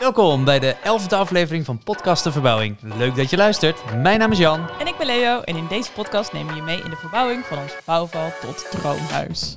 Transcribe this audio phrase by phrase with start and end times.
[0.00, 2.76] Welkom bij de elfde aflevering van Podcast de Verbouwing.
[2.80, 3.94] Leuk dat je luistert.
[3.96, 4.68] Mijn naam is Jan.
[4.78, 7.44] En ik ben Leo en in deze podcast nemen we je mee in de verbouwing
[7.44, 9.56] van ons bouwval tot droomhuis.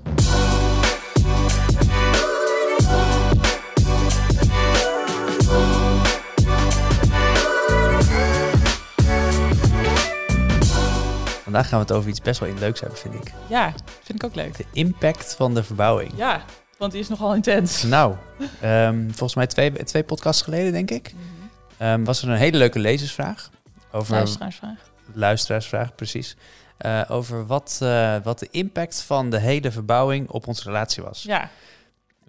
[11.44, 13.34] Vandaag gaan we het over iets best wel leuks hebben, vind ik.
[13.48, 14.58] Ja, vind ik ook leuk.
[14.58, 16.12] De impact van de verbouwing.
[16.16, 16.42] Ja,
[16.84, 17.84] want die is nogal intens.
[17.84, 18.16] Nou,
[18.62, 21.14] ehm, volgens mij twee, twee podcasts geleden, denk ik,
[21.78, 23.50] ehm, was er een hele leuke lezersvraag.
[23.92, 24.92] Over Luisteraarsvraag.
[25.14, 26.36] luisteraarsvraag, precies.
[26.78, 31.24] Eh, over wat, eh, wat de impact van de hele verbouwing op onze relatie was.
[31.24, 31.50] Ja,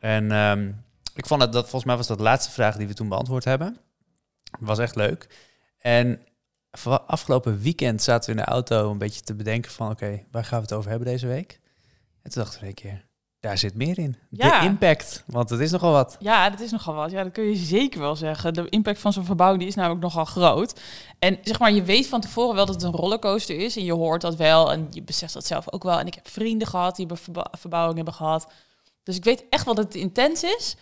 [0.00, 0.70] En ehm,
[1.14, 3.44] ik vond het, dat volgens mij was dat de laatste vraag die we toen beantwoord
[3.44, 3.77] hebben.
[4.60, 5.28] Was echt leuk.
[5.78, 6.20] En
[7.06, 9.91] afgelopen weekend zaten we in de auto een beetje te bedenken van...
[9.91, 11.60] oké, waar gaan we het over hebben deze week?
[12.22, 13.05] En toen dachten we een keer,
[13.44, 14.16] daar zit meer in.
[14.30, 14.60] Ja.
[14.60, 16.16] De impact, want het is nogal wat.
[16.20, 17.10] ja, dat is nogal wat.
[17.10, 18.54] Ja, dat kun je zeker wel zeggen.
[18.54, 20.80] De impact van zo'n verbouwing die is namelijk nogal groot.
[21.18, 23.77] En zeg maar, je weet van tevoren wel dat het een rollercoaster is.
[23.77, 24.72] En je hoort dat wel.
[24.72, 25.98] En je beseft dat zelf ook wel.
[25.98, 27.06] En ik heb vrienden gehad die
[27.50, 28.46] verbouwing hebben gehad.
[29.02, 30.76] Dus ik weet echt wel dat het intens is.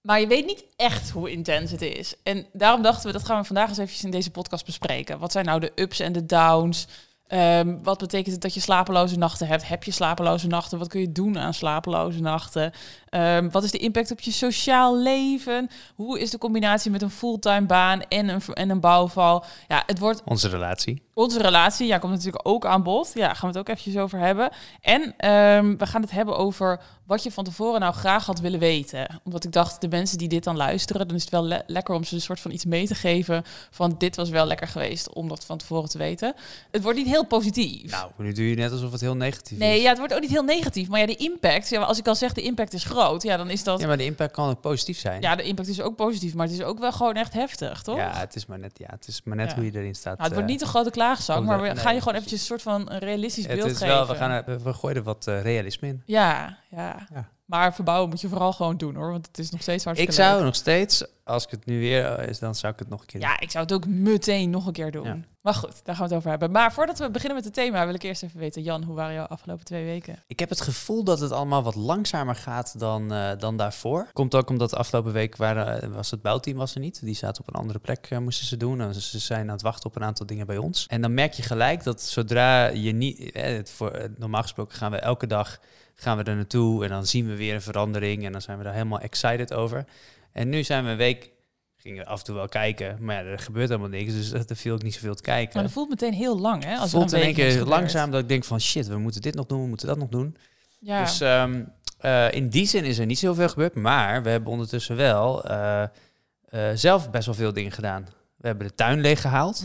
[0.00, 2.14] Maar je weet niet echt hoe intens het is.
[2.22, 5.18] En daarom dachten we, dat gaan we vandaag eens even in deze podcast bespreken.
[5.18, 6.86] Wat zijn nou de ups en de downs?
[7.26, 9.68] Ehm, wat betekent het dat je slapeloze nachten hebt?
[9.68, 10.78] Heb je slapeloze nachten?
[10.78, 12.72] Wat kun je doen aan slapeloze nachten?
[13.08, 15.70] Ehm, wat is de impact op je sociaal leven?
[15.94, 19.44] Hoe is de combinatie met een fulltime baan en een, en een bouwval?
[19.68, 21.02] Ja, het wordt Onze relatie.
[21.14, 21.86] Onze relatie.
[21.86, 23.10] Ja, komt natuurlijk ook aan bod.
[23.14, 24.50] Ja, gaan we het ook eventjes over hebben.
[24.80, 28.58] En ehm, we gaan het hebben over wat je van tevoren nou graag had willen
[28.60, 29.20] weten.
[29.24, 31.94] Omdat ik dacht, de mensen die dit dan luisteren, dan is het wel le- lekker
[31.94, 35.12] om ze een soort van iets mee te geven van dit was wel lekker geweest
[35.12, 36.34] om dat van tevoren te weten.
[36.70, 37.90] Het wordt niet heel positief.
[37.90, 39.82] Nou, nu doe je net alsof het heel negatief Nee, is.
[39.82, 40.88] ja, het wordt ook niet heel negatief.
[40.88, 43.50] Maar ja, de impact, ja, als ik al zeg de impact is groot, ja, dan
[43.50, 43.80] is dat...
[43.80, 45.20] Ja, maar de impact kan ook positief zijn.
[45.20, 47.96] Ja, de impact is ook positief, maar het is ook wel gewoon echt heftig, toch?
[47.96, 49.54] Ja, het is maar net, ja, het is maar net Ja.
[49.56, 50.18] hoe je erin staat.
[50.18, 50.52] Nou, het wordt eh.
[50.54, 50.90] niet een grote
[51.44, 53.78] maar we nee, gaan je gewoon eventjes een soort van een realistisch beeld het is
[53.78, 53.94] geven.
[53.94, 56.02] wel, we, gaan we gooien er wat eh, realisme in.
[56.06, 57.28] Ja, ja, Ja.
[57.44, 60.20] Maar verbouwen moet je vooral gewoon doen hoor, want het is nog steeds hartstikke Ik
[60.22, 60.44] zou leuk.
[60.44, 63.06] nog steeds, als ik het nu weer eh, is, dan zou ik het nog een
[63.06, 63.28] keer doen.
[63.28, 65.04] Ja, ik zou het ook meteen nog een keer doen.
[65.04, 65.18] Ja.
[65.42, 66.50] Maar goed, daar gaan we het over hebben.
[66.50, 69.14] Maar voordat we beginnen met het thema, wil ik eerst even weten, Jan, hoe waren
[69.14, 70.22] jouw afgelopen twee weken?
[70.26, 74.08] Ik heb het gevoel dat het allemaal wat langzamer gaat dan, eh, dan daarvoor.
[74.12, 77.00] Komt ook omdat de afgelopen week waren, eh, was het bouwteam was er niet.
[77.04, 78.80] Die zaten op een andere plek, moesten ze doen.
[78.80, 80.86] En ze zijn aan het wachten op een aantal dingen bij ons.
[80.86, 83.32] En dan merk je gelijk dat zodra je niet...
[83.32, 85.58] eh, het voor, eh, normaal gesproken gaan we elke dag
[85.94, 86.84] gaan we er naartoe.
[86.84, 88.24] En dan zien we weer een verandering.
[88.24, 89.84] En dan zijn we daar helemaal excited over.
[90.32, 91.32] En nu zijn we een week...
[91.76, 92.96] Gingen we af en toe wel kijken.
[93.00, 94.12] Maar ja, er gebeurt helemaal niks.
[94.12, 95.54] Dus er viel ook niet zoveel te kijken.
[95.54, 96.76] Maar dat voelt meteen heel lang, hè?
[96.76, 99.34] Als voelt in een één keer langzaam dat ik denk van shit, we moeten dit
[99.34, 100.36] nog doen, we moeten dat nog doen.
[100.78, 101.62] Ja, Dus ehm,
[101.98, 105.82] eh, in die zin is er niet zoveel gebeurd, maar we hebben ondertussen wel eh,
[105.82, 105.88] eh,
[106.74, 108.06] zelf best wel veel dingen gedaan.
[108.36, 109.64] We hebben de tuin leeggehaald.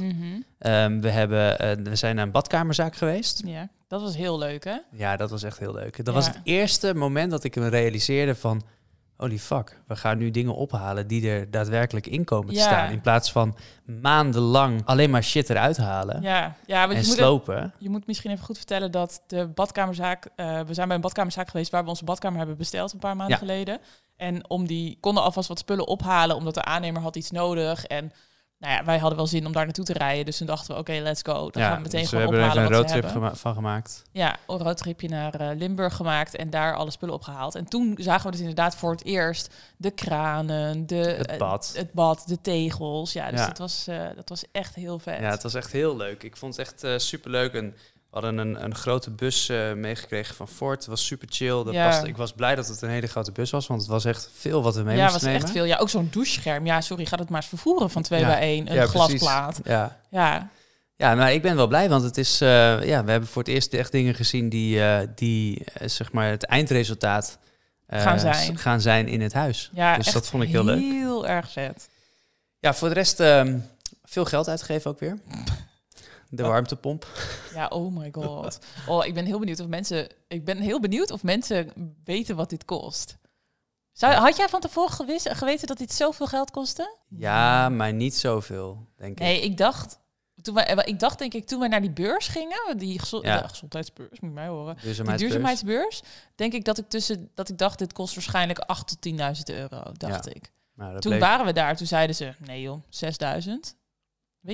[0.59, 3.41] Ehm, we, hebben, we zijn naar een badkamerzaak geweest.
[3.45, 4.77] ja, dat was heel leuk, hè?
[4.91, 5.97] Ja, dat was echt heel leuk.
[5.97, 6.13] Dat Ja.
[6.13, 8.61] was het eerste moment dat ik me realiseerde van...
[9.17, 12.91] Holy fuck, we gaan nu dingen ophalen die er daadwerkelijk in komen te staan.
[12.91, 13.55] In plaats van
[14.03, 17.73] maandenlang alleen maar shit eruit halen Ja, ja want en je moet, slopen.
[17.77, 20.27] je moet misschien even goed vertellen dat de badkamerzaak...
[20.35, 23.15] eh, we zijn bij een badkamerzaak geweest waar we onze badkamer hebben besteld een paar
[23.15, 23.45] maanden Ja.
[23.45, 23.79] geleden.
[24.17, 27.85] En om die konden alvast wat spullen ophalen, omdat de aannemer had iets nodig.
[27.85, 28.11] En
[28.59, 30.25] nou ja, wij hadden wel zin om daar naartoe te rijden.
[30.25, 31.49] Dus toen dachten we, oké, let's go.
[31.49, 33.03] Dan gaan we meteen dus we gewoon hebben er even ophalen een wat we roadtrip
[33.03, 33.21] hebben.
[33.29, 34.03] gema- van gemaakt.
[34.11, 37.55] Ja, een roadtripje naar eh, Limburg gemaakt en daar alle spullen opgehaald.
[37.55, 41.71] En toen zagen we dus inderdaad voor het eerst de kranen, de, Het eh, bad.
[41.75, 43.13] het bad, de tegels.
[43.13, 43.47] Ja, dus Ja.
[43.47, 45.19] Dat, was, eh, dat was echt heel vet.
[45.19, 46.23] Ja, het was echt heel leuk.
[46.23, 47.53] Ik vond het echt super superleuk.
[47.53, 47.75] En
[48.11, 50.77] we hadden een, een grote bus eh, meegekregen van Ford.
[50.79, 51.63] Het was super chill.
[51.63, 51.87] Dat Ja.
[51.89, 54.29] paste, ik was blij dat het een hele grote bus was, want het was echt
[54.33, 55.43] veel wat we mee ja, was moesten nemen.
[55.45, 55.63] echt veel.
[55.65, 56.65] Ja, ook zo'n douchescherm.
[56.65, 58.27] Ja, sorry, gaat het maar eens vervoeren van 2 Ja.
[58.27, 58.67] bij 1.
[58.69, 59.59] Een Ja, glasplaat.
[59.63, 59.97] Ja.
[60.09, 60.49] Ja,
[60.95, 62.47] ja, maar ik ben wel blij, want het is, eh,
[62.85, 66.43] ja, we hebben voor het eerst echt dingen gezien die, eh, die zeg maar het
[66.45, 67.37] eindresultaat
[67.89, 68.57] Gaan zijn.
[68.57, 69.69] gaan zijn in het huis.
[69.73, 70.79] ja dus echt dat vond ik heel leuk.
[70.79, 71.89] Heel erg vet.
[72.59, 73.57] Ja, voor de rest ehm,
[74.03, 75.17] veel geld uitgegeven ook weer.
[76.31, 76.49] De Oh.
[76.49, 77.07] warmtepomp.
[77.53, 78.59] Ja, oh my god.
[78.87, 80.07] Oh, ik ben heel benieuwd of mensen.
[80.27, 81.71] Ik ben heel benieuwd of mensen
[82.03, 83.17] weten wat dit kost.
[83.91, 86.95] Zou, had jij van tevoren gewis, geweten dat dit zoveel geld kostte?
[87.07, 89.19] Ja, maar niet zoveel, denk ik.
[89.19, 89.99] Nee, ik dacht.
[90.41, 93.19] Toen wij, eh, ik dacht denk ik toen wij naar die beurs gingen, die gezo-
[93.21, 93.41] Ja.
[93.41, 94.73] de gezondheidsbeurs, moet mij horen.
[94.75, 95.19] Die Duurzaamheidsbeurs.
[95.33, 96.01] duurzaamheidsbeurs,
[96.35, 99.83] denk ik dat ik tussen dat ik dacht dit kost waarschijnlijk 8 tot 10.000 euro,
[99.93, 100.51] dacht Ja, ik.
[100.75, 103.75] Nou, Toen bleek- waren we daar, toen zeiden ze, nee joh, 6000.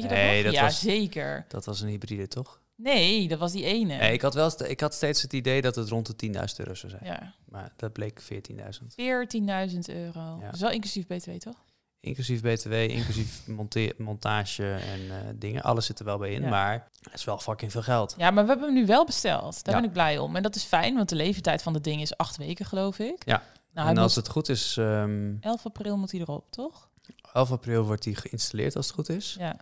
[0.02, 1.46] Weet je Nee, dat ja, was- zeker.
[1.48, 2.60] Dat was een hybride, toch?
[2.78, 3.96] Nee, dat was die ene.
[3.98, 6.74] Nee, ik had, wel, ik had steeds het idee dat het rond de 10.000 euro
[6.74, 7.04] zou zijn.
[7.06, 8.96] Ja, Maar dat bleek 14.000.
[8.96, 10.20] 14.000 euro.
[10.40, 10.46] Ja.
[10.46, 11.64] Dat is wel inclusief BTW, toch?
[12.00, 15.64] Inclusief BTW, inclusief monte- montage en eh, dingen.
[15.64, 16.50] Alles zit er wel bij in, Ja.
[16.50, 18.16] maar het is wel fucking veel geld.
[18.18, 19.64] Ja, maar we hebben hem nu wel besteld.
[19.64, 19.80] Daar Ja.
[19.80, 20.36] ben ik blij om.
[20.36, 23.26] En dat is fijn, want de leeftijd van het ding is acht weken, geloof ik.
[23.26, 23.44] Ja.
[23.74, 26.90] Nou, hij en als het goed is, ehm 11 april moet hij erop, toch?
[27.34, 29.36] 11 april wordt die geïnstalleerd als het goed is.
[29.40, 29.56] Ja.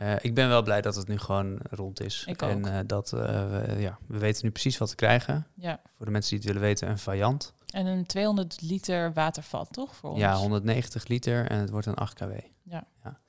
[0.00, 2.24] Eh, ik ben wel blij dat het nu gewoon rond is.
[2.26, 2.66] Ik en ook.
[2.66, 5.46] eh, dat eh, we, ja, we weten nu precies wat we krijgen.
[5.54, 5.80] ja.
[5.96, 7.54] Voor de mensen die het willen weten, een variant.
[7.70, 9.96] En een 200 liter watervat, toch?
[9.96, 10.18] Voor ons?
[10.18, 12.30] Ja, 190 liter en het wordt een 8 kW.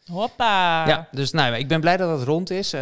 [0.05, 0.87] Hoppa!
[0.87, 2.73] Ja, dus nou, ik ben blij dat het rond is.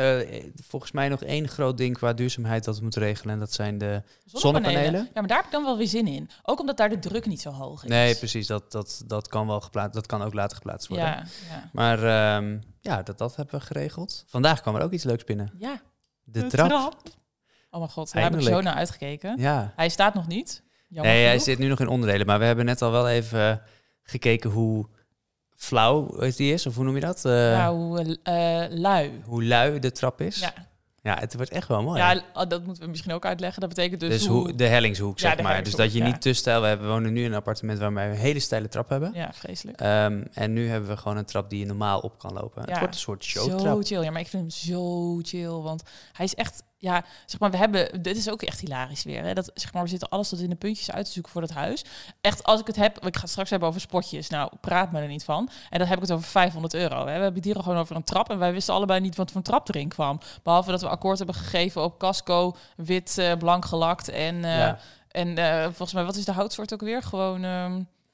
[0.68, 3.34] Volgens mij nog één groot ding qua duurzaamheid dat we moeten regelen.
[3.34, 4.04] En dat zijn de...
[4.26, 5.02] Zonnepanelen?
[5.02, 6.30] Ja, maar daar heb ik dan wel weer zin in.
[6.44, 7.90] Ook omdat daar de druk niet zo hoog is.
[7.90, 8.48] Nee, precies.
[8.48, 9.94] Dat, dat, dat kan wel geplaatst.
[9.94, 11.08] Dat kan ook later geplaatst worden.
[11.08, 11.70] Ja, ja.
[11.74, 14.24] Maar ehm, ja, dat, dat hebben we geregeld.
[14.28, 15.52] Vandaag kwam er ook iets leuks binnen.
[15.58, 15.82] ja
[16.24, 16.72] De, trap.
[17.72, 19.36] Oh mijn god, daar heb ik zo naar uitgekeken.
[19.38, 19.74] Ja.
[19.76, 20.64] Hij staat nog niet.
[20.88, 22.26] Jammer Nee, hij zit nu nog in onderdelen.
[22.26, 23.62] Maar we hebben net al wel even
[24.04, 24.88] gekeken hoe
[25.56, 26.66] flauw die is.
[26.66, 27.26] Of hoe noem je dat?
[27.26, 29.22] Eh, Nou, eh, eh, lui.
[29.26, 30.40] Hoe lui de trap is.
[30.40, 30.54] Ja,
[31.10, 32.00] Ja, het wordt echt wel mooi.
[32.00, 33.60] ja, oh, dat moeten we misschien ook uitleggen.
[33.60, 34.56] Dat betekent dus, dus hoe...
[34.56, 35.64] de hellingshoek, zeg maar.
[35.64, 36.06] Dus dat je ja.
[36.06, 36.62] niet te stijl...
[36.62, 39.12] We hebben- we wonen nu in een appartement waar we een hele steile trap hebben.
[39.14, 39.82] Ja, vreselijk.
[39.82, 42.62] Ehm, en nu hebben we gewoon een trap die je normaal op kan lopen.
[42.62, 42.80] Het Ja.
[42.80, 43.84] wordt een soort Zo showtrap.
[43.84, 44.04] chill.
[44.04, 45.48] Ja, maar ik vind hem zo chill.
[45.50, 45.84] Want
[46.14, 46.64] hij is echt...
[46.82, 48.02] Ja, zeg maar, we hebben...
[48.02, 49.24] Dit is ook echt hilarisch weer.
[49.24, 49.34] Hè?
[49.34, 51.50] Dat, zeg maar, we zitten alles tot in de puntjes uit te zoeken voor dat
[51.50, 51.86] huis.
[52.22, 53.06] Echt, als ik het heb...
[53.06, 54.30] Ik ga het straks hebben over spotjes.
[54.30, 55.50] Nou, praat me er niet van.
[55.70, 56.98] En dan heb ik het over 500 euro.
[56.98, 57.04] Hè?
[57.06, 58.30] We hebben het hier gewoon over een trap.
[58.30, 60.20] En wij wisten allebei niet wat voor een trap erin kwam.
[60.44, 64.10] Behalve dat we akkoord hebben gegeven op casco, wit, eh, blank gelakt.
[64.10, 64.80] En, eh, ja,
[65.12, 67.04] en eh, volgens mij, wat is de houtsoort ook weer?
[67.04, 67.42] Gewoon...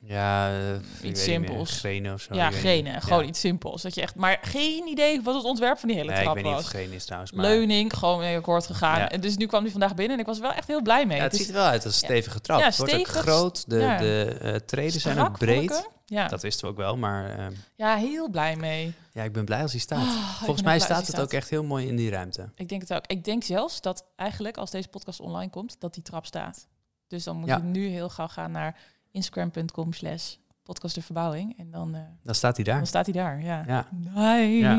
[0.07, 1.77] ja eh, ik meer, simpels.
[1.79, 2.33] Grenen of zo.
[2.35, 2.93] ja, ik grenen.
[2.93, 3.03] niet.
[3.03, 3.27] Gewoon Ja.
[3.27, 3.81] iets simpels.
[3.81, 6.35] Dat je echt, maar geen idee wat het ontwerp van die hele Nee, ik trap
[6.35, 6.67] weet niet was.
[6.67, 7.31] grenen is trouwens.
[7.31, 8.99] Maar Leuning, gewoon mee akkoord gegaan.
[8.99, 9.09] Ja.
[9.09, 11.17] En dus nu kwam die vandaag binnen en ik was wel echt heel blij mee.
[11.17, 12.59] ja, het is ziet er wel uit als een stevige trap.
[12.59, 13.69] Ja, het wordt ook groot.
[13.69, 15.71] De, de eh, treden zijn ook breed.
[15.71, 15.89] ik.
[16.05, 16.27] Ja.
[16.27, 18.93] Dat wisten we ook wel, maar ehm, ja, heel blij mee.
[19.11, 19.99] ja, ik ben blij als hij staat.
[20.07, 22.49] Ah, ik Volgens mij staat het hij ook echt heel mooi in die ruimte.
[22.55, 23.03] Ik denk het ook.
[23.07, 26.67] Ik denk zelfs dat eigenlijk als deze podcast online komt, dat die trap staat.
[27.07, 28.77] Dus dan moet je nu heel gauw gaan naar
[29.15, 31.57] instagram.com slash podcast de verbouwing.
[31.59, 32.77] En dan, eh, Dan staat hij daar.
[32.77, 33.41] dan staat hij daar.
[33.41, 33.63] Ja.
[33.67, 33.87] Ja.
[33.91, 34.57] Nice.
[34.57, 34.75] Ja.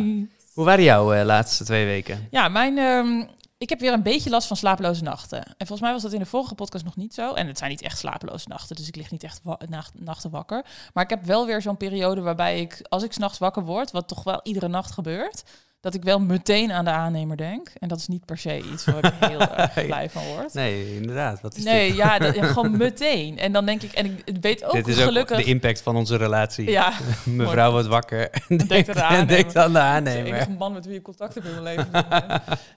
[0.54, 2.26] Hoe waren jouw eh, laatste twee weken?
[2.30, 3.24] Ja, mijn, ehm,
[3.58, 5.42] ik heb weer een beetje last van slapeloze nachten.
[5.44, 7.32] En volgens mij was dat in de vorige podcast nog niet zo.
[7.34, 10.30] En het zijn niet echt slapeloze nachten, dus ik lig niet echt wa- nacht, nachten
[10.30, 10.64] wakker.
[10.94, 14.08] Maar ik heb wel weer zo'n periode waarbij ik, als ik s'nachts wakker word, wat
[14.08, 15.44] toch wel iedere nacht gebeurt,
[15.86, 17.70] dat ik wel meteen aan de aannemer denk.
[17.78, 20.54] En dat is niet per se iets waar ik heel erg blij van word.
[20.54, 21.40] Nee, inderdaad.
[21.40, 21.96] Wat is Nee, dit?
[21.96, 23.38] ja, dat, ja, gewoon meteen.
[23.38, 25.36] En dan denk ik, en ik weet ook dit is ook gelukkig...
[25.36, 26.70] de impact van onze relatie.
[26.70, 26.92] ja,
[27.24, 30.26] Mevrouw wordt wakker en denkt aan de en denkt aan de aannemer.
[30.34, 32.06] enige man met wie ik contact heb in mijn leven.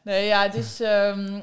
[0.03, 1.41] nee, ja, het is, ehm,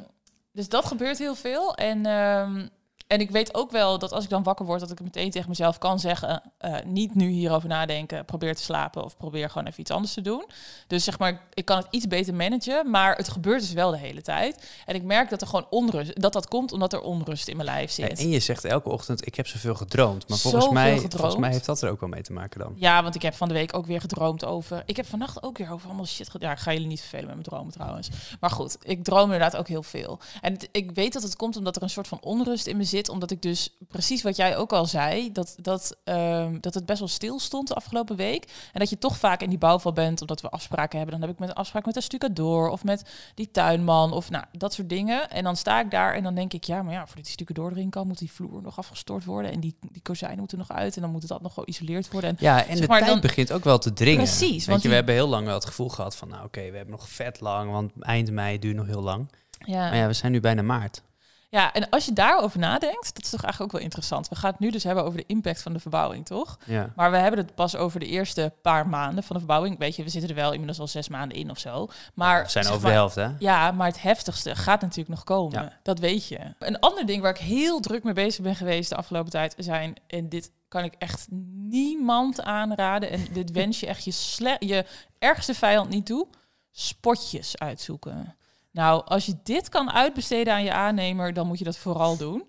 [0.52, 1.74] dus dat gebeurt heel veel.
[1.74, 2.66] En, ehm,
[3.06, 5.49] en ik weet ook wel dat als ik dan wakker word, dat ik meteen tegen
[5.49, 9.81] mezelf kan zeggen: eh, niet nu hierover nadenken, probeer te slapen of probeer gewoon even
[9.81, 10.44] iets anders te doen.
[10.87, 13.99] Dus zeg maar, ik kan het iets beter managen, maar het gebeurt dus wel de
[13.99, 14.69] hele tijd.
[14.87, 17.69] En ik merk dat er gewoon onrust, dat dat komt omdat er onrust in mijn
[17.69, 18.19] lijf zit.
[18.19, 20.29] En je zegt elke ochtend, ik heb zoveel gedroomd.
[20.29, 21.14] Maar volgens Zoveel mij, gedroomd.
[21.14, 22.73] volgens mij heeft dat er ook wel mee te maken dan.
[22.76, 24.82] Ja, want ik heb van de week ook weer gedroomd over.
[24.87, 26.29] Ik heb vannacht ook weer over allemaal shit.
[26.31, 28.09] ge- Ja, ik ga jullie niet vervelen met mijn dromen trouwens.
[28.41, 30.19] Maar goed, ik droom inderdaad ook heel veel.
[30.41, 32.85] En het- ik weet dat het komt omdat er een soort van onrust in me
[32.85, 32.94] zit.
[33.04, 36.98] Omdat ik dus precies wat jij ook al zei, dat, dat, ehm, dat het best
[36.98, 38.44] wel stil stond de afgelopen week.
[38.72, 41.18] En dat je toch vaak in die bouwval bent, omdat we afspraken hebben.
[41.18, 43.02] Dan heb ik met een afspraak met een stucadoor of met
[43.35, 45.30] die tuinman of nou, dat soort dingen.
[45.30, 47.71] En dan sta ik daar en dan denk ik, ja, maar ja, voordat die stucadoor
[47.71, 49.50] erin kan, moet die vloer nog afgestort worden.
[49.52, 52.30] En die, die kozijnen moeten nog uit en dan moet dat nog geïsoleerd worden.
[52.30, 54.25] En Ja, en Zeg de maar, tijd dan- begint ook wel te dringen.
[54.25, 56.61] Precies, Weet want je, we hebben heel lang wel het gevoel gehad van, nou oké,
[56.71, 59.28] we hebben nog vet lang, want eind mei duurt nog heel lang.
[59.59, 59.78] ja.
[59.88, 61.02] Maar ja, we zijn nu bijna maart.
[61.49, 64.29] Ja, en als je daarover nadenkt, dat is toch eigenlijk ook wel interessant.
[64.29, 66.59] We gaan het nu dus hebben over de impact van de verbouwing, toch?
[66.65, 66.93] Ja.
[66.97, 69.79] Maar we hebben het pas over de eerste paar maanden van de verbouwing.
[69.79, 71.88] Weet je, we zitten er wel inmiddels al zes maanden in of zo.
[72.15, 73.29] Maar we zijn over maar- de helft, hè?
[73.38, 75.62] Ja, maar het heftigste gaat natuurlijk nog komen.
[75.62, 75.73] Ja.
[75.83, 76.38] Dat weet je.
[76.59, 79.95] Een ander ding waar ik heel druk mee bezig ben geweest de afgelopen tijd zijn,
[80.07, 81.26] en dit kan ik echt
[81.69, 84.85] niemand aanraden, en dit wens je echt je, je
[85.19, 86.26] ergste vijand niet toe,
[86.71, 88.37] spotjes uitzoeken.
[88.76, 92.49] Nou, als je dit kan uitbesteden aan je aannemer, dan moet je dat vooral doen.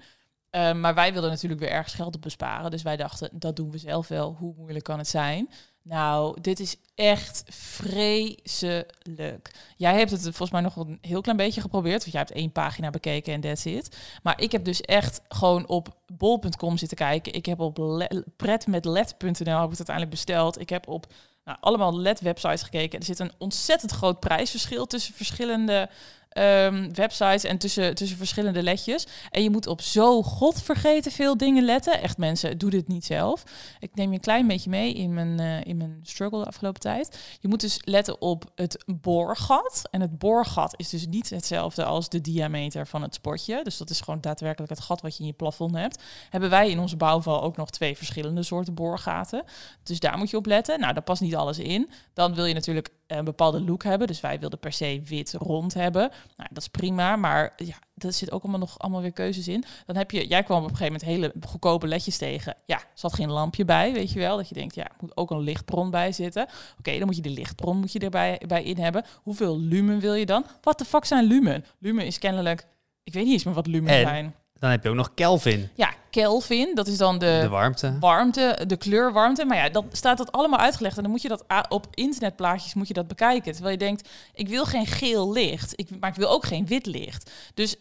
[0.50, 2.72] Eh, maar wij wilden natuurlijk weer ergens geld op besparen.
[2.72, 4.36] Dus wij dachten, dat doen we zelf wel.
[4.39, 5.50] Hoe moeilijk kan het zijn?
[5.81, 9.51] Nou, dit is echt vreselijk.
[9.77, 12.00] Jij hebt het volgens mij nog een heel klein beetje geprobeerd.
[12.00, 13.98] Want jij hebt één pagina bekeken en that's it.
[14.24, 17.34] Maar ik heb dus echt gewoon op bol.com zitten kijken.
[17.34, 20.60] Ik heb op le- pretmetled.nl heb ik het uiteindelijk besteld.
[20.60, 21.07] Ik heb op
[21.48, 23.00] nou, allemaal LED-websites gekeken.
[23.00, 25.89] Er zit een ontzettend groot prijsverschil tussen verschillende
[26.29, 29.07] ehm, websites en tussen, tussen verschillende ledjes.
[29.31, 32.01] En je moet op zo godvergeten veel dingen letten.
[32.01, 33.43] Echt mensen, doe dit niet zelf.
[33.79, 36.81] Ik neem je een klein beetje mee in mijn, eh, in mijn struggle de afgelopen
[36.81, 37.38] tijd.
[37.39, 39.81] Je moet dus letten op het boorgat.
[39.91, 43.63] En het boorgat is dus niet hetzelfde als de diameter van het sportje.
[43.63, 46.03] Dus dat is gewoon daadwerkelijk het gat wat je in je plafond hebt.
[46.29, 49.43] Hebben wij in onze bouwval ook nog twee verschillende soorten boorgaten.
[49.84, 50.79] Dus daar moet je op letten.
[50.79, 51.89] Nou, daar past niet alles in.
[52.13, 54.07] Dan wil je natuurlijk een bepaalde look hebben.
[54.07, 56.12] Dus wij wilden per se wit rond hebben.
[56.38, 59.63] Nou, dat is prima, maar ja, er zit ook allemaal nog allemaal weer keuzes in.
[59.86, 62.55] Dan heb je, jij kwam op een gegeven moment hele goedkope ledjes tegen.
[62.65, 64.38] Ja, zat geen lampje bij, weet je wel.
[64.38, 66.48] Dat je denkt, ja, moet ook een lichtbron bij zitten.
[66.79, 69.05] Oké, dan moet je de lichtbron moet je erbij bij in hebben.
[69.15, 70.46] Hoeveel lumen wil je dan?
[70.62, 71.65] Wat de fuck zijn lumen?
[71.79, 72.67] Lumen is kennelijk,
[73.03, 74.01] ik weet niet eens meer wat lumen En?
[74.01, 74.36] zijn.
[74.59, 75.69] Dan heb je ook nog Kelvin.
[75.75, 77.97] Ja, Kelvin, dat is dan De warmte.
[77.99, 79.45] warmte, de kleurwarmte.
[79.45, 80.97] Maar ja, dan staat dat allemaal uitgelegd.
[80.97, 83.51] En dan moet je dat op internetplaatjes moet je dat bekijken.
[83.51, 85.73] Terwijl je denkt, ik wil geen geel licht.
[85.75, 87.31] Ik, maar ik wil ook geen wit licht.
[87.53, 87.75] Dus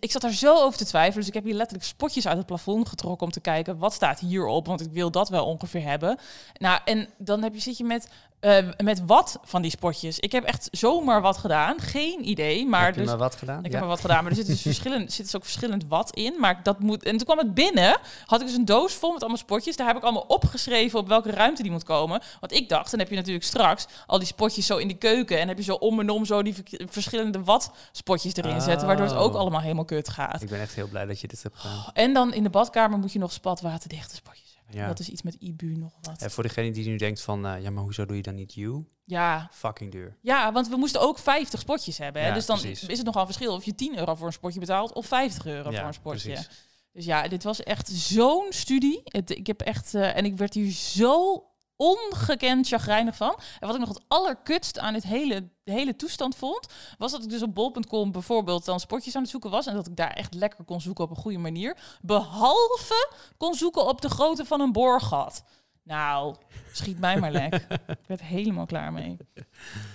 [0.00, 1.18] ik zat daar zo over te twijfelen.
[1.18, 4.18] Dus ik heb hier letterlijk spotjes uit het plafond getrokken om te kijken wat staat
[4.20, 4.66] hierop.
[4.66, 6.18] Want ik wil dat wel ongeveer hebben.
[6.58, 8.08] Nou, en dan heb je, zit je met,
[8.40, 10.18] eh, met wat van die spotjes.
[10.18, 11.80] Ik heb echt zomaar wat gedaan.
[11.80, 12.66] Geen idee.
[12.66, 13.58] Maar heb je dus, maar wat gedaan?
[13.64, 13.72] ik Ja.
[13.72, 16.34] heb er wat gedaan, maar er zit dus verschillend, zit dus ook verschillend wat in.
[16.38, 17.02] Maar dat moet.
[17.04, 17.98] En toen kwam het binnen.
[18.26, 19.76] Had ik dus een doos vol met allemaal spotjes.
[19.76, 22.20] Daar heb ik allemaal opgeschreven op welke ruimte die moet komen.
[22.40, 25.38] Want ik dacht, dan heb je natuurlijk straks al die spotjes zo in die keuken.
[25.40, 26.54] En heb je zo om en om zo die
[26.90, 28.86] verschillende wat spotjes erin zetten.
[28.86, 29.40] Waardoor het ook Oh.
[29.40, 30.42] allemaal helemaal kut gaat.
[30.42, 31.84] Ik ben echt heel blij dat je dit hebt gedaan.
[31.92, 34.49] En dan in de badkamer moet je nog spatwaterdichte spotjes.
[34.70, 34.86] Ja.
[34.86, 36.22] Dat is iets met IBU nog wat.
[36.22, 38.54] En voor degene die nu denkt van, eh, ja, maar hoezo doe je dan niet
[38.54, 38.84] you?
[39.04, 40.16] Ja, Fucking duur.
[40.20, 42.22] Ja, want we moesten ook 50 spotjes hebben.
[42.22, 42.28] Hè?
[42.28, 42.88] Ja, dus dan precies.
[42.88, 45.46] is het nogal een verschil of je 10 euro voor een spotje betaalt of 50
[45.46, 46.32] euro Ja, voor een spotje.
[46.32, 46.48] precies.
[46.92, 49.00] Dus ja, dit was echt zo'n studie.
[49.04, 51.44] Het, ik heb echt, eh, en ik werd hier zo
[51.80, 53.38] ongekend chagrijnig van.
[53.60, 56.66] En wat ik nog het allerkutst aan dit hele, de hele toestand vond,
[56.98, 59.86] was dat ik dus op bol.com bijvoorbeeld dan spotjes aan het zoeken was en dat
[59.86, 61.76] ik daar echt lekker kon zoeken op een goede manier.
[62.00, 65.44] Behalve kon zoeken op de grootte van een boorgat.
[65.82, 66.34] Nou,
[66.72, 67.54] schiet mij maar lek.
[67.86, 69.16] ik werd helemaal klaar mee.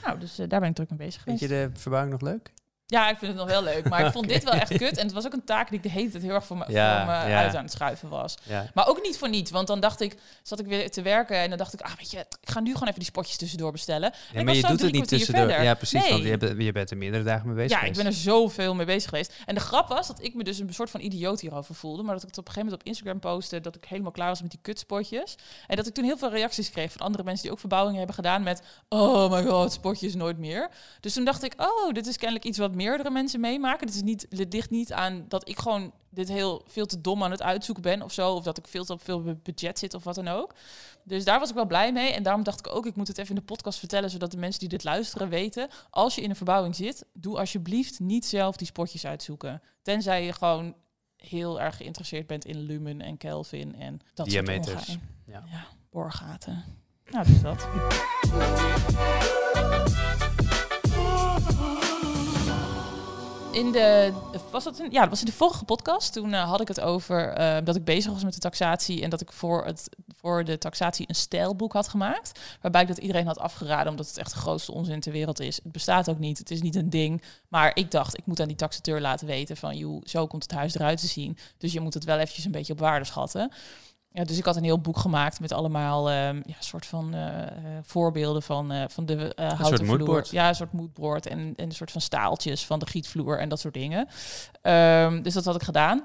[0.04, 1.62] Nou, dus eh, daar ben ik druk mee bezig Vind geweest.
[1.62, 2.54] je de verbouwing nog leuk?
[2.88, 3.90] Ja, ik vind het nog wel leuk.
[3.90, 4.98] Maar ik vond dit wel echt kut.
[4.98, 6.66] En het was ook een taak die ik de hele tijd heel erg voor me,
[6.68, 7.44] Ja, voor me ja.
[7.44, 8.36] uit aan het schuiven was.
[8.44, 8.70] Ja.
[8.74, 9.52] Maar ook niet voor niets.
[9.52, 12.12] Want dan dacht ik, zat ik weer te werken en dan dacht ik, ah weet
[12.12, 14.12] je, ik ga nu gewoon even die spotjes tussendoor bestellen.
[14.12, 15.46] En maar was je doet het niet tussendoor.
[15.46, 15.64] verder.
[15.64, 16.02] Ja, precies.
[16.02, 16.10] Nee.
[16.10, 18.76] Want je, bent, je bent er meerdere dagen mee bezig Ja, ik ben er zoveel
[18.76, 19.34] mee bezig geweest.
[19.46, 22.04] En de grap was dat ik me dus een soort van idioot hierover voelde.
[22.04, 24.30] Maar dat ik het op een gegeven moment op Instagram postte dat ik helemaal klaar
[24.30, 25.36] was met die kutspotjes.
[25.68, 28.16] En dat ik toen heel veel reacties kreeg van andere mensen die ook verbouwingen hebben
[28.16, 28.62] gedaan met...
[28.90, 30.70] Oh my god, spotjes nooit meer.
[31.00, 33.88] Dus toen dacht ik, oh, dit is kennelijk iets wat meerdere mensen meemaken.
[33.88, 37.24] Dit, is niet, dit ligt niet aan dat ik gewoon dit heel veel te dom
[37.24, 38.34] aan het uitzoeken ben of zo.
[38.34, 40.54] Of dat ik veel te op veel budget zit of wat dan ook.
[41.04, 42.12] Dus daar was ik wel blij mee.
[42.12, 44.38] En daarom dacht ik ook, ik moet het even in de podcast vertellen, zodat de
[44.38, 45.70] mensen die dit luisteren weten.
[45.90, 49.62] Als je in een verbouwing zit, doe alsjeblieft niet zelf die spotjes uitzoeken.
[49.82, 50.76] Tenzij je gewoon
[51.18, 54.86] heel erg geïnteresseerd bent in lumen en Kelvin en dat Diameters.
[54.86, 55.00] soort.
[55.26, 55.44] Ja.
[55.50, 56.64] ja, boorgaten.
[57.10, 57.68] Nou, dus dat.
[63.56, 64.14] In de,
[64.52, 66.14] was dat een, ja, dat was in de vorige podcast.
[66.14, 69.10] Toen eh, had ik het over eh, dat ik bezig was met de taxatie en
[69.10, 72.40] dat ik voor, het, voor de taxatie een stijlboek had gemaakt.
[72.62, 75.56] Waarbij ik dat iedereen had afgeraden, omdat het echt de grootste onzin ter wereld is.
[75.64, 77.22] Het bestaat ook niet, het is niet een ding.
[77.48, 80.52] Maar ik dacht, ik moet aan die taxateur laten weten van, joh, zo komt het
[80.52, 81.38] huis eruit te zien.
[81.58, 83.52] Dus je moet het wel eventjes een beetje op waarde schatten.
[84.16, 87.42] Ja, dus ik had een heel boek gemaakt met allemaal ehm, ja, soort van eh,
[87.42, 87.50] eh,
[87.82, 90.28] voorbeelden van, eh, van de eh houten vloer.
[90.32, 93.60] Ja, een soort moodboard en, en een soort van staaltjes van de gietvloer en dat
[93.60, 94.08] soort dingen.
[94.62, 96.04] Ehm, dus dat had ik gedaan.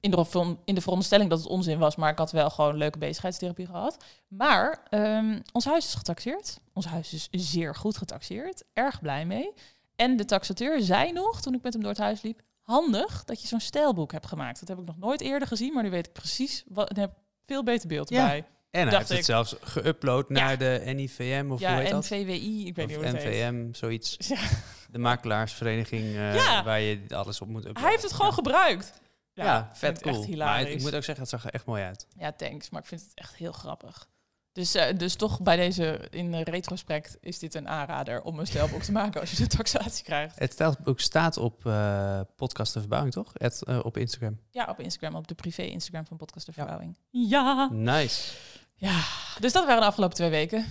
[0.00, 2.98] In de, in de veronderstelling dat het onzin was, maar ik had wel gewoon leuke
[2.98, 4.04] bezigheidstherapie gehad.
[4.28, 6.60] Maar ehm, ons huis is getaxeerd.
[6.72, 8.64] Ons huis is zeer goed getaxeerd.
[8.72, 9.52] Erg blij mee.
[9.96, 13.42] En de taxateur zei nog, toen ik met hem door het huis liep, handig dat
[13.42, 14.60] je zo'n stijlboek hebt gemaakt.
[14.60, 16.98] Dat heb ik nog nooit eerder gezien, maar nu weet ik precies wat.
[17.50, 18.22] Veel beter beeld Ja.
[18.22, 18.44] erbij.
[18.70, 19.24] En hij heeft het ik.
[19.24, 20.34] zelfs geüpload Ja.
[20.34, 22.06] naar de NIVM of hoe Ja, heet en dat?
[22.06, 23.50] VWI, ik weet niet Of hoe het heet.
[23.52, 24.16] NVM, zoiets.
[24.28, 24.40] Ja.
[24.90, 26.64] De makelaarsvereniging eh, Ja.
[26.64, 27.82] waar je alles op moet uploaden.
[27.82, 28.34] Hij heeft het gewoon Ja.
[28.34, 28.92] gebruikt.
[29.32, 30.22] Ja, vet ik cool.
[30.24, 32.06] Echt maar ik moet ook zeggen, het zag er echt mooi uit.
[32.18, 32.70] Ja, thanks.
[32.70, 34.08] Maar ik vind het echt heel grappig.
[34.60, 38.82] Dus, eh, dus toch bij deze, in retrospect, is dit een aanrader om een stijlboek
[38.82, 40.38] te maken als je de taxatie krijgt.
[40.38, 43.30] Het stijlboek staat op eh, podcast de verbouwing, toch?
[43.32, 44.38] Het, eh, op Instagram.
[44.50, 46.98] Ja, op Instagram, op de privé Instagram van Podcast de Verbouwing.
[47.10, 47.68] Ja.
[47.72, 48.32] Nice.
[48.74, 49.00] ja.
[49.38, 50.64] Dus dat waren de afgelopen twee weken.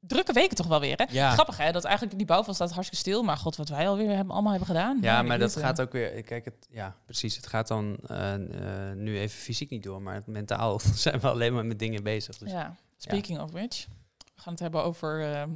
[0.00, 1.04] Drukke weken toch wel weer, hè?
[1.08, 1.30] Ja.
[1.30, 1.72] Grappig, hè?
[1.72, 3.22] Dat eigenlijk die bouwval staat hartstikke stil.
[3.22, 4.98] Maar god, wat wij alweer hebben, allemaal hebben gedaan.
[5.00, 6.22] Ja, maar dat gaat ook weer.
[6.22, 7.36] Kijk, het, ja, precies.
[7.36, 7.98] Het gaat dan
[8.94, 12.38] nu even fysiek niet door, maar mentaal zijn we alleen maar met dingen bezig.
[12.38, 12.50] Dus.
[12.50, 12.76] Ja,
[13.10, 13.86] speaking of which.
[14.34, 15.50] We gaan het hebben over ehm,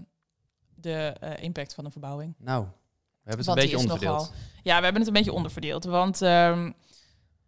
[0.75, 2.35] de eh, impact van een verbouwing.
[2.39, 2.69] Nou, We
[3.31, 4.19] hebben het Want een beetje onderverdeeld.
[4.19, 5.85] nogal- ja, we hebben het een beetje onderverdeeld.
[5.85, 6.71] Want ehm,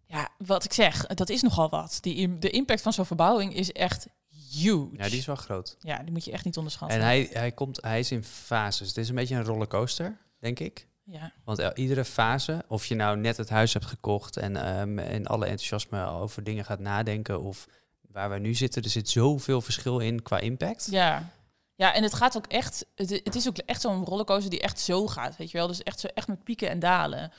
[0.06, 1.98] ja, wat ik zeg, dat is nogal wat.
[2.00, 4.06] Die, de impact van zo'n verbouwing is echt
[4.50, 4.88] huge.
[4.96, 5.76] Ja, die is wel groot.
[5.80, 6.98] Ja, die moet je echt niet onderschatten.
[6.98, 8.88] En hij, hij, komt, hij is in fases.
[8.88, 10.88] Het is een beetje een rollercoaster, denk ik.
[11.04, 11.32] ja.
[11.44, 14.56] Want iedere fase, of je nou net het huis hebt gekocht en,
[14.98, 17.66] en alle enthousiasme over dingen gaat nadenken, of
[18.12, 20.86] waar wij nu zitten, er zit zoveel verschil in qua impact.
[20.90, 21.28] Ja.
[21.74, 22.86] Ja, en het gaat ook echt.
[22.94, 25.66] Het, het is ook echt zo'n rollercoaster die echt zo gaat, weet je wel.
[25.66, 27.32] Dus echt zo echt met pieken en dalen.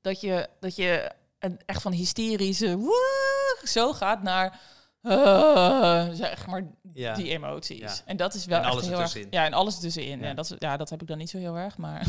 [0.00, 4.60] Dat je, dat je een, echt van hysterische woe, zo gaat naar
[5.00, 7.14] eh, zeg maar Ja.
[7.14, 7.78] die emoties.
[7.78, 7.94] Ja.
[8.04, 9.16] En dat is wel En echt heel erg.
[9.30, 10.18] Ja, en alles ertussenin.
[10.20, 10.26] Ja.
[10.26, 10.34] Ja.
[10.34, 12.06] dat, ja, dat heb ik dan niet zo heel erg, maar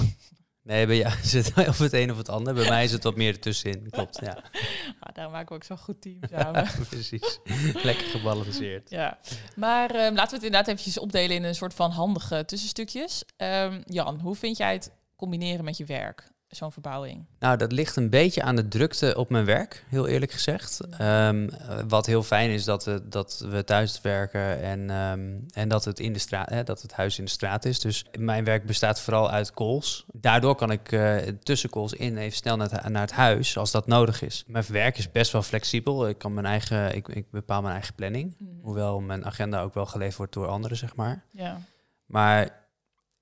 [0.68, 2.54] Nee, bij jou zit het of het een of het ander.
[2.54, 3.90] Bij mij is het wat meer ertussenin.
[3.90, 4.44] Klopt, ja.
[5.00, 6.68] ah, daarom maken we ook zo'n goed team samen.
[6.90, 7.40] Precies.
[7.84, 8.90] Lekker gebalanceerd.
[8.90, 9.18] Ja,
[9.56, 13.24] maar ehm, laten we het inderdaad eventjes opdelen in een soort van handige tussenstukjes.
[13.38, 17.26] Ehm, Jan, hoe vind jij het combineren met je werk, zo'n verbouwing?
[17.40, 20.80] Nou, dat ligt een beetje aan de drukte op mijn werk, heel eerlijk gezegd.
[20.80, 25.70] Ehm, eh, wat heel fijn is dat, we dat we thuis werken en, ehm, en
[25.70, 27.80] dat, het in de straat, hè, dat het huis in de straat is.
[27.80, 30.06] Dus mijn werk bestaat vooral uit calls.
[30.14, 33.72] Daardoor kan ik eh tussen calls in even snel naar het, naar het huis als
[33.72, 34.44] dat nodig is.
[34.48, 36.08] Mijn werk is best wel flexibel.
[36.08, 38.38] Ik, kan mijn eigen, ik, ik bepaal mijn eigen planning.
[38.62, 41.24] Hoewel mijn agenda ook wel geleverd wordt door anderen, zeg maar.
[41.32, 41.62] Ja,
[42.06, 42.66] Maar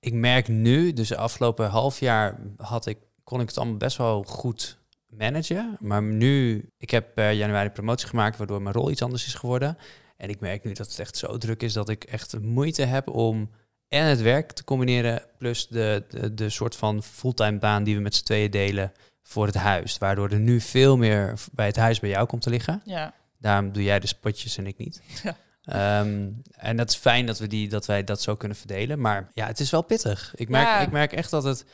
[0.00, 3.96] ik merk nu, dus de afgelopen half jaar had ik, kon ik het allemaal best
[3.96, 4.78] wel goed
[5.08, 5.76] managen.
[5.80, 9.78] Maar nu, ik heb per januari promotie gemaakt, waardoor mijn rol iets anders is geworden.
[10.16, 13.08] En ik merk nu dat het echt zo druk is dat ik echt moeite heb
[13.08, 13.50] om
[13.88, 18.00] en het werk te combineren, plus de, de, de soort van fulltime baan die we
[18.00, 18.92] met z'n tweeën delen
[19.22, 19.98] voor het huis.
[19.98, 22.80] Waardoor er nu veel meer bij het huis bij jou komt te liggen.
[22.84, 25.02] ja, Daarom doe jij de spotjes en ik niet.
[25.22, 26.00] Ja.
[26.00, 29.00] Ehm, en dat is fijn dat, we die, dat wij dat zo kunnen verdelen.
[29.00, 30.32] Maar ja, het is wel pittig.
[30.36, 30.80] Ik merk, Ja.
[30.80, 31.64] ik merk echt dat het...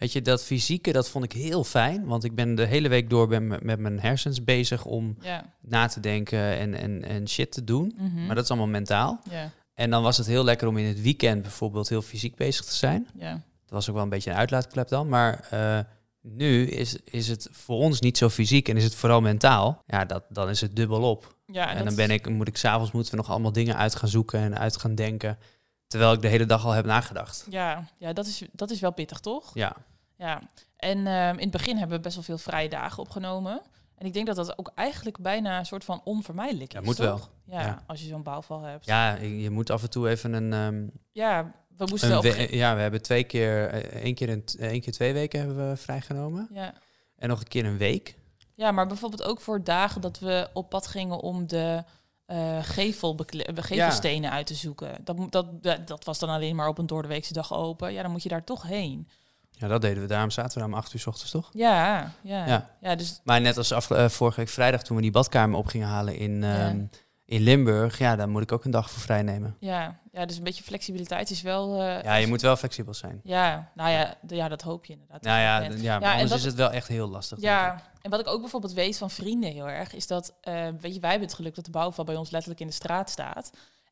[0.00, 2.06] Weet je, dat fysieke, dat vond ik heel fijn.
[2.06, 5.44] Want ik ben de hele week door ben met met mijn hersens bezig om ja.
[5.60, 7.94] na te denken en, en, en shit te doen.
[7.96, 8.26] Mhm.
[8.26, 9.20] Maar dat is allemaal mentaal.
[9.30, 12.64] ja, En dan was het heel lekker om in het weekend bijvoorbeeld heel fysiek bezig
[12.64, 13.08] te zijn.
[13.14, 13.32] ja.
[13.32, 15.08] Dat was ook wel een beetje een uitlaatklep dan.
[15.08, 15.78] Maar eh,
[16.20, 19.82] nu is, is het voor ons niet zo fysiek en is het vooral mentaal.
[19.86, 21.36] Ja, dat, dan is het dubbel op.
[21.46, 24.08] ja En, dan ben ik, moet ik s'avonds moeten we nog allemaal dingen uit gaan
[24.08, 25.38] zoeken en uit gaan denken.
[25.86, 27.46] Terwijl ik de hele dag al heb nagedacht.
[27.50, 29.50] Ja, ja dat, is, dat is wel pittig, toch?
[29.54, 29.76] Ja,
[30.20, 30.40] Ja.
[30.76, 33.60] En ehm, in het begin hebben we best wel veel vrije dagen opgenomen.
[33.94, 36.78] En ik denk dat dat ook eigenlijk bijna een soort van onvermijdelijk is.
[36.78, 37.04] Ja, moet toch?
[37.06, 37.20] wel.
[37.58, 37.82] Ja, Ja.
[37.86, 38.86] als je zo'n bouwval hebt.
[38.86, 40.52] ja je moet af en toe even een...
[40.52, 42.22] ehm, Ja, we moesten een op...
[42.22, 45.68] we- ja, we hebben twee keer, eh, één keer, een, één keer twee weken hebben
[45.70, 46.48] we vrijgenomen.
[46.52, 46.74] Ja.
[47.16, 48.16] En nog een keer een week.
[48.54, 51.84] ja, maar bijvoorbeeld ook voor dagen dat we op pad gingen om de
[52.26, 55.04] eh gevelbekle- eh, gevelstenen uit te zoeken.
[55.04, 57.92] Dat, dat, dat was dan alleen maar op een doordeweekse dag open.
[57.92, 59.08] Ja, dan moet je daar toch heen.
[59.60, 60.08] Ja, dat deden we.
[60.08, 61.48] Daarom zaten we om acht uur s ochtends, toch?
[61.52, 62.46] Ja, ja.
[62.46, 62.70] Ja.
[62.80, 65.88] Ja, dus Maar net als eh, vorige week vrijdag toen we die badkamer op gingen
[65.88, 66.84] halen in, ehm,
[67.24, 67.98] in Limburg.
[67.98, 69.56] Ja, daar moet ik ook een dag voor vrij nemen.
[69.60, 71.80] ja, ja, dus een beetje flexibiliteit is wel...
[71.82, 73.20] eh, Ja, je moet wel flexibel zijn.
[73.24, 75.22] ja, nou ja, ja, dat hoop je inderdaad.
[75.22, 75.80] Nou ja, bent.
[75.80, 77.40] ja, maar anders dat- is het wel echt heel lastig.
[77.40, 80.94] Ja, en wat ik ook bijvoorbeeld weet van vrienden heel erg, is dat, eh, weet
[80.94, 83.50] je, wij hebben het geluk dat de bouwval bij ons letterlijk in de straat staat.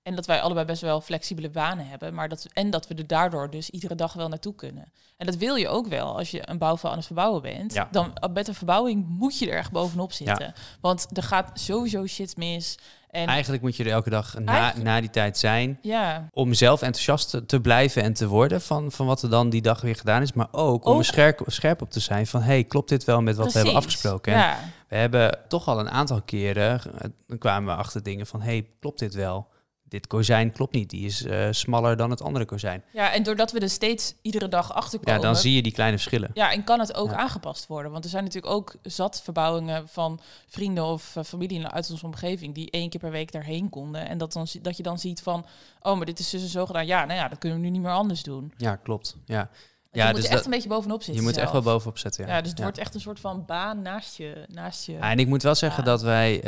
[0.08, 2.14] En dat wij allebei best wel flexibele banen hebben.
[2.14, 4.92] Maar dat, en dat we er daardoor dus iedere dag wel naartoe kunnen.
[5.16, 7.74] En dat wil je ook wel als je een bouwval aan het verbouwen bent.
[7.74, 7.88] Ja.
[7.90, 10.52] Dan eh, met een verbouwing moet je er echt bovenop zitten.
[10.80, 12.78] Want er gaat sowieso shit mis.
[13.10, 15.78] En Eigenlijk moet je er elke dag na, na die tijd zijn.
[15.82, 19.50] ja, Om zelf enthousiast te, te blijven en te worden van, van wat er dan
[19.50, 20.32] die dag weer gedaan is.
[20.32, 22.42] Maar ook om Ook- er scherp, scherp op te zijn van...
[22.42, 24.32] hey, klopt dit wel met wat we hebben afgesproken?
[24.32, 26.80] En Ja, we hebben toch al een aantal keren...
[26.98, 28.40] eh, Dan kwamen we achter dingen van...
[28.40, 29.48] hey, klopt dit wel?
[29.88, 30.90] Dit kozijn klopt niet.
[30.90, 32.82] Die is eh, smaller dan het andere kozijn.
[32.92, 35.20] ja, en doordat we er steeds iedere dag achter Ja, komen.
[35.22, 36.30] dan zie je die kleine verschillen.
[36.34, 37.16] Ja, en kan het ook Ja.
[37.16, 37.92] aangepast worden?
[37.92, 42.54] Want er zijn natuurlijk ook zat verbouwingen van vrienden of eh, familie uit onze omgeving
[42.54, 44.08] die één keer per week daarheen konden.
[44.08, 45.46] En dat, dan, dat je dan ziet van,
[45.82, 46.86] oh, maar dit is dus zo gedaan.
[46.86, 48.52] Ja, nou ja, dat kunnen we nu niet meer anders doen.
[48.56, 49.16] Ja, klopt.
[49.24, 49.50] Ja,
[49.90, 51.22] Ja, je moet dus er echt een beetje bovenop je zitten.
[51.24, 51.64] moet er echt zelf.
[51.64, 52.26] wel bovenop zetten.
[52.26, 54.44] Ja, Ja, dus het wordt echt een soort van baan naast je.
[54.48, 54.92] Naast je.
[54.92, 56.42] Ja, en ik moet wel zeggen dat wij, eh,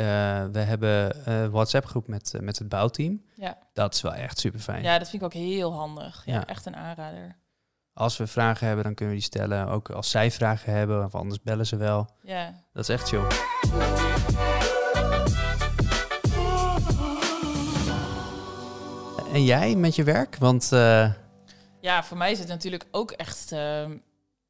[0.51, 3.21] we hebben een WhatsApp-groep met, eh, met het bouwteam.
[3.35, 3.57] Ja.
[3.73, 4.83] Dat is wel echt super fijn.
[4.83, 6.21] ja, dat vind ik ook heel handig.
[6.25, 6.45] Ja, Ja.
[6.45, 7.39] echt een aanrader.
[7.93, 9.67] Als we vragen hebben, dan kunnen we die stellen.
[9.67, 12.09] Ook als zij vragen hebben, of anders bellen ze wel.
[12.23, 12.53] Ja.
[12.73, 13.23] Dat is echt chill.
[19.33, 20.37] En jij met je werk?
[20.37, 21.09] Want eh,
[21.81, 23.97] Ja, voor mij is het natuurlijk ook echt, ehm,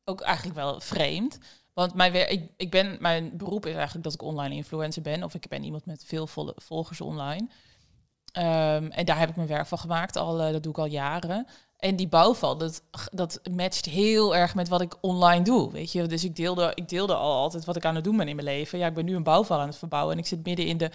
[0.06, 1.38] ook eigenlijk wel vreemd.
[1.74, 5.24] Want mijn, ik, ik ben, mijn beroep is eigenlijk dat ik online influencer ben.
[5.24, 7.48] Of ik ben iemand met veel volgers online.
[8.32, 10.16] Ehm, en daar heb ik mijn werk van gemaakt.
[10.16, 11.48] Al, eh, dat doe ik al jaren.
[11.78, 15.72] En die bouwval, dat, dat matcht heel erg met wat ik online doe.
[15.72, 18.28] Weet je, dus ik deelde, ik deelde al altijd wat ik aan het doen ben
[18.28, 18.80] in mijn leven.
[18.80, 20.14] Ja, ik ben nu een bouwval aan het verbouwen.
[20.14, 20.92] En ik zit midden in de,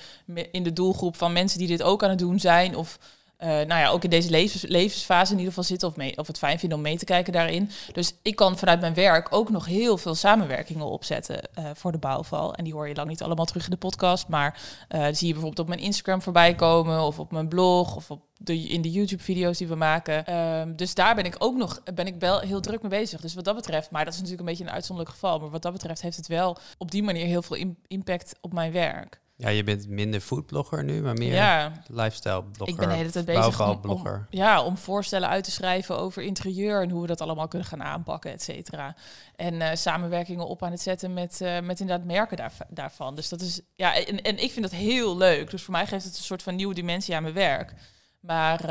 [0.51, 2.77] in de doelgroep van mensen die dit ook aan het doen zijn.
[2.77, 2.99] Of
[3.38, 6.27] uh, nou ja, ook in deze levens, levensfase in ieder geval zitten of, mee, of
[6.27, 7.70] het fijn vinden om mee te kijken daarin.
[7.92, 11.99] Dus ik kan vanuit mijn werk ook nog heel veel samenwerkingen opzetten uh, voor de
[11.99, 12.55] bouwval.
[12.55, 15.33] En die hoor je lang niet allemaal terug in de podcast, maar uh, zie je
[15.33, 18.90] bijvoorbeeld op mijn Instagram voorbij komen of op mijn blog of op de, in de
[18.90, 20.35] YouTube-video's die we maken.
[20.35, 23.20] Um, dus daar ben ik ook nog ben ik wel heel druk mee bezig.
[23.20, 25.38] Dus wat dat betreft, maar dat is natuurlijk een beetje een uitzonderlijk geval.
[25.38, 28.72] Maar wat dat betreft heeft het wel op die manier heel veel impact op mijn
[28.72, 29.20] werk.
[29.38, 31.72] Ja, je bent minder foodblogger nu, maar meer ja.
[31.87, 32.68] lifestyle blogger.
[32.68, 36.22] Ik ben de hele tijd bezig om, om, ja, om voorstellen uit te schrijven over
[36.22, 38.96] interieur en hoe we dat allemaal kunnen gaan aanpakken, et cetera.
[39.37, 43.14] En uh, samenwerkingen op aan het zetten met, uh, met inderdaad merken daar, daarvan.
[43.14, 45.51] Dus dat is, ja, en, en ik vind dat heel leuk.
[45.51, 47.75] Dus voor mij geeft het een soort van nieuwe dimensie aan mijn werk.
[48.20, 48.68] Maar uh,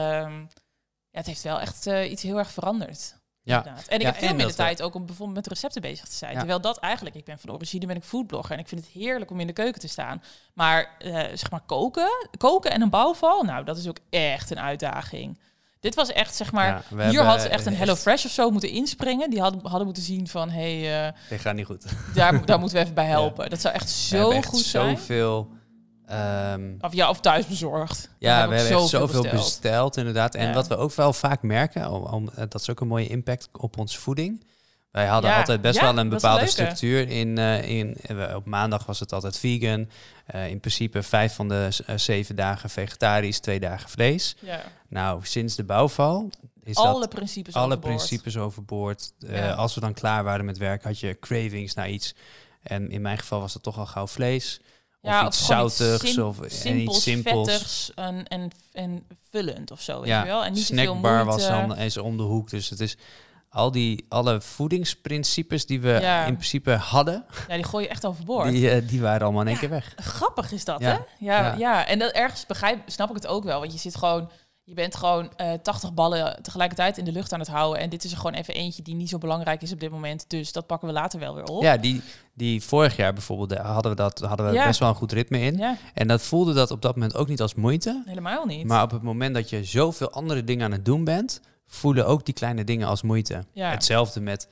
[1.10, 3.23] ja, het heeft wel echt uh, iets heel erg veranderd.
[3.45, 3.65] Ja.
[3.88, 6.38] En ik heb veel minder tijd ook om bijvoorbeeld met recepten bezig te zijn.
[6.38, 9.31] Terwijl dat eigenlijk, ik ben van origine ben ik foodblogger en ik vind het heerlijk
[9.31, 10.23] om in de keuken te staan.
[10.53, 14.60] Maar uh, zeg maar koken, koken en een bouwval, nou dat is ook echt een
[14.60, 15.39] uitdaging.
[15.79, 18.69] Dit was echt, zeg maar, ja, hier had echt een Hello Fresh of zo moeten
[18.69, 19.29] inspringen.
[19.29, 20.79] Die hadden, hadden moeten zien van, hé...
[20.79, 21.86] Hey, uh, Dit gaat niet goed.
[22.13, 23.49] Daar, daar moeten we even bij helpen.
[23.49, 24.97] Dat zou echt zo goed zijn.
[24.97, 25.54] zoveel
[26.11, 28.09] Um, of ja, of thuis bezorgd.
[28.19, 29.97] Ja, we hebben zoveel, zoveel besteld.
[29.97, 30.35] inderdaad.
[30.35, 33.07] En wat we ook wel vaak merken, om, om, eh, dat is ook een mooie
[33.07, 34.45] impact op onze voeding.
[34.91, 37.09] Wij hadden altijd best wel een bepaalde structuur.
[37.09, 39.89] In, uh, in, uh, op maandag was het altijd vegan.
[40.35, 44.35] Uh, in principe vijf van de zeven dagen vegetarisch, twee dagen vlees.
[44.39, 44.61] Ja.
[44.87, 46.29] Nou, sinds de bouwval
[46.63, 47.95] is alle dat principes alle overboord.
[47.95, 49.13] principes overboord.
[49.55, 52.15] Als we dan klaar waren met werk, had je cravings naar iets.
[52.61, 54.61] En in mijn geval was het toch al gauw vlees
[55.05, 57.51] ja, of iets zoutigs of en iets simpels.
[57.51, 60.45] Vettigs en, en, en vullend of zo, ja, weet je wel?
[60.45, 62.49] En niet snackbar was dan eens om de hoek.
[62.49, 62.97] Dus het is
[63.49, 67.25] al die alle voedingsprincipes die we in principe hadden.
[67.47, 68.49] Ja, die gooi je echt overboord.
[68.49, 69.93] Die, uh, die waren allemaal in één keer weg.
[69.95, 70.97] Grappig is dat, hè?
[71.19, 71.85] Ja, ja.
[71.85, 73.59] En dat ergens begrijp, snap ik het ook wel.
[73.59, 74.29] Want je zit gewoon
[74.65, 77.82] je bent gewoon uh, eh, 80 ballen tegelijkertijd in de lucht aan het houden.
[77.82, 80.30] En dit is er gewoon even eentje die niet zo belangrijk is op dit moment.
[80.30, 81.62] Dus dat pakken we later wel weer op.
[81.62, 82.01] Ja, die,
[82.34, 85.58] die vorig jaar bijvoorbeeld hadden we, dat, hadden we best wel een goed ritme in.
[85.58, 85.78] Ja.
[85.93, 88.04] En dat voelde dat op dat moment ook niet als moeite.
[88.06, 88.65] Helemaal niet.
[88.65, 92.25] Maar op het moment dat je zoveel andere dingen aan het doen bent, voelen ook
[92.25, 93.43] die kleine dingen als moeite.
[93.54, 93.69] Ja.
[93.69, 94.47] Hetzelfde met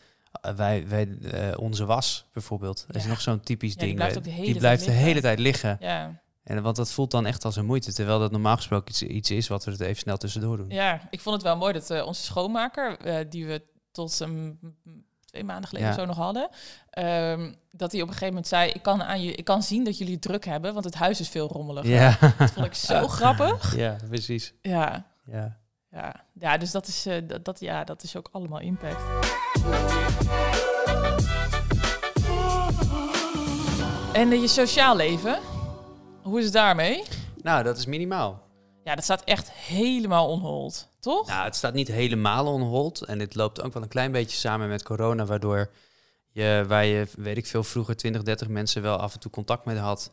[0.45, 2.83] uh, wij, wij uh, onze was bijvoorbeeld.
[2.87, 3.87] Dat is nog zo'n typisch ding.
[3.87, 5.77] Die blijft, de die blijft de hele tijd liggen.
[5.79, 6.21] Ja.
[6.43, 9.31] En want dat voelt dan echt als een moeite, terwijl dat normaal gesproken iets, iets
[9.31, 10.69] is wat we het even snel tussendoor doen.
[10.69, 14.59] Ja, ik vond het wel mooi dat uh, onze schoonmaker, uh, die we tot um,
[15.25, 15.95] twee maanden geleden ja.
[15.95, 16.49] zo nog hadden,
[16.99, 19.83] um, dat hij op een gegeven moment zei: ik kan, aan je, ik kan zien
[19.83, 21.91] dat jullie druk hebben, want het huis is veel rommeliger.
[21.91, 22.17] Ja.
[22.37, 23.75] Dat vond ik zo grappig.
[23.75, 24.53] Ja, precies.
[24.61, 25.05] Ja.
[25.25, 25.61] Ja.
[25.91, 29.01] Ja, ja dus dat is, uh, dat, dat, ja, dat is ook allemaal impact.
[34.13, 35.52] En je sociaal leven?
[36.23, 37.03] Hoe is het daarmee?
[37.41, 38.41] Nou, dat is minimaal.
[38.83, 41.27] Ja, dat staat echt helemaal onhold, toch?
[41.27, 43.01] Nou, het staat niet helemaal onhold.
[43.01, 45.71] En dit loopt ook wel een klein beetje samen met corona, waardoor
[46.31, 49.65] je, waar je, weet ik veel, vroeger 20, 30 mensen wel af en toe contact
[49.65, 50.11] mee had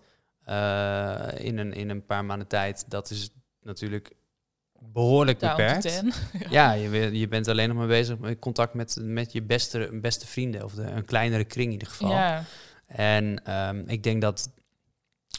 [0.49, 2.85] uh, in, een, in een paar maanden tijd.
[2.88, 3.31] Dat is
[3.62, 4.12] natuurlijk
[4.79, 6.03] behoorlijk beperkt.
[6.51, 10.27] ja, je, je bent alleen nog maar bezig met contact met, met je beste, beste
[10.27, 12.11] vrienden, of de, een kleinere kring in ieder geval.
[12.11, 12.44] Ja.
[12.87, 14.51] En um, ik denk dat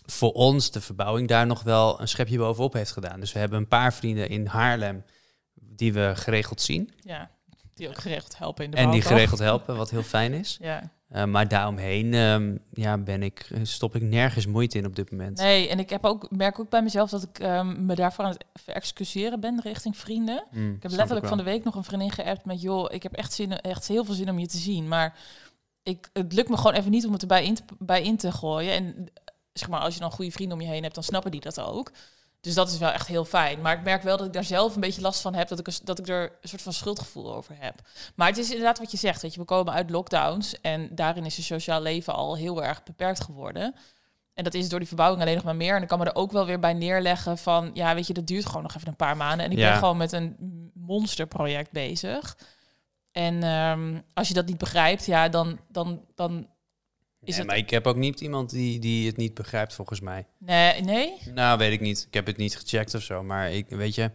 [0.06, 3.20] voor ons de verbouwing daar nog wel een schepje bovenop heeft gedaan.
[3.20, 5.04] Dus we hebben een paar vrienden in Haarlem
[5.54, 6.92] die we geregeld zien.
[7.00, 7.30] Ja,
[7.74, 10.58] die ook geregeld helpen in de En die geregeld helpen, wat heel fijn is.
[10.62, 10.92] Ja.
[11.16, 15.38] Uh, maar daaromheen um, ja, ben ik, stop ik nergens moeite in op dit moment.
[15.38, 18.32] Nee, en ik heb ook, merk ook bij mezelf dat ik um, me daarvoor aan
[18.32, 20.46] het excuseren ben richting vrienden.
[20.52, 22.62] Mm, ik heb letterlijk van de week nog een vriendin geappt met...
[22.62, 25.18] joh, ik heb echt, zin, echt heel veel zin om je te zien, maar...
[25.84, 28.32] Ik, het lukt me gewoon even niet om het erbij in te, bij in te
[28.32, 28.74] gooien.
[28.74, 29.12] En
[29.54, 31.60] zeg maar, als je dan goede vrienden om je heen hebt, dan snappen die dat
[31.60, 31.92] ook.
[32.42, 33.62] Dus dat is wel echt heel fijn.
[33.62, 35.48] Maar ik merk wel dat ik daar zelf een beetje last van heb.
[35.48, 37.82] Dat ik, dat ik er een soort van schuldgevoel over heb.
[38.16, 39.22] Maar het is inderdaad wat je zegt.
[39.22, 40.62] Weet je, we komen uit lockdowns.
[40.62, 43.76] En daarin is je sociaal leven al heel erg beperkt geworden.
[44.34, 45.76] En dat is door die verbouwing alleen nog maar meer.
[45.76, 47.72] En ik kan me er ook wel weer bij neerleggen van...
[47.74, 49.46] Ja, weet je, dat duurt gewoon nog even een paar maanden.
[49.46, 50.36] En ik ben gewoon met een
[50.74, 52.38] monsterproject bezig.
[53.12, 56.48] En um, als je dat niet begrijpt, ja, dan, dan, dan
[57.24, 60.26] is nee, maar ik heb ook niet iemand die, die het niet begrijpt, volgens mij.
[60.38, 61.18] Nee, nee?
[61.34, 62.06] Nou, weet ik niet.
[62.08, 63.24] Ik heb het niet gecheckt of zo.
[63.24, 64.12] Maar ik weet je,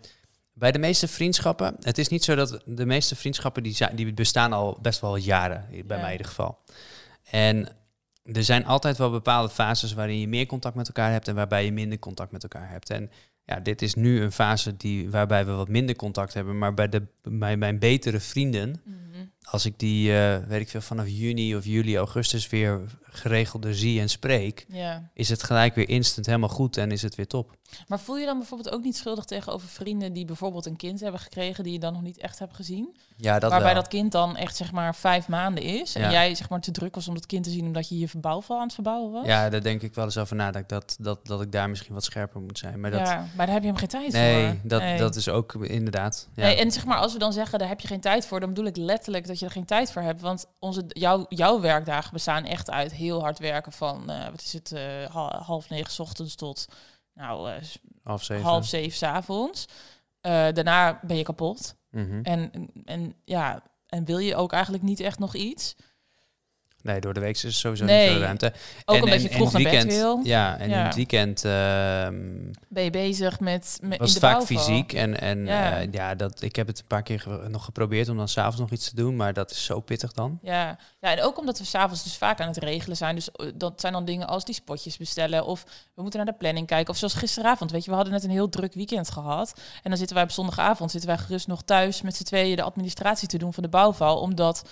[0.53, 4.14] bij de meeste vriendschappen, het is niet zo dat de meeste vriendschappen die, zijn, die
[4.14, 6.59] bestaan al best wel jaren, bij mij in ieder geval.
[7.31, 7.69] En
[8.23, 11.64] er zijn altijd wel bepaalde fases waarin je meer contact met elkaar hebt en waarbij
[11.64, 12.90] je minder contact met elkaar hebt.
[12.90, 13.11] En
[13.45, 16.59] ja, dit is nu een fase die, waarbij we wat minder contact hebben.
[16.59, 18.83] Maar bij, de, bij mijn betere vrienden,
[19.51, 24.01] als ik die, eh, weet ik veel, vanaf juni of juli, augustus weer geregelder zie
[24.01, 25.11] en spreek, Ja.
[25.15, 27.57] is het gelijk weer instant helemaal goed en is het weer top.
[27.89, 31.21] Maar voel je dan bijvoorbeeld ook niet schuldig tegenover vrienden die bijvoorbeeld een kind hebben
[31.21, 32.97] gekregen die je dan nog niet echt hebt gezien?
[33.17, 33.83] Ja, dat Waarbij wel.
[33.83, 35.95] dat kind dan echt zeg maar vijf maanden is.
[35.95, 36.11] En Ja.
[36.11, 38.57] jij zeg maar te druk was om dat kind te zien omdat je je verbouwval
[38.57, 39.27] aan het verbouwen was.
[39.27, 41.95] Ja, daar denk ik wel eens over na, dat, dat, dat, dat ik daar misschien
[41.95, 42.81] wat scherper moet zijn.
[42.81, 44.57] Maar dat, Ja, maar daar heb je hem geen tijd nee, voor.
[44.63, 44.99] dat, Nee.
[44.99, 46.29] dat is ook inderdaad.
[46.35, 46.43] Ja.
[46.45, 48.49] Nee, en zeg maar, als we dan zeggen, daar heb je geen tijd voor, dan
[48.49, 50.20] bedoel ik letterlijk dat je er geen tijd voor hebt.
[50.20, 54.53] Want onze, jouw, jouw werkdagen bestaan echt uit heel hard werken van, eh, wat is
[54.53, 56.66] het, eh, ha- half negen 's ochtends tot
[57.14, 57.62] nou, eh,
[58.03, 58.44] half zeven.
[58.44, 59.66] half zeven 's avonds.
[60.20, 61.77] Daarna ben je kapot.
[61.90, 62.20] Mhm.
[62.22, 65.77] En, en ja, en wil je ook eigenlijk niet echt nog iets?
[66.87, 68.03] Nee, door de week is er sowieso Nee.
[68.03, 68.53] niet veel ruimte.
[68.85, 70.20] Ook En- omdat en- je vroeg naar bed weekend, wil.
[70.22, 70.79] Ja, en Ja.
[70.79, 72.14] in het weekend ehm,
[72.68, 74.57] Ben je bezig met, met was in het de vaak bouwval.
[74.59, 74.92] fysiek.
[74.92, 75.79] En, en Ja.
[75.79, 75.87] ja.
[75.90, 78.70] ja, dat, ik heb het een paar keer ge- nog geprobeerd om dan s'avonds nog
[78.70, 79.16] iets te doen.
[79.16, 80.38] Maar dat is zo pittig dan.
[80.42, 80.79] Ja.
[81.01, 83.14] ja, en ook omdat we s'avonds dus vaak aan het regelen zijn.
[83.14, 85.46] Dus eh, dat zijn dan dingen als die spotjes bestellen.
[85.46, 86.90] Of we moeten naar de planning kijken.
[86.92, 89.55] Of zoals gisteravond, weet je, we hadden net een heel druk weekend gehad.
[89.83, 92.62] En dan zitten wij op zondagavond, zitten wij gerust nog thuis met z'n tweeën de
[92.62, 94.20] administratie te doen van de bouwval.
[94.20, 94.62] Omdat,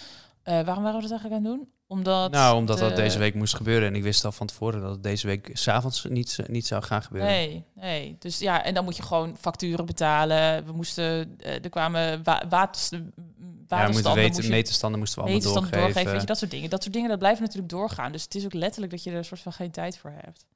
[0.43, 1.69] eh, waarom waren we dat eigenlijk aan het doen?
[1.95, 3.89] Omdat nou, omdat de- dat deze week moest gebeuren.
[3.89, 7.03] En ik wist al van tevoren dat het deze week s'avonds niet, niet zou gaan
[7.03, 7.31] gebeuren.
[7.31, 8.17] Nee, nee.
[8.19, 10.65] Dus ja, en dan moet je gewoon facturen betalen.
[10.67, 14.15] We moesten, eh, er kwamen wa waters, ja, we moeten waterstanden.
[14.23, 15.95] weten, moest je- meterstanden moesten we allemaal meterstanden doorgeven.
[16.05, 16.13] doorgeven.
[16.13, 16.71] Weet je, dat soort dingen.
[16.71, 18.13] Dat soort dingen, dat blijft natuurlijk doorgaan.
[18.13, 20.47] Dus het is ook letterlijk dat je er een soort van geen tijd voor hebt.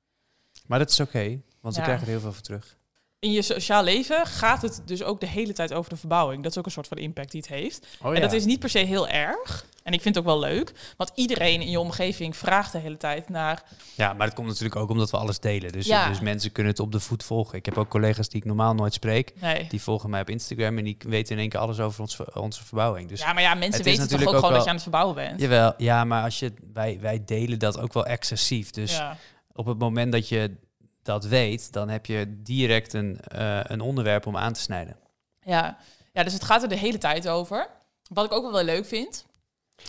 [0.66, 1.86] Maar dat is oké, want we Ja.
[1.86, 2.76] krijgen er heel veel voor terug.
[3.20, 6.42] In je sociaal leven gaat het dus ook de hele tijd over de verbouwing.
[6.42, 7.86] Dat is ook een soort van impact die het heeft.
[8.02, 9.66] Oh, En dat is niet per se heel erg.
[9.82, 10.72] En ik vind het ook wel leuk.
[10.96, 13.62] Want iedereen in je omgeving vraagt de hele tijd naar...
[13.94, 15.72] Ja, maar het komt natuurlijk ook omdat we alles delen.
[15.72, 16.08] Dus, Ja.
[16.08, 17.58] dus mensen kunnen het op de voet volgen.
[17.58, 19.32] Ik heb ook collega's die ik normaal nooit spreek.
[19.40, 19.66] Nee.
[19.68, 22.64] Die volgen mij op Instagram en die weten in één keer alles over ons, onze
[22.64, 23.08] verbouwing.
[23.08, 25.40] Dus ja, maar ja, mensen weten toch ook, gewoon dat je aan het verbouwen bent.
[25.40, 28.70] Jawel, ja, maar als je, wij, wij delen dat ook wel excessief.
[28.70, 29.16] Dus ja.
[29.52, 30.56] op het moment dat je
[31.02, 34.96] dat weet, dan heb je direct een, eh, een onderwerp om aan te snijden.
[35.40, 35.78] Ja.
[36.12, 37.68] ja, dus het gaat er de hele tijd over.
[38.08, 39.26] Wat ik ook wel wel leuk vind.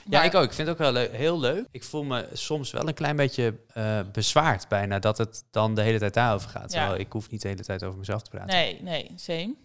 [0.05, 0.43] Ja, ik ook.
[0.43, 1.65] Ik vind het ook wel heel leuk.
[1.71, 5.81] Ik voel me soms wel een klein beetje eh, bezwaard bijna dat het dan de
[5.81, 6.71] hele tijd daarover gaat.
[6.71, 6.79] Ja.
[6.79, 8.55] Terwijl ik hoef niet de hele tijd over mezelf te praten.
[8.55, 9.55] Nee, nee, same.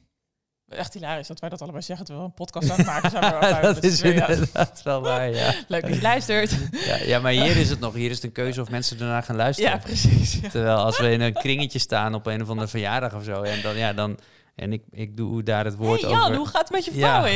[0.75, 3.63] Echt hilarisch dat wij dat allebei zeggen terwijl we een podcast aan het maken zijn.
[3.75, 5.55] Dat is inderdaad wel waar, ja.
[5.69, 6.51] Leuk dat je luistert.
[6.89, 6.97] ja.
[6.97, 7.95] Ja, maar hier is het nog.
[7.95, 9.71] Hier is het een keuze of mensen ernaar gaan luisteren.
[9.71, 10.39] Ja, precies.
[10.43, 10.49] Ja.
[10.49, 13.63] Terwijl als we in een kringetje staan op een of andere verjaardag of zo, en
[13.63, 14.19] dan, ja, dan,
[14.55, 16.97] en ik, ik doe daar het woord Hey Jan, over, hoe gaat het met je
[16.97, 17.27] Ja.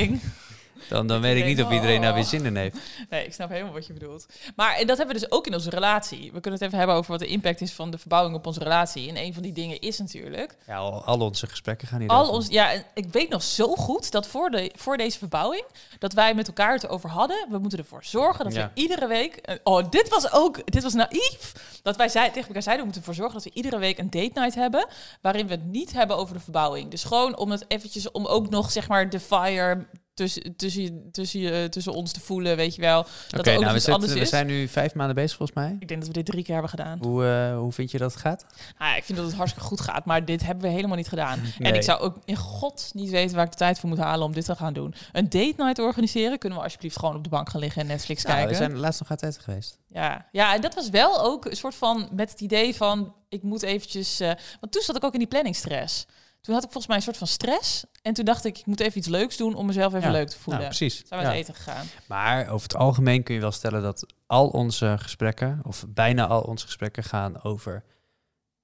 [0.89, 2.77] Dan, dan weet ik niet of iedereen daar weer zin in heeft.
[3.11, 4.27] Nee, ik snap helemaal wat je bedoelt.
[4.57, 6.23] Maar en dat hebben we dus ook in onze relatie.
[6.33, 8.59] We kunnen het even hebben over wat de impact is van de verbouwing op onze
[8.59, 9.09] relatie.
[9.09, 10.57] En een van die dingen is natuurlijk...
[10.67, 13.75] Ja, al, al onze gesprekken gaan hier Al ons, ja, en ik weet nog zo
[13.75, 15.65] goed dat voor, de, voor deze verbouwing...
[15.99, 17.47] dat wij met elkaar het over hadden.
[17.51, 18.71] We moeten ervoor zorgen dat Ja.
[18.75, 19.37] we iedere week...
[19.37, 20.73] eh, Oh, dit was ook...
[20.73, 21.53] Dit was naïef.
[21.83, 22.87] Dat wij zei, tegen elkaar zeiden...
[22.87, 24.87] we moeten ervoor zorgen dat we iedere week een date night hebben...
[25.23, 26.91] waarin we het niet hebben over de verbouwing.
[26.91, 28.11] Dus gewoon om het eventjes...
[28.11, 29.87] om ook nog, zeg maar, de fire...
[30.19, 33.07] Tussen, tussen, tussen, tussen ons te voelen, weet je wel.
[33.29, 35.59] Dat Oké, er ook nou, we, iets zitten- we zijn nu vijf maanden bezig volgens
[35.59, 35.77] mij.
[35.81, 36.99] Ik denk dat we dit drie keer hebben gedaan.
[37.03, 38.47] Hoe, eh, hoe vind je dat het gaat?
[38.79, 41.09] Nou, ja, ik vind dat het hartstikke goed gaat, maar dit hebben we helemaal niet
[41.09, 41.41] gedaan.
[41.59, 44.27] En ik zou ook in god niet weten waar ik de tijd voor moet halen
[44.27, 44.95] om dit te gaan doen.
[45.13, 48.23] Een date night organiseren, kunnen we alsjeblieft gewoon op de bank gaan liggen en Netflix
[48.23, 48.53] Nou, kijken.
[48.53, 49.79] we zijn laatst nog uit eten geweest.
[49.89, 50.27] Ja.
[50.33, 53.63] ja, en dat was wel ook een soort van met het idee van ik moet
[53.63, 54.21] eventjes.
[54.21, 56.07] eh, want toen zat ik ook in die planningstress.
[56.41, 57.85] Toen had ik volgens mij een soort van stress.
[58.03, 60.13] En toen dacht ik, ik moet even iets leuks doen om mezelf even Ja.
[60.17, 60.63] leuk te voelen.
[60.63, 61.03] Nou, precies.
[61.07, 61.33] zijn we Ja.
[61.33, 61.87] eten gegaan.
[62.07, 66.41] Maar over het algemeen kun je wel stellen dat al onze gesprekken, of bijna al
[66.41, 67.85] onze gesprekken, gaan over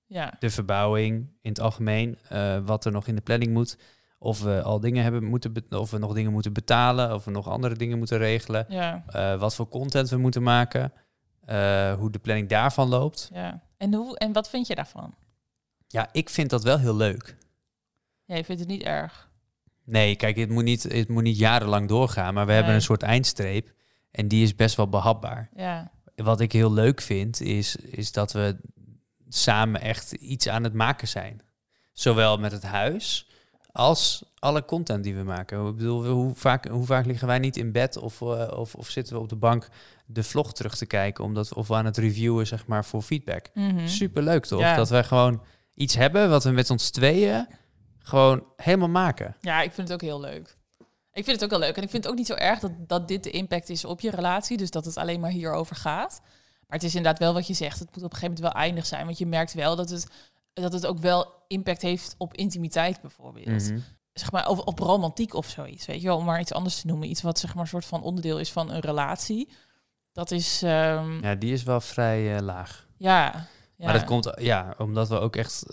[0.06, 3.76] Ja, de verbouwing in het algemeen, eh, wat er nog in de planning moet.
[4.18, 7.48] Of we al dingen hebben moeten, of we nog dingen moeten betalen, of we nog
[7.48, 8.66] andere dingen moeten regelen.
[8.68, 10.92] ja, eh, wat voor content we moeten maken,
[11.44, 13.28] eh, hoe de planning daarvan loopt.
[13.32, 13.62] ja.
[13.76, 15.14] En, hoe, en wat vind je daarvan?
[15.88, 17.36] Ja, ik vind dat wel heel leuk.
[18.24, 19.32] Ja, je vindt het niet erg.
[19.84, 23.02] Nee, kijk, het moet niet, het moet niet jarenlang doorgaan, maar we hebben een soort
[23.02, 23.72] eindstreep
[24.10, 25.48] en die is best wel behapbaar.
[25.56, 28.56] Ja, Wat ik heel leuk vind, is, is dat we
[29.28, 31.40] samen echt iets aan het maken zijn.
[31.92, 33.28] Zowel met het huis
[33.72, 35.66] als alle content die we maken.
[35.66, 38.88] Ik bedoel, hoe vaak, hoe vaak liggen wij niet in bed of, eh, of, of
[38.88, 39.68] zitten we op de bank
[40.06, 43.46] de vlog terug te kijken, omdat of we aan het reviewen zeg maar voor feedback.
[43.54, 43.86] Mhm.
[43.86, 44.60] Super leuk toch?
[44.60, 44.76] Ja.
[44.76, 45.42] Dat wij gewoon
[45.74, 47.46] iets hebben wat we met ons tweeën
[48.04, 49.36] gewoon helemaal maken.
[49.40, 50.56] Ja, ik vind het ook heel leuk.
[51.12, 51.76] Ik vind het ook heel leuk.
[51.76, 54.00] En ik vind het ook niet zo erg dat, dat dit de impact is op
[54.00, 54.56] je relatie.
[54.56, 56.20] Dus dat het alleen maar hierover gaat.
[56.66, 57.78] Maar het is inderdaad wel wat je zegt.
[57.78, 59.04] Het moet op een gegeven moment wel eindig zijn.
[59.04, 60.08] Want je merkt wel dat het
[60.52, 63.70] dat het ook wel impact heeft op intimiteit bijvoorbeeld.
[63.70, 63.78] Mhm.
[64.12, 66.16] Zeg maar, of op romantiek of zoiets, weet je wel.
[66.16, 67.08] Om maar iets anders te noemen.
[67.08, 69.48] Iets wat zeg maar een soort van onderdeel is van een relatie.
[70.12, 71.18] Dat is, ehm, ja.
[71.20, 72.86] Ja, die is wel vrij eh, laag.
[72.96, 73.46] ja,
[73.84, 75.64] Maar dat komt, ja, omdat we ook echt...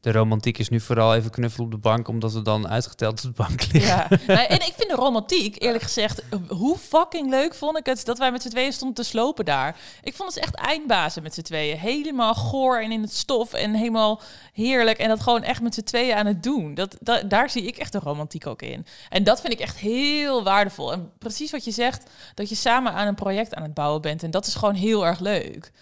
[0.00, 3.36] De romantiek is nu vooral even knuffelen op de bank, omdat we dan uitgeteld op
[3.36, 4.20] de bank liggen.
[4.26, 8.18] Ja, en ik vind de romantiek, eerlijk gezegd, hoe fucking leuk vond ik het dat
[8.18, 9.76] wij met z'n tweeën stonden te slopen daar.
[10.02, 11.78] Ik vond het echt eindbazen met z'n tweeën.
[11.78, 14.20] Helemaal goor en in het stof en helemaal
[14.52, 14.98] heerlijk.
[14.98, 16.74] En dat gewoon echt met z'n tweeën aan het doen.
[16.74, 18.86] Dat, dat, daar zie ik echt de romantiek ook in.
[19.08, 20.92] En dat vind ik echt heel waardevol.
[20.92, 24.22] En precies wat je zegt, dat je samen aan een project aan het bouwen bent.
[24.22, 25.72] En dat is gewoon heel erg leuk.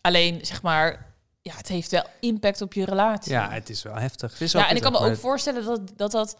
[0.00, 1.13] Alleen, zeg maar,
[1.44, 3.32] ja, het heeft wel impact op je relatie.
[3.32, 4.32] Ja, het is wel heftig.
[4.32, 6.10] Het is Ja, en ik kan me ook voorstellen dat dat.
[6.10, 6.36] dat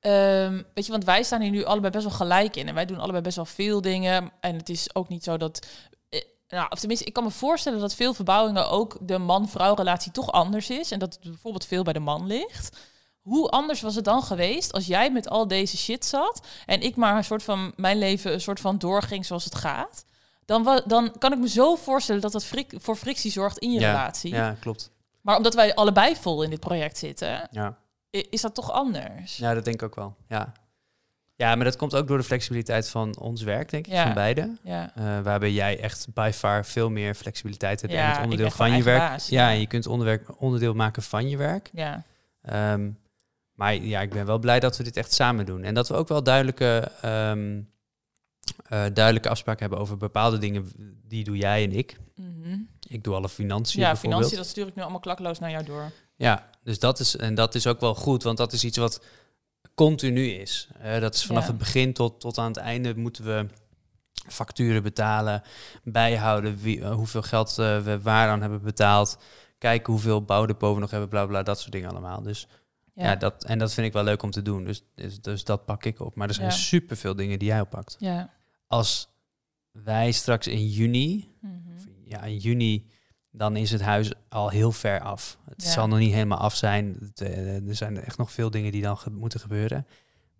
[0.00, 2.68] ehm, weet je, want wij staan hier nu allebei best wel gelijk in.
[2.68, 4.30] En wij doen allebei best wel veel dingen.
[4.40, 5.66] En het is ook niet zo dat.
[6.08, 10.12] eh, Nou, of tenminste, ik kan me voorstellen dat veel verbouwingen ook de man-vrouw relatie
[10.12, 10.90] toch anders is.
[10.90, 12.76] En dat het bijvoorbeeld veel bij de man ligt.
[13.20, 16.96] Hoe anders was het dan geweest als jij met al deze shit zat en ik
[16.96, 20.04] maar een soort van mijn leven een soort van doorging zoals het gaat?
[20.48, 23.80] Dan, dan kan ik me zo voorstellen dat dat frik, voor frictie zorgt in je
[23.80, 24.34] ja, relatie.
[24.34, 24.90] Ja, klopt.
[25.20, 27.78] Maar omdat wij allebei vol in dit project zitten, Ja.
[28.10, 29.36] is dat toch anders?
[29.36, 30.16] ja, dat denk ik ook wel.
[30.28, 30.52] Ja.
[31.36, 34.04] ja, maar dat komt ook door de flexibiliteit van ons werk, denk ik, Ja.
[34.04, 34.56] van beide.
[34.62, 38.50] Ja, Eh, waarbij jij echt by far veel meer flexibiliteit hebt Ja, in het onderdeel
[38.50, 38.98] van je werk.
[38.98, 39.86] baas, ja, en je kunt
[40.38, 41.70] onderdeel maken van je werk.
[41.72, 42.02] ja,
[42.42, 42.90] Ehm,
[43.52, 45.62] maar ja, ik ben wel blij dat we dit echt samen doen.
[45.62, 47.60] En dat we ook wel duidelijke, ehm,
[48.68, 50.70] eh, duidelijke afspraken hebben over bepaalde dingen.
[51.08, 51.96] Die doe jij en ik.
[52.14, 52.58] Mhm.
[52.88, 55.90] Ik doe alle financiën ja financiën, dat stuur ik nu allemaal klakloos naar jou door.
[56.16, 59.04] Ja, dus dat is, en dat is ook wel goed, want dat is iets wat
[59.74, 60.68] continu is.
[60.80, 61.48] Eh, dat is vanaf Ja.
[61.48, 63.46] het begin tot, tot aan het einde moeten we
[64.28, 65.42] facturen betalen,
[65.84, 69.18] bijhouden wie, eh, hoeveel geld we waaraan hebben betaald,
[69.58, 72.22] kijken hoeveel bouwdepot we nog hebben, bla bla, dat soort dingen allemaal.
[72.22, 72.46] Dus
[72.94, 74.64] ja, Ja, dat, en dat vind ik wel leuk om te doen.
[74.64, 76.14] Dus, dus, dus dat pak ik op.
[76.14, 76.52] Maar er zijn Ja.
[76.54, 77.96] superveel dingen die jij oppakt.
[77.98, 78.36] ja.
[78.68, 79.08] Als
[79.72, 81.52] wij straks in juni Mhm.
[82.04, 82.86] ja, in juni,
[83.30, 85.38] dan is het huis al heel ver af.
[85.48, 85.70] Het Ja.
[85.70, 87.10] zal nog niet helemaal af zijn.
[87.14, 89.86] Eh, er zijn echt nog veel dingen die dan ge- moeten gebeuren.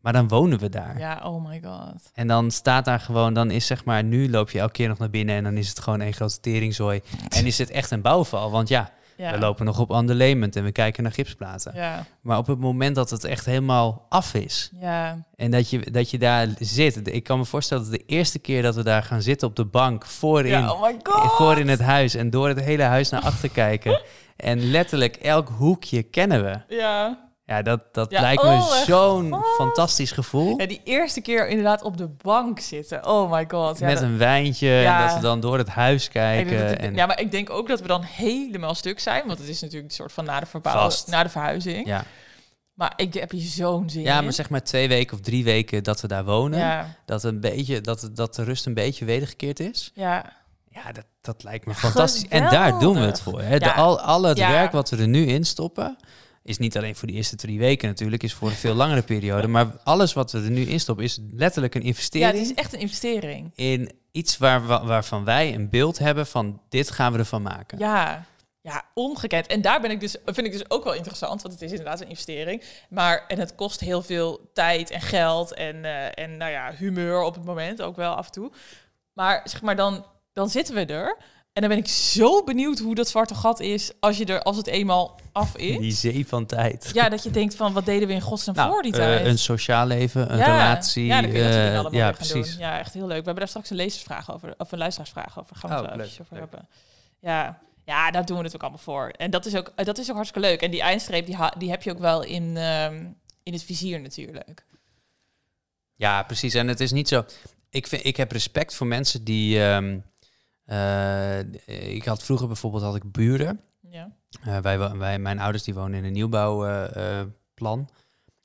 [0.00, 0.98] Maar dan wonen we daar.
[0.98, 2.10] ja, oh my god.
[2.14, 4.98] En dan staat daar gewoon, dan is zeg maar, nu loop je elke keer nog
[4.98, 7.00] naar binnen en dan is het gewoon een grote teringzooi.
[7.28, 9.30] En is het echt een bouwval, want ja, Ja.
[9.30, 11.72] we lopen nog op underlayment en we kijken naar gipsplaten.
[11.74, 15.90] Ja, Maar op het moment dat het echt helemaal af is ja, en dat je,
[15.90, 19.02] dat je daar zit, ik kan me voorstellen dat de eerste keer dat we daar
[19.02, 21.32] gaan zitten op de bank voorin, ja, oh my god.
[21.32, 24.00] voor in het huis en door het hele huis naar achter kijken.
[24.36, 26.74] En letterlijk elk hoekje kennen we.
[26.76, 27.27] Ja.
[27.48, 29.46] Ja, dat, dat Ja, lijkt oh me mijn zo'n God.
[29.56, 30.58] fantastisch gevoel.
[30.60, 33.06] ja, die eerste keer inderdaad op de bank zitten.
[33.06, 33.78] Oh my god.
[33.78, 35.00] Ja, Met dat- een wijntje Ja.
[35.00, 36.78] en dat we dan door het huis kijken.
[36.78, 39.26] en, ja, maar ik denk ook dat we dan helemaal stuk zijn.
[39.26, 40.46] Want het is natuurlijk een soort van na de
[41.06, 41.86] na de verhuizing.
[41.86, 42.04] ja.
[42.74, 45.82] Maar ik heb hier zo'n zin ja, maar zeg maar twee weken of drie weken
[45.84, 46.86] dat we daar wonen.
[47.06, 49.90] Dat, een beetje, dat, dat de rust een beetje wedergekeerd is.
[49.94, 50.32] ja,
[50.68, 52.28] Ja, dat, dat lijkt me fantastisch.
[52.28, 53.40] En daar doen we het voor.
[53.42, 53.58] Hè.
[53.58, 55.96] De, al, al het werk wat we er nu in stoppen...
[56.48, 58.22] is niet alleen voor die eerste drie weken natuurlijk...
[58.22, 59.46] is voor een veel langere periode.
[59.46, 61.04] Maar alles wat we er nu in stoppen...
[61.04, 62.32] is letterlijk een ja, investering...
[62.32, 63.52] het is echt een investering.
[63.54, 66.60] in iets waar, wa- waarvan wij een beeld hebben van...
[66.68, 67.78] dit gaan we ervan maken.
[67.78, 68.26] Ja,
[68.60, 69.46] ja, ongekend.
[69.46, 72.00] En daar ben ik dus, vind ik dus ook wel interessant, want het is inderdaad
[72.00, 72.62] een investering.
[72.88, 77.22] Maar en het kost heel veel tijd en geld en, eh, en nou ja, humeur
[77.22, 78.52] op het moment ook wel af en toe.
[79.12, 81.16] Maar zeg maar, dan, dan zitten we er.
[81.58, 84.56] En dan ben ik zo benieuwd hoe dat zwarte gat is als, je er, als
[84.56, 85.78] het eenmaal af is.
[85.78, 86.90] Die zee van tijd.
[86.92, 89.26] Ja, dat je denkt van, wat deden we in godsnaam Nou, voor die eh, tijd?
[89.26, 90.44] een sociaal leven, een ja.
[90.44, 91.04] relatie.
[91.04, 92.50] Ja, kun je eh, allemaal ja, precies.
[92.50, 92.58] doen.
[92.58, 93.08] Ja, echt heel leuk.
[93.08, 95.56] We hebben daar straks een lezersvraag over, of een luisteraarsvraag over.
[95.56, 96.68] Gaan we Oh, leuk, over hebben.
[97.20, 97.58] Ja.
[97.84, 99.08] ja, daar doen we het ook allemaal voor.
[99.08, 100.62] En dat is ook, eh, dat is ook hartstikke leuk.
[100.62, 103.04] En die eindstreep, die, ha- die heb je ook wel in, ehm,
[103.42, 104.64] in het vizier natuurlijk.
[105.94, 106.54] Ja, precies.
[106.54, 107.24] En het is niet zo.
[107.70, 109.62] Ik, vind, ik heb respect voor mensen die.
[109.64, 109.98] ehm,
[110.68, 113.60] eh, ik had vroeger bijvoorbeeld had ik buren.
[113.90, 114.12] Ja.
[114.44, 117.88] Eh, wij, wij, mijn ouders die wonen in een nieuwbouwplan.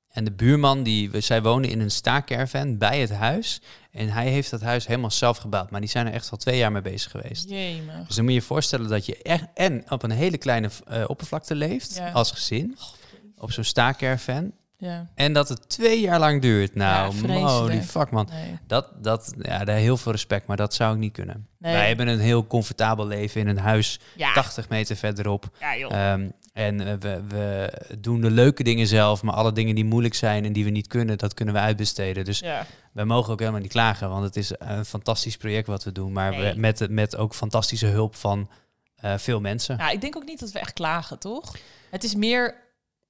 [0.09, 3.61] en de buurman, die, zij wonen in een staakerven bij het huis.
[3.91, 5.71] En hij heeft dat huis helemaal zelf gebouwd.
[5.71, 7.49] Maar die zijn er echt al twee jaar mee bezig geweest.
[7.49, 8.07] Jemig.
[8.07, 11.03] Dus dan moet je je voorstellen dat je echt en op een hele kleine eh,
[11.07, 12.11] oppervlakte leeft Ja.
[12.11, 12.77] als gezin.
[13.37, 14.53] Op zo'n staakerven.
[14.83, 16.71] Ja, En dat het twee jaar lang duurt.
[16.73, 17.47] Ja, Nou, vreselijk.
[17.49, 18.27] holy fuck man.
[18.31, 18.59] nee.
[18.67, 21.47] Dat, dat, ja, daar heel veel respect, maar dat zou ik niet kunnen.
[21.59, 21.73] Nee.
[21.73, 25.49] Wij hebben een heel comfortabel leven in een huis Ja, 80 meter verderop.
[25.59, 25.91] ja joh.
[26.11, 30.13] Ehm, en eh, we, we doen de leuke dingen zelf, maar alle dingen die moeilijk
[30.13, 32.25] zijn en die we niet kunnen, dat kunnen we uitbesteden.
[32.25, 32.65] Dus ja.
[32.91, 36.11] wij mogen ook helemaal niet klagen, want het is een fantastisch project wat we doen.
[36.11, 38.49] Maar we, met, met ook fantastische hulp van
[38.95, 39.77] eh, veel mensen.
[39.77, 41.55] Ja, ik denk ook niet dat we echt klagen, toch?
[41.89, 42.55] Het is meer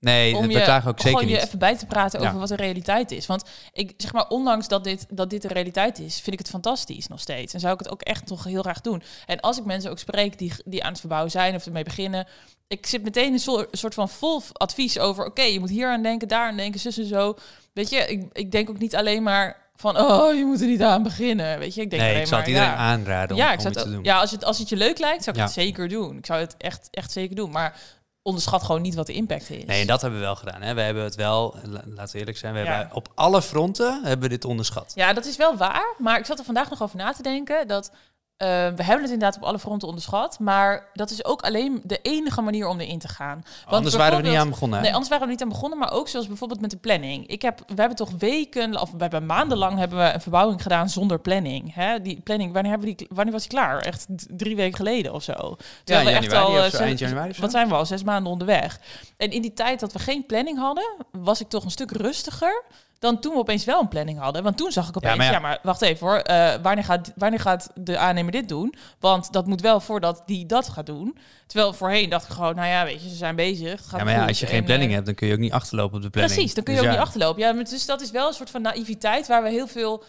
[0.04, 1.43] Nee, om we je ook zeker gewoon je niet.
[1.43, 2.39] even bij te praten over Ja.
[2.39, 3.26] wat de realiteit is.
[3.26, 3.43] Want
[3.74, 7.08] ik zeg maar, ondanks dat dit, dat dit de realiteit is, vind ik het fantastisch
[7.08, 7.54] nog steeds.
[7.54, 9.04] En zou ik het ook echt toch heel graag doen.
[9.26, 12.28] En als ik mensen ook spreek die, die aan het verbouwen zijn of ermee beginnen,
[12.68, 15.26] ik zit meteen een soort, van vol advies over.
[15.26, 17.36] Oké, je moet hier aan denken, daar aan denken, zus en zo.
[17.74, 20.82] Weet je, ik, ik denk ook niet alleen maar van, oh, je moet er niet
[20.84, 21.60] aan beginnen.
[21.60, 22.76] Weet je, ik denk Nee, ik zou het iedereen ja.
[22.76, 24.04] aanraden om, ja, ik om zou het te doen.
[24.04, 25.47] ja als, het, als het je leuk lijkt, zou ik Ja.
[25.47, 26.18] het zeker doen.
[26.18, 27.51] Ik zou het echt, echt zeker doen.
[27.51, 27.80] Maar
[28.24, 29.66] onderschat gewoon niet wat de impact is.
[29.66, 30.62] Nee, en dat hebben we wel gedaan.
[30.62, 30.74] Hè.
[30.74, 32.66] We hebben het wel, la- laten we eerlijk zijn, we Ja.
[32.66, 34.92] hebben op alle fronten hebben we dit onderschat.
[34.96, 35.94] Ja, dat is wel waar.
[35.98, 37.92] Maar ik zat er vandaag nog over na te denken dat
[38.38, 40.40] eh, we hebben het inderdaad op alle fronten onderschat.
[40.40, 43.42] Maar dat is ook alleen de enige manier om erin te gaan.
[43.64, 44.78] Want Anders waren we niet aan begonnen.
[44.78, 44.84] hè?
[44.84, 45.80] Nee, anders waren we niet aan begonnen.
[45.80, 47.28] Maar ook zoals bijvoorbeeld met de planning.
[47.28, 50.90] Ik heb, we hebben toch weken, of we hebben maandenlang hebben we een verbouwing gedaan
[50.90, 51.74] zonder planning.
[51.74, 52.02] Hè?
[52.02, 53.78] Die planning, wanneer, hebben die, wanneer was die klaar?
[53.78, 55.58] Echt drie weken geleden of zo.
[55.84, 57.34] Terwijl we echt al, of zo, eh, eind januari.
[57.40, 57.86] Wat zijn we al?
[57.86, 58.80] Zes maanden onderweg.
[59.18, 62.64] En in die tijd dat we geen planning hadden, was ik toch een stuk rustiger
[63.04, 64.43] dan toen we opeens wel een planning hadden.
[64.43, 65.39] Want toen zag ik opeens, maar ja, ja.
[65.39, 68.74] maar, wacht even hoor, eh, wanneer, gaat, wanneer gaat de aannemer dit doen?
[68.99, 71.18] Want dat moet wel voordat die dat gaat doen.
[71.47, 73.72] Terwijl voorheen dacht ik gewoon, nou ja, weet je, ze zijn bezig.
[73.72, 75.34] Het gaat ja, maar ja, als je geen En, planning eh, hebt, dan kun je
[75.34, 76.36] ook niet achterlopen op de planning.
[76.36, 77.41] Precies, dan kun je Dus ook niet achterlopen.
[77.41, 80.04] Ja, maar dus dat is wel een soort van naïviteit waar we heel veel...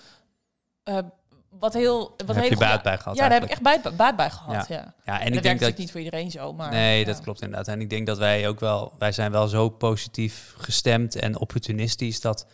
[0.83, 0.99] eh,
[1.59, 2.15] wat heel...
[2.27, 4.69] Wat heb je baat bij gehad Ja, daar heb ik echt baat, baat bij gehad,
[4.69, 4.95] ja.
[5.05, 5.45] Ja, en En ik denk werkt dat...
[5.45, 6.71] natuurlijk niet voor iedereen zo, maar...
[6.71, 7.05] Nee, ja.
[7.05, 7.69] dat klopt inderdaad.
[7.69, 8.93] En ik denk dat wij ook wel...
[8.99, 12.47] Wij zijn wel zo positief gestemd en opportunistisch dat...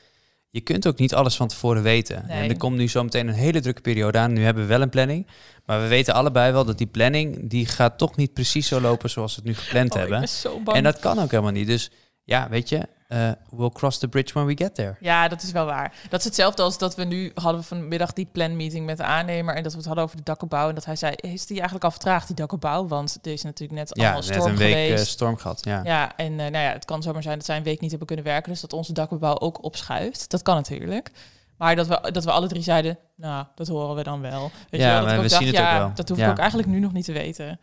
[0.52, 2.24] Je kunt ook niet alles van tevoren weten.
[2.26, 2.42] Nee.
[2.42, 4.32] En er komt nu zo meteen een hele drukke periode aan.
[4.32, 5.26] Nu hebben we wel een planning.
[5.66, 7.50] Maar we weten allebei wel dat die planning...
[7.50, 10.28] die gaat toch niet precies zo lopen zoals we het nu gepland Oh, hebben.
[10.64, 11.66] En dat kan ook helemaal niet.
[11.66, 11.90] Dus
[12.30, 12.88] ja, weet je...
[13.08, 14.96] eh, we'll cross the bridge when we get there.
[15.00, 15.94] Ja, dat is wel waar.
[16.08, 19.62] Dat is hetzelfde als dat we nu hadden vanmiddag die planmeeting met de aannemer en
[19.62, 20.68] dat we het hadden over de dakopbouw.
[20.68, 22.86] En dat hij zei, is die eigenlijk al vertraagd, die dakopbouw?
[22.86, 25.64] Want er is natuurlijk net Ja, allemaal net storm een week eh, storm gehad.
[25.64, 25.80] Ja.
[25.84, 28.06] ja, en eh, nou ja, het kan zomaar zijn dat zij een week niet hebben
[28.08, 30.30] kunnen werken, dus dat onze dakopbouw ook opschuift.
[30.30, 31.10] Dat kan natuurlijk.
[31.56, 34.50] Maar dat we, dat we alle drie zeiden, nou, dat horen we dan wel.
[34.70, 35.04] Weet Ja, je wel?
[35.14, 35.92] Dat we dacht, zien het ja, ook wel.
[35.94, 36.24] Dat hoef Ja.
[36.24, 37.60] ik ook eigenlijk nu nog niet te weten,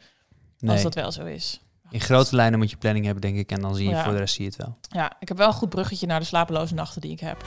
[0.60, 0.72] Nee.
[0.72, 1.62] als dat wel zo is.
[1.90, 3.52] In grote lijnen moet je planning hebben, denk ik.
[3.52, 4.04] En dan zie je Ja.
[4.04, 4.78] voor de rest zie je het wel.
[5.02, 7.46] Ja, ik heb wel een goed bruggetje naar de slapeloze nachten die ik heb.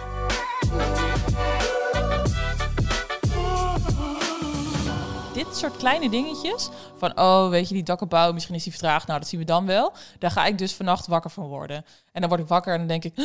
[5.44, 9.18] Dit soort kleine dingetjes, van oh, weet je, die dakkenbouw, misschien is die vertraagd, nou,
[9.20, 9.92] dat zien we dan wel.
[10.18, 11.84] Daar ga ik dus vannacht wakker van worden.
[12.12, 13.24] En dan word ik wakker en dan denk ik, "Ah,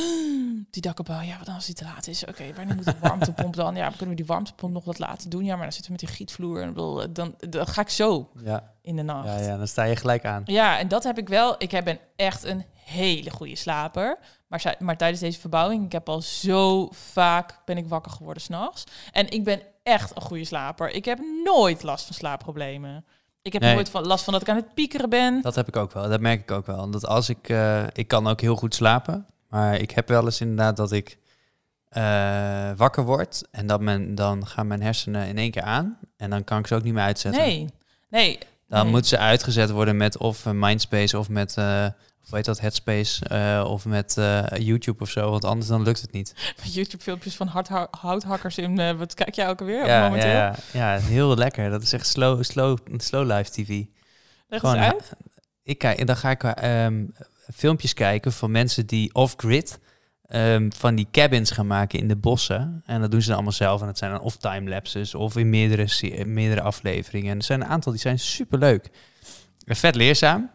[0.70, 2.26] die dakkenbouw, ja, wat dan als die te laat is?
[2.26, 3.76] Oké, wanneer moet de warmtepomp dan?
[3.76, 5.44] Ja, maar kunnen we die warmtepomp nog wat laten doen?
[5.46, 8.30] Ja, maar dan zitten we met die gietvloer en dan, dan, dan ga ik zo
[8.44, 8.72] Ja.
[8.82, 9.28] in de nacht.
[9.28, 10.42] Ja, ja, dan sta je gelijk aan.
[10.46, 11.56] Ja, en dat heb ik wel.
[11.58, 14.18] Ik heb- ben echt een hele goede slaper.
[14.48, 18.84] Maar, maar tijdens deze verbouwing, ik heb al zo vaak ben ik wakker geworden s'nachts.
[19.12, 20.90] En ik ben echt een goede slaper.
[20.90, 23.06] Ik heb nooit last van slaapproblemen.
[23.42, 23.74] Ik heb Nee.
[23.74, 25.42] nooit van, last van dat ik aan het piekeren ben.
[25.42, 26.10] Dat heb ik ook wel.
[26.10, 26.90] Dat merk ik ook wel.
[26.90, 30.42] Dat als ik, eh, ik kan ook heel goed slapen, maar ik heb wel eens
[30.42, 31.18] inderdaad dat ik
[31.90, 36.30] eh, wakker word en dat men, dan gaan mijn hersenen in één keer aan en
[36.30, 37.42] dan kan ik ze ook niet meer uitzetten.
[37.42, 37.68] Nee,
[38.10, 38.40] nee.
[38.68, 38.92] Dan nee.
[38.92, 41.86] moeten ze uitgezet worden met of Mindspace of met, eh
[42.28, 46.02] hoe heet dat, Headspace eh, of met eh, YouTube of zo, want anders dan lukt
[46.02, 46.34] het niet.
[46.74, 48.80] YouTube-filmpjes van hard, houthakkers in.
[48.80, 50.30] eh, wat kijk jij ook alweer Ja, momenteel?
[50.30, 51.70] ja, ja, ja, heel lekker.
[51.70, 53.84] Dat is echt slow, slow, slow life TV.
[54.48, 55.12] Leg Gewoon, uit.
[55.64, 57.06] Ik kijk, en dan ga ik ehm,
[57.54, 59.80] filmpjes kijken van mensen die off-grid
[60.28, 62.82] ehm, van die cabins gaan maken in de bossen.
[62.86, 63.82] En dat doen ze dan allemaal zelf.
[63.82, 67.32] En dat zijn dan of timelapses of in meerdere, meerdere afleveringen.
[67.32, 68.90] En er zijn een aantal die zijn superleuk.
[69.66, 70.52] En Vet leerzaam,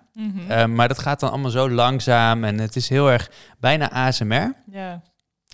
[0.48, 4.54] Eh, maar dat gaat dan allemaal zo langzaam en het is heel erg bijna ASMR.
[4.70, 5.02] ja,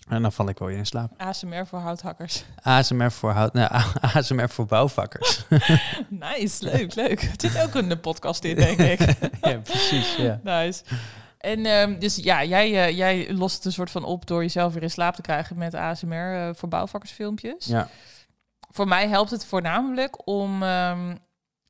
[0.09, 1.11] En dan val ik wel weer in slaap.
[1.17, 2.45] ASMR voor houthakkers.
[2.63, 3.57] ASMR voor, hout,
[4.01, 5.45] ASMR voor bouwvakkers.
[6.09, 7.21] nice, leuk, leuk.
[7.21, 9.01] Het zit ook in de podcast in, denk ik.
[9.51, 10.17] ja, precies.
[10.17, 10.41] Ja.
[10.43, 10.83] Nice.
[11.39, 14.73] En ehm, dus ja, jij, eh, jij lost het een soort van op door jezelf
[14.73, 17.67] weer in slaap te krijgen met ASMR eh, voor bouwvakkersfilmpjes.
[17.67, 17.89] ja.
[18.71, 21.15] Voor mij helpt het voornamelijk om ehm,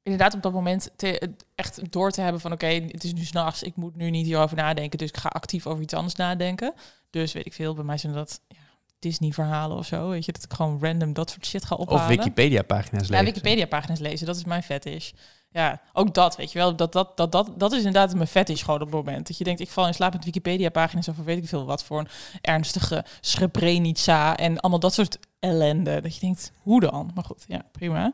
[0.07, 3.63] inderdaad op dat moment te, echt door te hebben van oké, het is nu s'nachts,
[3.63, 6.75] ik moet nu niet hierover nadenken, dus ik ga actief over iets anders nadenken.
[7.11, 8.57] Dus weet ik veel, bij mij zijn dat ja,
[8.99, 12.03] Disney-verhalen of zo, weet je, dat ik gewoon random dat soort shit ga ophalen.
[12.03, 13.25] Of Wikipedia-pagina's Ja, lezen.
[13.25, 15.11] Wikipedia-pagina's lezen, dat is mijn fetish.
[15.51, 16.77] Ja, ook dat, weet je wel.
[16.77, 19.27] Dat, dat, dat, dat, dat is inderdaad mijn fetish gewoon op het moment.
[19.27, 21.99] Dat je denkt, ik val in slaap met Wikipedia-pagina's over weet ik veel wat voor
[21.99, 22.09] een
[22.41, 26.01] ernstige Srebrenica en allemaal dat soort ellende.
[26.01, 27.11] Dat je denkt, hoe dan?
[27.15, 28.13] Maar goed, ja, prima.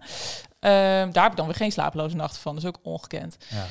[0.60, 3.36] Ehm, daar heb ik dan weer geen slapeloze nachten van, dus ook ongekend.
[3.48, 3.66] Ja.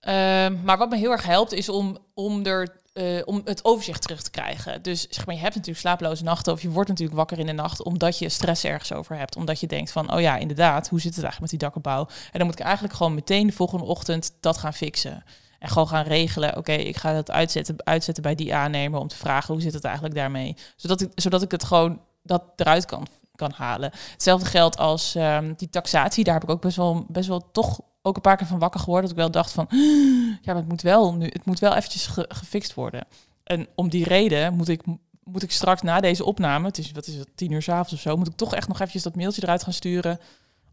[0.00, 4.02] Ehm, maar wat me heel erg helpt is om, om, er, eh, om het overzicht
[4.02, 4.82] terug te krijgen.
[4.82, 7.52] Dus zeg maar, je hebt natuurlijk slaaploze nachten of je wordt natuurlijk wakker in de
[7.52, 9.36] nacht omdat je stress ergens over hebt.
[9.36, 12.06] Omdat je denkt van, oh ja, inderdaad, hoe zit het eigenlijk met die dakopbouw?
[12.32, 15.24] En dan moet ik eigenlijk gewoon meteen de volgende ochtend dat gaan fixen.
[15.58, 19.16] En gewoon gaan regelen, oké, ik ga dat uitzetten, uitzetten bij die aannemer om te
[19.16, 20.56] vragen hoe zit het eigenlijk daarmee.
[20.76, 23.90] Zodat ik, zodat ik het gewoon dat eruit kan, kan halen.
[24.12, 26.24] Hetzelfde geldt als ehm, die taxatie.
[26.24, 28.80] Daar heb ik ook best wel, best wel toch ook een paar keer van wakker
[28.80, 29.02] geworden.
[29.02, 29.66] Dat ik wel dacht van,
[30.42, 33.06] ja, maar het moet wel nu, het moet wel eventjes ge- gefixt worden.
[33.44, 34.82] En om die reden moet ik,
[35.24, 38.00] moet ik straks na deze opname, het is, wat is het, tien uur s'avonds of
[38.00, 40.20] zo, moet ik toch echt nog eventjes dat mailtje eruit gaan sturen.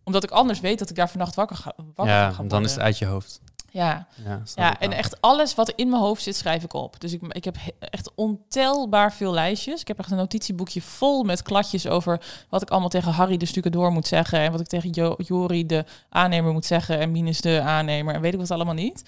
[0.03, 2.71] Omdat ik anders weet dat ik daar vannacht wakker ga, wakker ja, ga dan is
[2.71, 3.41] het uit je hoofd.
[3.73, 4.07] Ja,
[4.55, 6.99] Ja, en echt alles wat in mijn hoofd zit, schrijf ik op.
[6.99, 9.81] Dus ik, ik heb he- echt ontelbaar veel lijstjes.
[9.81, 13.45] Ik heb echt een notitieboekje vol met kladjes over wat ik allemaal tegen Harry de
[13.45, 14.39] stucadoor moet zeggen.
[14.39, 16.99] En wat ik tegen jo Jori de aannemer moet zeggen.
[16.99, 18.13] En Minus de aannemer.
[18.15, 19.03] En weet ik wat allemaal niet.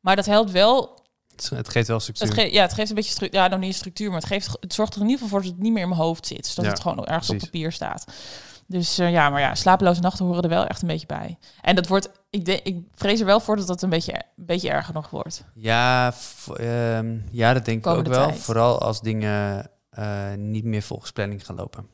[0.00, 1.00] Maar dat helpt wel.
[1.30, 2.26] Het, het geeft wel structuur.
[2.28, 3.40] Het, ge ja, het geeft een beetje structuur.
[3.40, 5.56] Ja, nog niet structuur, maar het, geeft, het zorgt er in ieder geval voor dat
[5.56, 6.46] het niet meer in mijn hoofd zit.
[6.46, 7.44] Zodat Ja, het gewoon ergens precies.
[7.44, 8.04] op papier staat.
[8.66, 11.38] Dus eh, ja, maar ja, slapeloze nachten horen er wel echt een beetje bij.
[11.60, 14.44] En dat wordt, ik, denk, ik vrees er wel voor dat dat een beetje, een
[14.46, 15.44] beetje erger nog wordt.
[15.54, 16.12] Ja,
[16.56, 18.26] ehm, ja, dat denk ik ook wel.
[18.28, 18.38] tijd.
[18.40, 21.86] Vooral als dingen eh, niet meer volgens planning gaan lopen.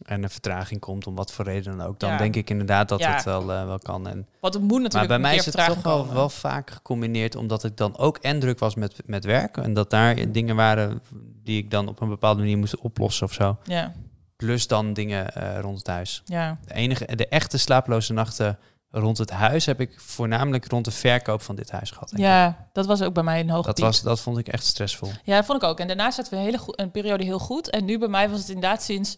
[0.00, 2.00] En er vertraging komt, om wat voor reden dan ook.
[2.00, 2.16] Dan Ja.
[2.18, 3.14] denk ik inderdaad dat Ja.
[3.14, 4.08] het wel, eh, wel kan.
[4.08, 7.36] En, Want het moet natuurlijk maar bij een mij is het toch wel, vaak gecombineerd,
[7.36, 9.56] omdat ik dan ook en druk was met, met werk.
[9.56, 11.00] En dat daar dingen waren
[11.42, 13.56] die ik dan op een bepaalde manier moest oplossen of zo.
[13.64, 13.92] Ja,
[14.36, 16.22] Plus dan dingen eh, rond het huis.
[16.24, 16.58] ja.
[16.66, 18.58] De, enige, de echte slapeloze nachten
[18.90, 22.08] rond het huis heb ik voornamelijk rond de verkoop van dit huis gehad.
[22.08, 22.26] denk ik.
[22.26, 23.84] ja, dat was ook bij mij een hoog Dat, piek.
[23.84, 25.10] was, dat vond ik echt stressvol.
[25.24, 25.80] Ja, dat vond ik ook.
[25.80, 27.70] En daarna zaten we een hele een periode heel goed.
[27.70, 29.16] En nu bij mij was het inderdaad sinds,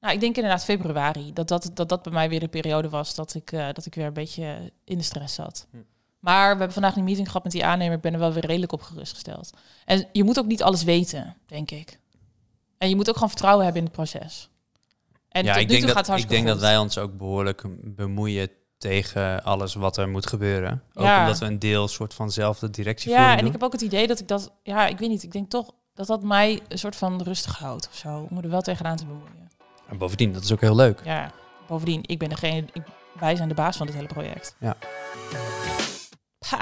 [0.00, 3.14] nou, ik denk inderdaad februari, dat dat, dat, dat bij mij weer de periode was
[3.14, 5.66] dat ik, eh, dat ik weer een beetje in de stress zat.
[5.70, 5.76] Hm.
[6.18, 7.96] Maar we hebben vandaag een meeting gehad met die aannemer.
[7.96, 9.50] Ik ben er wel weer redelijk op gerustgesteld.
[9.84, 11.98] En je moet ook niet alles weten, denk ik.
[12.78, 14.48] En je moet ook gewoon vertrouwen hebben in het proces.
[15.28, 16.98] En ja, tot ik nu denk, toe dat, gaat het ik denk dat wij ons
[16.98, 18.50] ook behoorlijk bemoeien
[18.84, 20.82] tegen alles wat er moet gebeuren.
[20.94, 21.20] Ook Ja.
[21.20, 23.46] omdat we een deel soort van zelf de directievoering Ja, en doen.
[23.46, 25.70] ik heb ook het idee dat ik dat, ja, ik weet niet, ik denk toch
[25.94, 28.26] dat dat mij een soort van rustig houdt of zo.
[28.30, 29.50] Om er wel tegenaan te bemoeien.
[29.88, 31.00] En bovendien, dat is ook heel leuk.
[31.04, 31.30] Ja,
[31.66, 32.82] bovendien, ik ben degene, ik,
[33.18, 34.56] wij zijn de baas van dit hele project.
[34.58, 34.76] Ja.
[36.46, 36.60] Ha.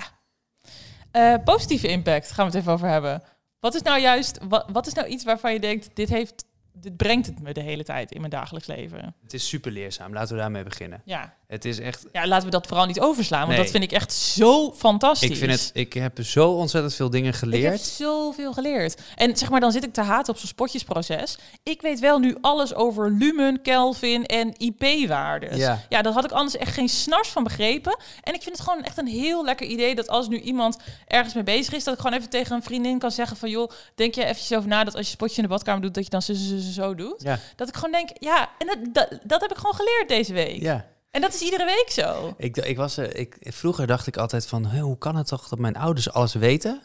[1.10, 3.22] Eh, positieve impact gaan we het even over hebben.
[3.60, 6.96] Wat is nou juist, wat, wat is nou iets waarvan je denkt, dit heeft, dit
[6.96, 9.14] brengt het me de hele tijd in mijn dagelijks leven?
[9.22, 10.12] Het is super leerzaam.
[10.12, 11.02] Laten we daarmee beginnen.
[11.04, 12.04] Ja, Het is echt...
[12.12, 13.60] ja laten we dat vooral niet overslaan, want Nee.
[13.62, 15.28] dat vind ik echt zo fantastisch.
[15.30, 17.80] Ik, vind het, ik heb zo ontzettend veel dingen Ik heb geleerd.
[17.80, 19.00] zoveel geleerd.
[19.14, 21.38] En zeg maar, dan zit ik te haten op zo'n spotjesproces.
[21.62, 25.56] Ik weet wel nu alles over lumen, Kelvin en IP-waardes.
[25.56, 25.80] Ja.
[25.88, 27.96] ja, dat had ik anders echt geen snars van begrepen.
[28.20, 30.76] En ik vind het gewoon echt een heel lekker idee dat als nu iemand
[31.06, 33.70] ergens mee bezig is, dat ik gewoon even tegen een vriendin kan zeggen van, joh,
[33.94, 36.10] denk je eventjes over na dat als je spotje in de badkamer doet, dat je
[36.10, 37.22] dan zo, zo, zo, zo doet.
[37.22, 37.38] Ja.
[37.56, 40.62] Dat ik gewoon denk, ja, en dat, dat, dat heb ik gewoon geleerd deze week.
[40.62, 40.90] ja.
[41.12, 42.34] En dat is iedere week zo.
[42.36, 45.48] Ik, ik was, eh, ik, vroeger dacht ik altijd van, "Hè, hoe kan het toch
[45.48, 46.82] dat mijn ouders alles weten?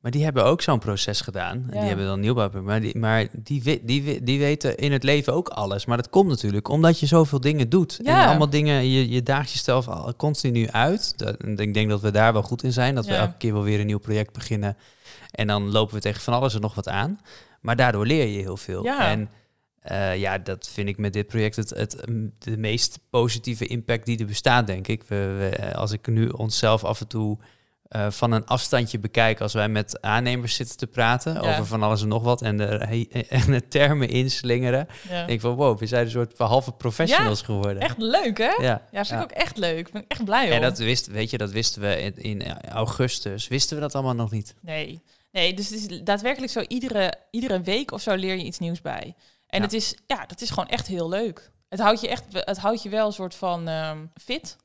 [0.00, 1.56] Maar die hebben ook zo'n proces gedaan.
[1.56, 1.78] En Ja.
[1.78, 5.48] Die hebben dan nieuwbouw, maar, die, maar die, die, die weten in het leven ook
[5.48, 5.86] alles.
[5.86, 7.98] Maar dat komt natuurlijk omdat je zoveel dingen doet.
[8.02, 8.22] Ja.
[8.22, 11.18] En allemaal dingen, je, je daagt jezelf al continu uit.
[11.18, 12.94] Dat, en ik denk dat we daar wel goed in zijn.
[12.94, 14.76] Dat we elke keer wel weer een nieuw project beginnen.
[15.30, 17.20] En dan lopen we tegen van alles en nog wat aan.
[17.60, 18.84] Maar daardoor leer je heel veel.
[18.84, 19.08] Ja.
[19.10, 19.28] En
[19.84, 24.06] eh, ja, dat vind ik met dit project het, het, mm, de meest positieve impact
[24.06, 25.02] die er bestaat, denk ik.
[25.02, 27.38] We, we, eh, als ik nu onszelf af en toe
[27.88, 31.40] eh, van een afstandje bekijk, als wij met aannemers zitten te praten Ja.
[31.40, 32.66] over van alles en nog wat en de,
[33.28, 35.14] en de termen inslingeren, Ja.
[35.16, 37.82] denk ik van wow, we zijn een soort halve professionals geworden.
[37.82, 38.52] Echt leuk, hè?
[38.60, 39.92] Ja, Ja, vind ik ook echt leuk.
[39.92, 40.52] Ben ik echt blij om.
[40.52, 43.48] En dat wist, weet je, dat wisten we in, in augustus.
[43.48, 44.54] Wisten we dat allemaal nog niet?
[44.60, 45.02] Nee.
[45.32, 48.80] Nee, dus het is daadwerkelijk zo, iedere, iedere week of zo leer je iets nieuws
[48.80, 49.14] bij.
[49.54, 49.66] En Ja.
[49.66, 51.50] het is, ja, dat is gewoon echt heel leuk.
[51.68, 54.56] Het houdt je echt, het houdt je wel een soort van ehm, fit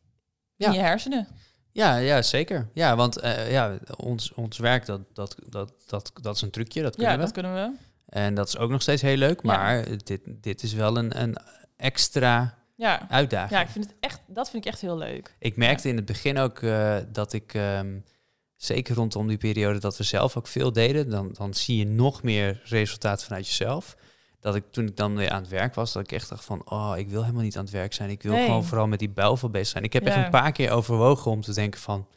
[0.56, 0.68] Ja.
[0.68, 1.28] in je hersenen.
[1.72, 2.70] Ja, ja zeker.
[2.74, 6.82] Ja, want eh, ja, ons, ons werk, dat, dat, dat, dat, dat is een trucje,
[6.82, 7.24] dat kunnen Ja, we.
[7.24, 7.72] dat kunnen we.
[8.06, 9.48] En dat is ook nog steeds heel leuk, Ja.
[9.58, 11.38] maar dit, dit is wel een, een
[11.78, 13.10] extra Ja.
[13.10, 13.52] uitdaging.
[13.52, 15.36] ja, ik vind het echt, dat vind ik echt heel leuk.
[15.40, 18.00] Ik merkte in het begin ook eh, dat ik, ehm,
[18.56, 22.24] zeker rondom die periode dat we zelf ook veel deden, dan, dan zie je nog
[22.24, 23.96] meer resultaat vanuit jezelf.
[24.42, 26.62] Dat ik toen ik dan weer aan het werk was, dat ik echt dacht van,
[26.66, 28.10] oh, ik wil helemaal niet aan het werk zijn.
[28.10, 28.46] Ik wil Nee.
[28.46, 29.84] gewoon vooral met die bouwval bezig zijn.
[29.84, 32.08] Ik heb echt een paar keer overwogen om te denken van,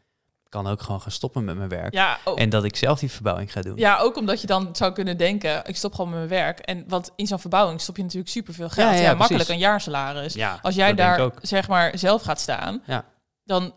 [0.49, 1.93] kan ook gewoon gaan stoppen met mijn werk.
[1.95, 3.77] Ja, ook, En dat ik zelf die verbouwing ga doen.
[3.77, 6.59] ja, ook omdat je dan zou kunnen denken, ik stop gewoon met mijn werk.
[6.59, 8.91] En want in zo'n verbouwing stop je natuurlijk superveel geld.
[8.91, 10.35] Ja, Ja, ja, makkelijk een jaarsalaris.
[10.35, 13.05] Ja, Als jij daar zeg maar zelf gaat staan, Ja.
[13.45, 13.75] dan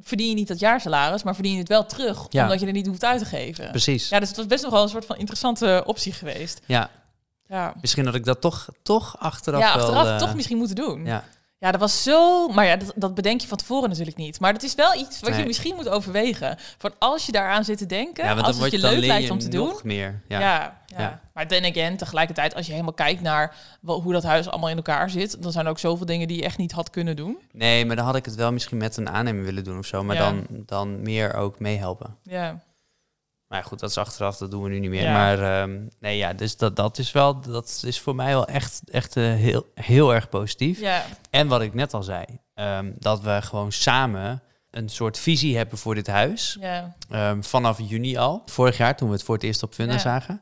[0.00, 2.42] verdien je niet dat jaarsalaris, maar verdien je het wel terug, Ja.
[2.42, 3.70] omdat je er niet hoeft uit te geven.
[3.70, 4.08] Precies.
[4.08, 6.60] Ja, dus het was best nog wel een soort van interessante optie geweest.
[6.66, 6.90] Ja,
[7.48, 11.04] Ja, misschien had ik dat toch, toch achteraf ja achteraf eh, toch misschien moeten doen.
[11.04, 11.24] Ja,
[11.58, 12.48] Ja, dat was zo.
[12.48, 14.40] Maar ja, dat, dat bedenk je van tevoren natuurlijk niet.
[14.40, 16.56] Maar dat is wel iets wat je misschien moet overwegen.
[16.78, 19.48] Van als je daaraan zit te denken, ja als het je leuk lijkt om te
[19.48, 19.80] nog doen.
[19.82, 20.22] meer.
[20.28, 20.40] Ja.
[20.40, 20.78] Ja.
[20.86, 21.20] Ja, Ja.
[21.34, 24.76] maar then again, tegelijkertijd, als je helemaal kijkt naar wel, hoe dat huis allemaal in
[24.76, 27.38] elkaar zit, dan zijn er ook zoveel dingen die je echt niet had kunnen doen.
[27.52, 30.02] Nee, maar dan had ik het wel misschien met een aannemer willen doen of zo.
[30.04, 32.16] Maar dan, dan meer ook meehelpen.
[32.22, 32.58] Ja,
[33.54, 35.02] Maar goed, dat is achteraf, dat doen we nu niet meer.
[35.02, 35.12] Ja.
[35.12, 38.80] Maar ehm, nee, ja, dus dat, dat is wel, dat is voor mij wel echt,
[38.90, 40.80] echt eh, heel, heel erg positief.
[40.80, 42.24] ja, En wat ik net al zei,
[42.54, 46.56] ehm, dat we gewoon samen een soort visie hebben voor dit huis.
[46.60, 46.94] ja.
[47.10, 49.98] Ehm, vanaf juni al, vorig jaar, toen we het voor het eerst op Funda Ja.
[49.98, 50.40] zagen.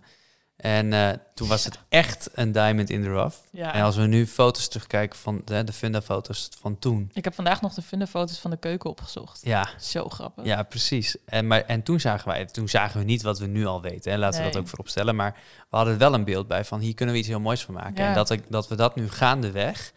[0.62, 3.36] En eh, toen was het echt een diamond in the rough.
[3.50, 3.74] ja.
[3.74, 7.10] En als we nu foto's terugkijken van de, de Funda-foto's van toen.
[7.12, 9.40] Ik heb vandaag nog de funderfoto's van de keuken opgezocht.
[9.44, 10.44] Ja, Zo grappig.
[10.44, 11.16] ja precies.
[11.24, 14.12] En, maar, en toen, zagen wij, toen zagen we niet wat we nu al weten.
[14.12, 14.18] Hè.
[14.18, 15.16] Laten we dat ook voorop stellen.
[15.16, 15.32] Maar
[15.70, 18.02] we hadden wel een beeld bij van hier kunnen we iets heel moois van maken.
[18.02, 18.08] Ja.
[18.08, 19.92] En dat, ik, dat we dat nu gaandeweg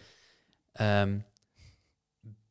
[0.73, 1.17] ehm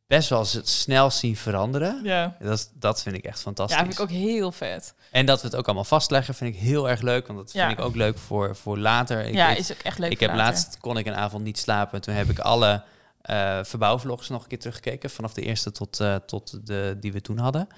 [0.06, 2.00] best wel z- snel zien veranderen.
[2.04, 2.36] Ja.
[2.40, 3.76] Dat, dat vind ik echt fantastisch.
[3.76, 4.94] Ja, vind ik ook heel vet.
[5.10, 7.26] En dat we het ook allemaal vastleggen vind ik heel erg leuk.
[7.26, 7.66] Want dat Ja.
[7.66, 9.24] vind ik ook leuk voor, voor later.
[9.26, 10.10] Ik, ja, is ook echt leuk.
[10.10, 10.44] ik heb later.
[10.44, 12.00] laatst kon ik een avond niet slapen.
[12.00, 12.82] Toen heb ik alle
[13.22, 15.10] eh verbouwvlogs nog een keer teruggekeken.
[15.10, 17.68] Vanaf de eerste tot, eh, tot de die we toen hadden.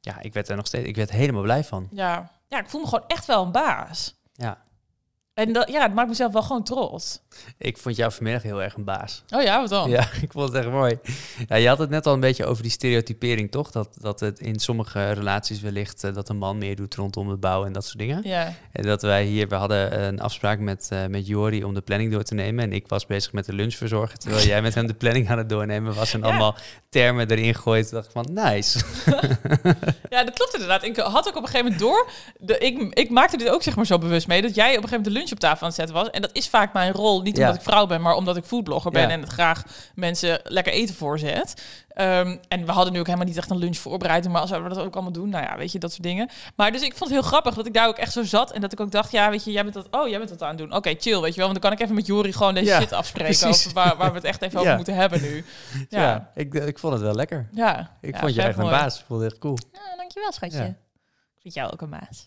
[0.00, 0.88] Ja, ik werd er nog steeds.
[0.88, 1.88] Ik werd helemaal blij van.
[1.90, 2.30] Ja.
[2.48, 4.14] ja, ik voel me gewoon echt wel een baas.
[4.32, 4.58] Ja.
[5.34, 7.20] En dat, ja, het maakt mezelf wel gewoon trots.
[7.58, 9.24] Ik vond jou vanmiddag heel erg een baas.
[9.30, 9.90] Oh ja, wat dan?
[9.90, 10.98] Ja, ik vond het echt mooi.
[11.48, 13.70] Ja, je had het net al een beetje over die stereotypering, toch?
[13.70, 17.36] Dat, dat het in sommige relaties wellicht eh, dat een man meer doet rondom de
[17.36, 18.20] bouw en dat soort dingen.
[18.24, 21.80] Ja, En dat wij hier, we hadden een afspraak met, eh, met Jori om de
[21.80, 22.64] planning door te nemen.
[22.64, 24.18] En ik was bezig met de lunch verzorgen.
[24.18, 26.12] Terwijl jij met hem de planning aan het doornemen was.
[26.14, 26.26] En Ja.
[26.26, 26.56] allemaal
[26.88, 27.90] termen erin gooit.
[27.90, 28.78] dacht ik van, nice.
[30.10, 30.82] ja, dat klopt inderdaad.
[30.84, 32.08] Ik had ook op een gegeven moment door.
[32.38, 34.42] De, ik, ik maakte dit ook zeg maar zo bewust mee.
[34.42, 36.10] Dat jij op een gegeven moment de lunch op tafel aan het zetten was.
[36.10, 37.22] En dat is vaak mijn rol.
[37.22, 37.42] Niet Ja.
[37.42, 39.02] omdat ik vrouw ben, maar omdat ik foodblogger ben.
[39.02, 39.08] Ja.
[39.08, 39.62] En het graag
[39.94, 41.62] mensen lekker eten voorzet.
[41.88, 44.28] Ehm, en we hadden nu ook helemaal niet echt een lunch voorbereid.
[44.28, 45.28] Maar zouden we dat ook allemaal doen?
[45.28, 46.28] Nou ja, weet je, dat soort dingen.
[46.56, 48.52] Maar dus ik vond het heel grappig dat ik daar ook echt zo zat.
[48.52, 50.42] En dat ik ook dacht, ja, weet je, jij bent dat, oh, jij bent dat
[50.42, 50.74] aan het doen.
[50.74, 51.48] Oké, chill, weet je wel.
[51.48, 53.48] Want dan kan ik even met Jori gewoon deze Ja, shit afspreken.
[53.48, 55.44] Over waar, waar we het echt even over moeten hebben nu.
[55.88, 57.48] Ja, Ja, ik, ik vond het wel lekker.
[57.52, 57.90] ja.
[58.00, 58.98] Ik Ja, vond je echt een baas.
[58.98, 59.58] Ik vond het echt cool.
[59.72, 60.58] Ja, dankjewel, schatje.
[60.58, 60.64] Ja.
[60.64, 62.26] Ik vind jou ook een maas.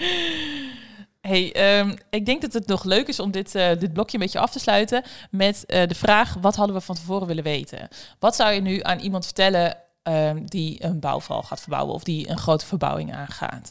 [1.20, 4.22] hey, ehm, ik denk dat het nog leuk is om dit, eh, dit blokje een
[4.22, 7.88] beetje af te sluiten met eh, de vraag: wat hadden we van tevoren willen weten?
[8.18, 12.28] Wat zou je nu aan iemand vertellen ehm, die een bouwval gaat verbouwen of die
[12.28, 13.70] een grote verbouwing aangaat?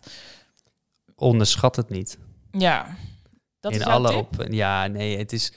[1.16, 2.18] Onderschat het niet.
[2.52, 2.96] Ja,
[3.60, 4.18] dat in is alle tip?
[4.18, 4.46] op.
[4.50, 5.54] Ja, nee, het is.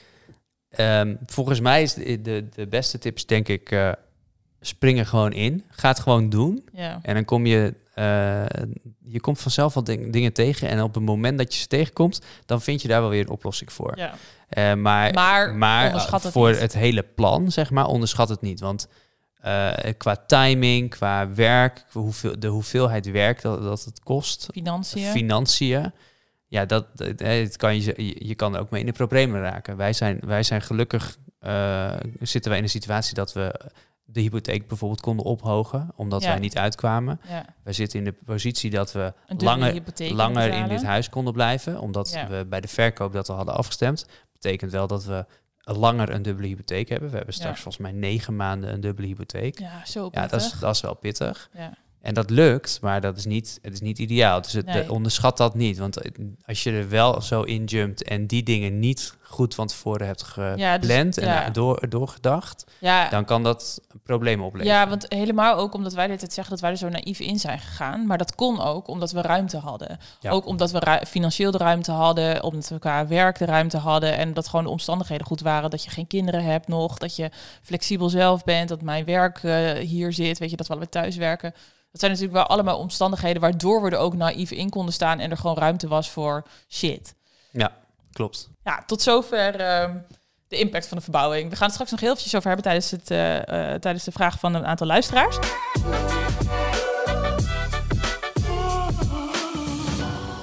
[0.69, 3.91] ehm, volgens mij is de, de, de beste tips, denk ik, eh
[4.65, 5.63] spring er gewoon in.
[5.69, 6.65] Ga het gewoon doen.
[6.73, 6.99] Ja.
[7.01, 8.43] En dan kom je, eh,
[9.03, 10.69] je komt vanzelf ding- dingen tegen.
[10.69, 13.29] En op het moment dat je ze tegenkomt, dan vind je daar wel weer een
[13.29, 13.97] oplossing voor.
[13.97, 14.13] ja.
[14.49, 16.59] Eh, maar Maar maar onderschat het voor niet.
[16.59, 18.59] het hele plan, zeg maar, onderschat het niet.
[18.59, 18.87] Want
[19.41, 25.11] eh, qua timing, qua werk, hoeveel, de hoeveelheid werk dat, dat het kost, Financiën.
[25.11, 25.91] financiën.
[26.47, 29.77] Ja, dat, dat- het kan je, je, kan er ook mee in de problemen raken.
[29.77, 31.17] Wij zijn, wij zijn gelukkig,
[32.21, 33.59] zitten wij in een situatie dat we
[34.13, 36.29] de hypotheek bijvoorbeeld konden ophogen, omdat Ja.
[36.29, 37.19] wij niet uitkwamen.
[37.27, 37.45] ja.
[37.63, 39.81] Wij zitten in de positie dat we langer,
[40.13, 42.27] langer in dit huis konden blijven, omdat Ja.
[42.27, 44.05] we bij de verkoop dat al hadden afgestemd.
[44.33, 45.25] Betekent wel dat we
[45.65, 47.09] langer een dubbele hypotheek hebben.
[47.09, 49.59] We hebben straks volgens mij negen maanden een dubbele hypotheek.
[49.59, 50.59] Ja, zo Ja, dat is, pittig.
[50.59, 51.49] dat is wel pittig.
[51.53, 51.73] Ja.
[52.01, 54.41] En dat lukt, maar dat is niet, het is niet ideaal.
[54.41, 54.91] Dus het, Nee.
[54.91, 55.77] onderschat dat niet.
[55.77, 55.97] Want
[56.45, 60.35] als je er wel zo in jumpt en die dingen niet goed van tevoren hebt
[60.35, 61.43] dus- gepland ja.
[61.43, 64.75] en door, doorgedacht, Ja, dan kan dat problemen opleveren.
[64.75, 67.39] Ja, want helemaal ook omdat wij dit het zeggen dat wij er zo naïef in
[67.39, 68.05] zijn gegaan.
[68.05, 69.99] Maar dat kon ook omdat we ruimte hadden.
[70.29, 74.17] Ook omdat we financieel de ruimte hadden, omdat we qua werk de ruimte hadden.
[74.17, 75.69] En dat gewoon de omstandigheden goed waren.
[75.69, 77.29] Dat je geen kinderen hebt nog, dat je
[77.61, 80.37] flexibel zelf bent, dat mijn werk eh, hier zit.
[80.37, 81.53] Weet je, dat we allebei thuis werken.
[81.91, 85.19] Dat zijn natuurlijk wel allemaal omstandigheden waardoor we er ook naïef in konden staan.
[85.19, 87.15] En er gewoon ruimte was voor shit.
[87.51, 87.71] Ja,
[88.13, 88.49] klopt.
[88.63, 89.97] Ja, tot zover ehm,
[90.47, 91.49] de impact van de verbouwing.
[91.49, 94.11] We gaan het straks nog heel eventjes over hebben tijdens, het, eh, eh, tijdens de
[94.11, 95.37] vraag van een aantal luisteraars.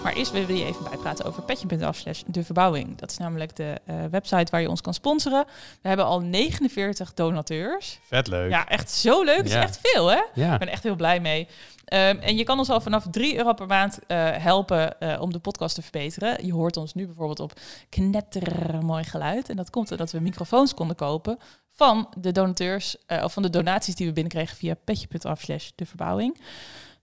[0.02, 2.98] Maar eerst willen we je even bijpraten over petje.af slash de verbouwing.
[2.98, 5.44] Dat is namelijk de eh, website waar je ons kan sponsoren.
[5.82, 7.98] We hebben al 49 donateurs.
[8.08, 8.50] Vet leuk.
[8.50, 9.36] Ja, echt zo leuk.
[9.36, 10.22] Dat is echt veel, hè?
[10.34, 10.52] Ja.
[10.52, 11.48] Ik ben echt heel blij mee.
[11.90, 15.32] Ehm, en je kan ons al vanaf 3 euro per maand eh, helpen eh, om
[15.32, 16.46] de podcast te verbeteren.
[16.46, 19.48] Je hoort ons nu bijvoorbeeld op knetter mooi geluid.
[19.48, 21.38] En dat komt omdat we microfoons konden kopen
[21.70, 25.86] van de donateurs, eh, of van de donaties die we binnenkregen via petje.af slash de
[25.86, 26.40] verbouwing.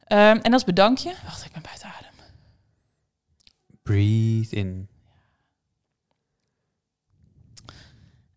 [0.03, 2.11] Ehm, en als bedankje, wacht, ik ben buiten adem.
[3.83, 4.87] Breathe in.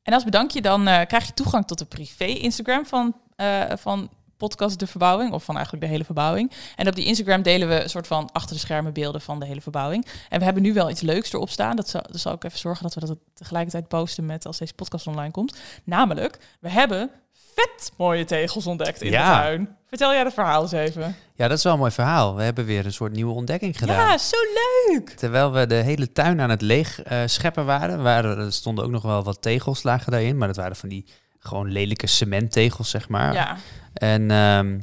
[0.03, 3.17] En als bedankje dan krijg je toegang tot de privé Instagram van,
[3.77, 4.11] van
[4.41, 6.53] podcast De Verbouwing, of van eigenlijk de hele verbouwing.
[6.77, 9.47] En op die Instagram delen we een soort van achter de schermen beelden van de
[9.47, 10.07] hele verbouwing.
[10.29, 11.77] En we hebben nu wel iets leuks erop staan.
[11.77, 14.75] Dat zal, dat zal ik even zorgen dat we dat tegelijkertijd posten met als deze
[14.75, 15.57] podcast online komt.
[15.85, 17.11] Namelijk, we hebben
[17.55, 19.35] vet mooie tegels ontdekt in Ja.
[19.37, 19.77] de tuin.
[19.89, 21.17] Vertel jij het verhaal eens even.
[21.35, 22.35] Ja, dat is wel een mooi verhaal.
[22.37, 23.97] We hebben weer een soort nieuwe ontdekking gedaan.
[24.09, 25.09] Ja, zo leuk!
[25.11, 28.91] Terwijl we de hele tuin aan het leeg eh, scheppen waren, waren, er stonden ook
[28.91, 30.37] nog wel wat tegels lagen daarin.
[30.39, 31.07] Maar dat waren van die
[31.39, 33.33] gewoon lelijke cementtegels, zeg maar.
[33.33, 33.57] Ja,
[34.01, 34.81] En, ehm,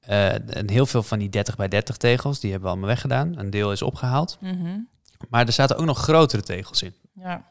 [0.00, 3.38] eh, en heel veel van die 30 bij 30 tegels, die hebben we allemaal weggedaan.
[3.38, 4.38] Een deel is opgehaald.
[4.40, 4.78] mhm.
[5.28, 6.94] Maar er zaten ook nog grotere tegels in.
[7.14, 7.48] ja.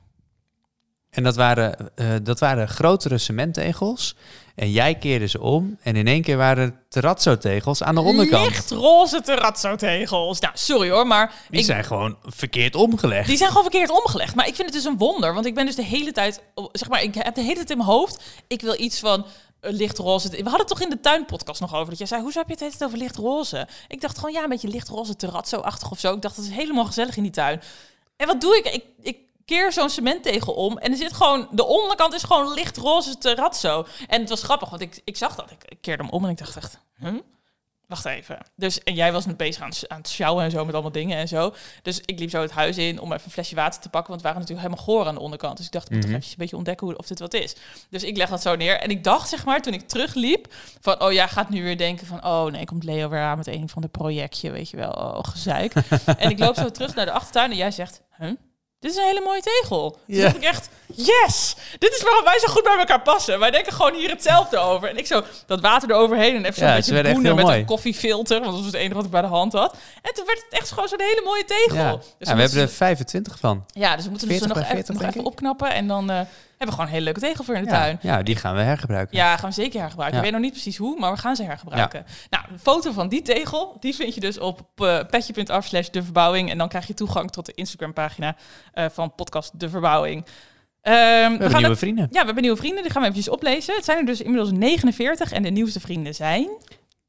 [1.09, 4.15] En dat waren, eh, dat waren grotere cementtegels.
[4.55, 5.77] En jij keerde ze om.
[5.81, 8.45] En in één keer waren het terrazzo-tegels aan de onderkant.
[8.45, 10.39] Lichtroze terrazzo-tegels.
[10.39, 13.27] Nou, sorry hoor, maar Die ik, zijn gewoon verkeerd omgelegd.
[13.27, 14.35] Die zijn gewoon verkeerd omgelegd.
[14.35, 15.33] Maar ik vind het dus een wonder.
[15.33, 16.41] Want ik ben dus de hele tijd...
[16.71, 18.23] Zeg maar, ik heb de hele tijd in mijn hoofd...
[18.47, 19.25] Ik wil iets van
[19.61, 20.29] lichtroze...
[20.29, 21.89] We hadden het toch in de tuinpodcast nog over.
[21.89, 23.67] Dat jij zei, hoezo heb je het hele over lichtroze?
[23.87, 26.13] Ik dacht gewoon, ja, een beetje lichtroze terrazzo-achtig of zo.
[26.13, 27.61] Ik dacht, dat is helemaal gezellig in die tuin.
[28.15, 28.65] En wat doe ik?
[28.73, 30.77] Ik, ik keer zo'n cementtegel om.
[30.77, 31.47] En er zit gewoon...
[31.51, 33.85] De onderkant is gewoon lichtroze terrazzo.
[34.07, 35.51] En het was grappig, want ik, ik zag dat.
[35.51, 36.79] Ik, keerde hem om en ik dacht echt...
[37.89, 38.37] Wacht even.
[38.55, 40.91] Dus, en jij was net bezig aan, het- aan het sjouwen en zo met allemaal
[40.91, 41.53] dingen en zo.
[41.81, 44.09] Dus ik liep zo het huis in om even een flesje water te pakken.
[44.09, 45.57] Want we waren natuurlijk helemaal goor aan de onderkant.
[45.57, 46.11] Dus ik dacht, ik moet Mhm.
[46.11, 47.55] toch even een beetje ontdekken hoe, of dit wat is.
[47.89, 48.79] Dus ik leg dat zo neer.
[48.79, 50.53] En ik dacht, zeg maar, toen ik terugliep...
[50.81, 52.25] van, oh, jij gaat nu weer denken van...
[52.25, 54.91] oh nee, komt Leo weer aan met een van de projectje, weet je wel.
[54.91, 55.73] Oh, gezeik.
[56.17, 58.01] en ik loop zo terug naar de achtertuin en jij zegt...
[58.17, 58.31] Huh?
[58.79, 59.91] Dit is een hele mooie tegel.
[59.91, 60.23] Toen Ja.
[60.23, 61.55] dacht ik echt, yes!
[61.79, 63.39] Dit is waarom wij zo goed bij elkaar passen.
[63.39, 64.89] Wij denken gewoon hier hetzelfde over.
[64.89, 67.59] En ik zo dat water eroverheen en even zo'n Ja, ze beetje boenen met mooi.
[67.59, 68.39] een koffiefilter.
[68.39, 69.75] Want dat was het enige wat ik bij de hand had.
[70.01, 71.75] En toen werd het echt gewoon zo'n hele mooie tegel.
[71.75, 71.91] Ja.
[71.91, 73.65] Dus Ja, we hebben er moeten- 25 van.
[73.73, 75.73] ja, dus we moeten dus 40 nog, even- 40, nog denk even opknappen.
[75.73, 76.19] En dan eh,
[76.59, 77.97] hebben we gewoon een hele leuke tegel voor in de Ja, tuin.
[78.01, 79.17] ja, die gaan we hergebruiken.
[79.17, 80.17] Ja, gaan we zeker hergebruiken.
[80.19, 80.25] Ja.
[80.25, 82.05] Ik weet nog niet precies hoe, maar we gaan ze hergebruiken.
[82.29, 86.03] Nou, een foto van die tegel, die vind je dus op uh, petje.af slash de
[86.03, 86.49] verbouwing.
[86.51, 88.35] En dan krijg je toegang tot de Instagram pagina
[88.73, 90.25] eh, van podcast De Verbouwing.
[90.81, 92.07] Ehm, we we hebben gaan nieuwe vrienden.
[92.11, 93.75] ja, we hebben nieuwe vrienden, die gaan we eventjes oplezen.
[93.75, 96.47] Het zijn er dus inmiddels 49 en de nieuwste vrienden zijn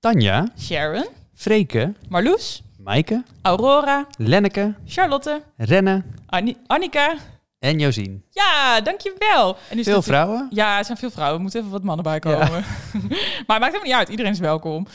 [0.00, 7.14] Tanja, Sharon, Freke, Marloes, Maaike, Aurora, Lenneke, Charlotte, Renne Anni- Annika.
[7.60, 8.24] En Josien.
[8.30, 9.56] Ja, dankjewel.
[9.68, 10.46] En nu is Veel vrouwen.
[10.50, 11.36] Ja, er zijn veel vrouwen.
[11.36, 12.48] Er moeten even wat mannen bij komen.
[12.50, 14.08] maar het maakt helemaal niet uit.
[14.08, 14.86] Iedereen is welkom.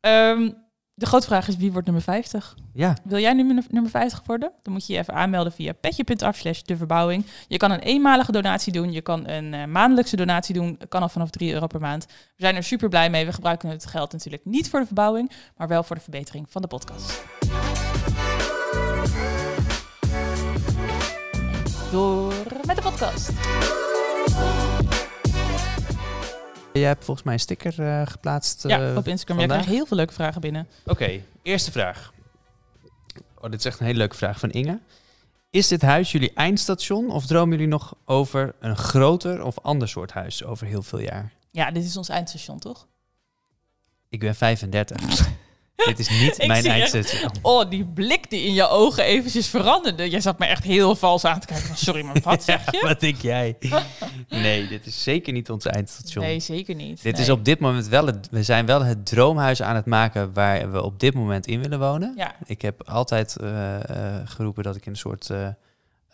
[0.00, 0.50] Ehm,
[0.94, 2.54] de grote vraag is, wie wordt nummer 50?
[2.72, 4.52] Ja, Wil jij nummer, nummer 50 worden?
[4.62, 7.26] Dan moet je je even aanmelden via petje.af slash de verbouwing.
[7.48, 8.92] Je kan een eenmalige donatie doen.
[8.92, 10.76] Je kan een eh, maandelijkse donatie doen.
[10.78, 12.06] Dat kan al vanaf 3 euro per maand.
[12.06, 13.26] We zijn er super blij mee.
[13.26, 16.62] We gebruiken het geld natuurlijk niet voor de verbouwing, maar wel voor de verbetering van
[16.62, 17.22] de podcast.
[21.90, 22.34] Door
[22.66, 23.30] met de podcast.
[26.72, 28.62] jij hebt volgens mij een sticker eh, geplaatst.
[28.68, 29.38] Ja, eh, op Instagram.
[29.38, 29.46] Jij vandaag.
[29.46, 30.68] krijgt heel veel leuke vragen binnen.
[30.86, 32.12] Oké, eerste vraag.
[33.40, 34.80] Oh, dit is echt een hele leuke vraag van Inge.
[35.50, 40.12] Is dit huis jullie eindstation of dromen jullie nog over een groter of ander soort
[40.12, 41.32] huis over heel veel jaar?
[41.50, 42.86] Ja, dit is ons eindstation, toch?
[44.08, 45.28] Ik ben 35.
[45.86, 47.30] dit is niet mijn eindstation.
[47.42, 50.10] Oh, die blik die in je ogen eventjes veranderde.
[50.10, 51.66] Jij zat me echt heel vals aan te kijken.
[51.66, 52.80] Van, sorry, maar wat zeg je?
[52.82, 53.56] Wat denk jij?
[54.28, 56.24] Nee, dit is zeker niet ons eindstation.
[56.24, 57.02] Nee, zeker niet.
[57.02, 57.22] Dit Nee.
[57.22, 60.72] is op dit moment wel het, we zijn wel het droomhuis aan het maken waar
[60.72, 62.12] we op dit moment in willen wonen.
[62.16, 65.48] Ja, Ik heb altijd eh, eh, geroepen dat ik in een soort eh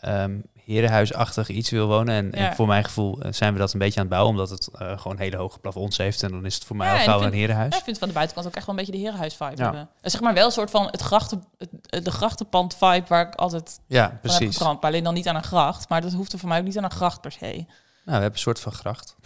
[0.01, 0.37] ehm,
[0.67, 2.15] herenhuisachtig iets wil wonen.
[2.15, 2.49] En, Ja.
[2.51, 4.69] en voor mijn gevoel eh, zijn we dat een beetje aan het bouwen, omdat het
[4.79, 6.23] eh, gewoon hele hoge plafonds heeft.
[6.23, 7.73] En dan is het voor mij Ja, al gauw een herenhuis.
[7.73, 9.63] Ja, ik vind van de buitenkant ook echt wel een beetje de herenhuis-vibe Ja.
[9.63, 9.89] hebben.
[10.01, 13.81] En zeg maar wel een soort van het grachten, het, de grachtenpand-vibe waar ik altijd
[13.87, 14.59] Ja, van heb precies.
[14.59, 15.89] Maar alleen dan niet aan een gracht.
[15.89, 17.65] Maar dat hoeft er voor mij ook niet aan een gracht per se.
[18.05, 19.17] Nou, we hebben een soort van gracht.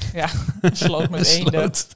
[0.60, 1.86] Een sloot met sloot.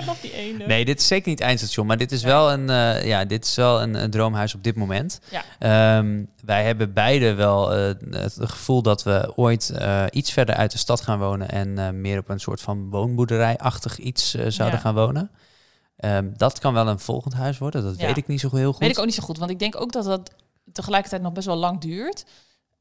[0.00, 0.68] Oh, love die eenden.
[0.68, 3.54] Nee, dit is zeker niet eindstation, maar dit is wel een, eh, ja, dit is
[3.54, 5.20] wel een, een droomhuis op dit moment.
[5.30, 5.42] Ja.
[5.58, 10.70] Ehm, wij hebben beide wel eh, het gevoel dat we ooit eh, iets verder uit
[10.72, 14.82] de stad gaan wonen en meer op een soort van woonboerderij-achtig iets zouden Ja.
[14.84, 15.30] gaan wonen.
[15.96, 18.06] Ehm, dat kan wel een volgend huis worden, dat Ja.
[18.06, 18.80] weet ik niet zo heel goed.
[18.80, 20.30] Weet ik ook niet zo goed, want ik denk ook dat dat
[20.72, 22.24] tegelijkertijd nog best wel lang duurt.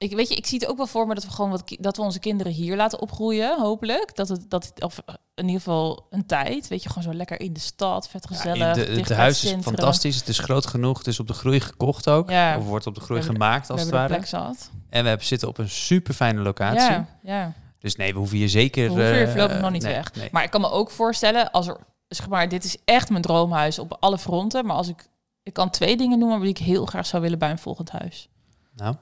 [0.01, 1.97] Ik weet je, ik zie het ook wel voor me dat we gewoon wat dat
[1.97, 4.15] we onze kinderen hier laten opgroeien, hopelijk.
[4.15, 4.99] Dat het dat of
[5.35, 8.35] in ieder geval een tijd, weet je, gewoon zo lekker in de stad, vet Ja,
[8.35, 8.75] gezellig.
[8.75, 11.59] de- dicht het huis is fantastisch, het is groot genoeg, het is op de groei
[11.59, 12.29] gekocht ook.
[12.29, 12.57] Ja.
[12.57, 14.25] Of wordt op de groei hebben- gemaakt als het ware.
[14.25, 14.69] zat.
[14.89, 16.79] En we hebben, zitten op een super fijne locatie.
[16.91, 17.53] Ja, ja.
[17.79, 18.83] Dus nee, we hoeven hier zeker...
[18.83, 20.13] We hoeven hier eh, nog niet nee, weg.
[20.13, 20.29] nee.
[20.31, 21.77] Maar ik kan me ook voorstellen, als er,
[22.07, 24.65] zeg maar, dit is echt mijn droomhuis op alle fronten.
[24.65, 25.07] Maar als ik,
[25.43, 28.29] ik kan twee dingen noemen die ik heel graag zou willen bij een volgend huis.
[28.75, 28.95] Nou,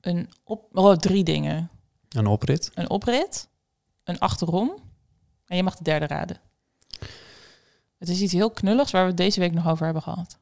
[0.00, 1.70] Een op, oh, drie dingen.
[2.08, 2.70] een oprit.
[2.74, 3.48] Een oprit,
[4.04, 4.74] een achterom
[5.46, 6.40] en je mag de derde raden.
[7.98, 10.38] Het is iets heel knulligs waar we het deze week nog over hebben gehad.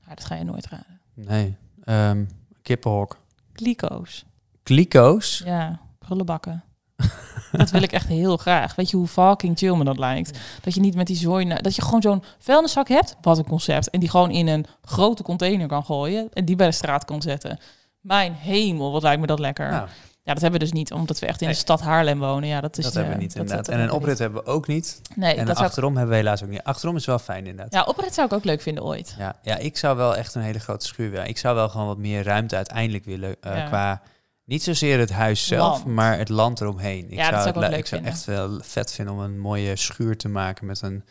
[0.00, 1.00] Ja, dat ga je nooit raden.
[1.14, 1.56] Nee.
[1.84, 2.24] Ehm
[2.62, 3.18] kippenhok.
[3.52, 4.24] Kliko's.
[4.62, 5.42] Kliko's.
[5.44, 6.64] Ja, prullenbakken.
[7.52, 8.74] dat wil ik echt heel graag.
[8.74, 10.38] Weet je hoe fucking chill me dat lijkt?
[10.62, 11.54] Dat je niet met die zooi...
[11.54, 13.16] Dat je gewoon zo'n vuilniszak hebt.
[13.20, 13.90] Wat een concept.
[13.90, 16.28] En die gewoon in een grote container kan gooien.
[16.32, 17.58] En die bij de straat kan zetten.
[18.00, 19.70] Mijn hemel, wat lijkt me dat lekker.
[19.70, 19.88] Nou,
[20.24, 20.92] Ja, dat hebben we dus niet.
[20.92, 22.48] Omdat we echt in de stad Haarlem wonen.
[22.48, 23.68] Ja, dat is dat eh, hebben we niet dat- inderdaad.
[23.68, 25.00] en een oprit hebben we ook niet.
[25.02, 25.16] niet.
[25.16, 26.62] Nee, en dat achterom hebben we helaas ook niet.
[26.62, 27.72] Achterom is wel fijn inderdaad.
[27.72, 29.14] Ja, oprit zou ik ook leuk vinden ooit.
[29.18, 31.26] Ja, ja, ik zou wel echt een hele grote schuur willen.
[31.28, 33.36] Ik zou wel gewoon wat meer ruimte uiteindelijk willen.
[33.40, 33.66] eh.
[33.66, 34.02] Qua
[34.44, 35.84] niet zozeer het huis zelf, Land.
[35.84, 37.04] maar het land eromheen.
[37.10, 40.16] Ik Ja, dat zou het ik zou echt wel vet vinden om een mooie schuur
[40.16, 41.04] te maken met een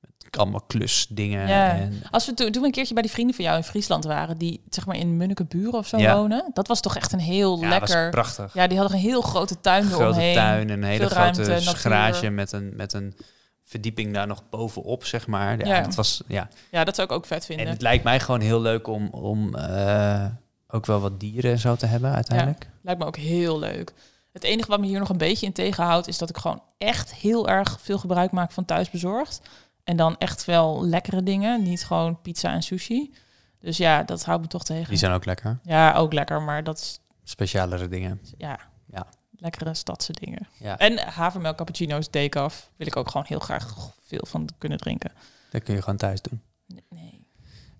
[0.00, 1.48] met allemaal klusdingen.
[1.48, 1.70] Ja.
[1.72, 4.04] En, Als we toen, toen we een keertje bij die vrienden van jou in Friesland
[4.04, 6.16] waren, die zeg maar in Munnekeburen of zo Ja.
[6.16, 8.10] wonen, dat was toch echt een heel ja, was lekker.
[8.10, 8.54] prachtig.
[8.54, 10.34] Ja, die hadden een heel grote tuin grote eromheen.
[10.34, 13.16] tuin, een hele ruimte, grote garage met een, met een
[13.64, 15.58] verdieping daar nog bovenop, zeg maar.
[15.58, 15.80] Ja, Ja.
[15.82, 16.48] Dat was, ja.
[16.70, 17.66] Ja, dat zou ik ook vet vinden.
[17.66, 20.24] En het lijkt mij gewoon heel leuk om, om eh,
[20.68, 22.70] ook wel wat dieren en zo te hebben uiteindelijk.
[22.82, 23.92] Lijkt me ook heel leuk.
[24.32, 27.14] Het enige wat me hier nog een beetje in tegenhoudt, is dat ik gewoon echt
[27.14, 29.40] heel erg veel gebruik maak van thuisbezorgd.
[29.84, 33.14] En dan echt wel lekkere dingen, niet gewoon pizza en sushi.
[33.60, 34.88] Dus ja, dat houdt me toch tegen.
[34.88, 35.58] Die zijn ook lekker.
[35.62, 38.20] Ja, ook lekker, maar dat is Specialere dingen.
[38.36, 39.06] ja, Ja.
[39.36, 40.48] lekkere stadse dingen.
[40.58, 40.78] Ja.
[40.78, 45.12] En havermelk cappuccino's, decaf, wil ik ook gewoon heel graag veel van kunnen drinken.
[45.50, 46.42] Dat kun je gewoon thuis doen.
[46.88, 47.17] Nee.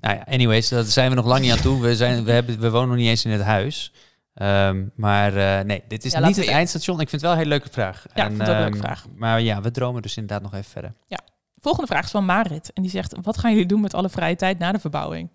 [0.00, 1.80] Nou ja, anyways, daar zijn we nog lang niet aan toe.
[1.80, 3.92] We, zijn, we, hebben, we wonen nog niet eens in het huis.
[4.34, 7.00] Ehm, maar eh, nee, dit is Ja, niet het eindstation.
[7.00, 8.06] Ik vind het wel een hele leuke vraag.
[8.14, 9.06] Ja, ik vind het ook een leuke ehm, vraag.
[9.16, 10.92] Maar ja, we dromen dus inderdaad nog even verder.
[11.60, 12.72] Volgende vraag is van Marit.
[12.72, 15.28] En die zegt, wat gaan jullie doen met alle vrije tijd na de verbouwing?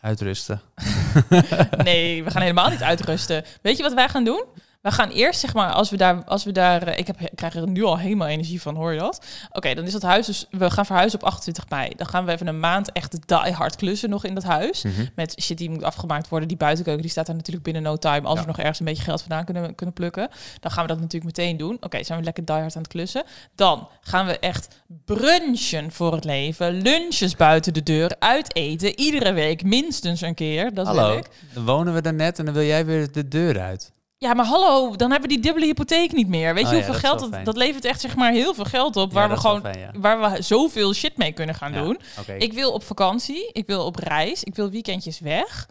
[0.00, 0.60] Uitrusten.
[1.84, 3.44] Nee, we gaan helemaal niet uitrusten.
[3.62, 4.44] Weet je wat wij gaan doen?
[4.80, 7.30] We gaan eerst, zeg maar, als we daar, als we daar, eh, ik, heb, ik
[7.34, 9.24] krijg er nu al helemaal energie van, hoor je dat?
[9.52, 11.92] Oké, dan is dat huis dus, we gaan verhuizen op 28 mei.
[11.96, 14.82] Dan gaan we even een maand echt die hard klussen nog in dat huis.
[14.82, 15.06] Mhm.
[15.14, 16.48] Met shit die moet afgemaakt worden.
[16.48, 18.26] Die buitenkeuken, die staat er natuurlijk binnen no time.
[18.26, 18.40] Als Ja.
[18.40, 20.28] we nog ergens een beetje geld vandaan kunnen, kunnen plukken.
[20.60, 21.76] Dan gaan we dat natuurlijk meteen doen.
[21.80, 23.22] Oké, zijn we lekker die hard aan het klussen.
[23.54, 24.68] Dan gaan we echt
[25.04, 26.72] brunchen voor het leven.
[26.82, 28.16] Lunches buiten de deur.
[28.18, 28.98] Uiteten.
[29.00, 30.74] Iedere week minstens een keer.
[30.74, 31.26] Dat Hallo, ik.
[31.54, 33.92] dan wonen we daar net en dan wil jij weer de deur uit.
[34.22, 36.54] Ja, maar hallo, dan hebben we die dubbele hypotheek niet meer.
[36.54, 38.64] Weet Oh je ja, hoeveel dat geld dat, dat levert echt zeg maar heel veel
[38.64, 39.90] geld op waar we gewoon fijn, ja.
[39.94, 42.00] waar we zoveel shit mee kunnen gaan doen.
[42.38, 45.68] Ik wil op vakantie, ik wil op reis, ik wil weekendjes weg.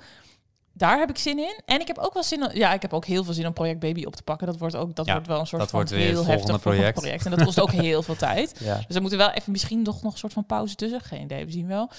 [0.73, 1.61] Daar heb ik zin in.
[1.65, 3.53] En ik heb ook wel zin in, ja, ik heb ook heel veel zin om
[3.53, 4.47] Project Baby op te pakken.
[4.47, 6.61] Dat wordt ook dat wordt wel een soort dat van wordt weer het heel heftig
[6.69, 6.99] project.
[6.99, 7.25] project.
[7.25, 8.59] En dat kost ook heel veel tijd.
[8.87, 11.01] Dus er moeten wel even misschien nog, nog een soort van pauze tussen.
[11.01, 11.89] Geen idee, we zien wel.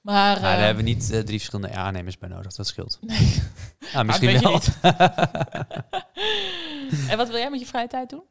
[0.00, 2.52] Maar, Maar daar eh, hebben we niet eh, drie verschillende aannemers bij nodig.
[2.54, 2.98] Dat scheelt.
[3.06, 3.42] Nee.
[3.94, 4.60] Ah, Maar misschien wel.
[7.10, 8.22] en wat wil jij met je vrije tijd doen?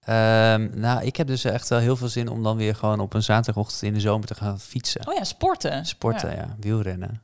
[0.00, 3.14] Ehm, nou, ik heb dus echt wel heel veel zin om dan weer gewoon op
[3.14, 5.08] een zaterdagochtend in de zomer te gaan fietsen.
[5.08, 5.86] Oh ja, sporten.
[5.86, 6.36] Sporten, Ja.
[6.36, 6.56] ja.
[6.60, 7.22] Wielrennen.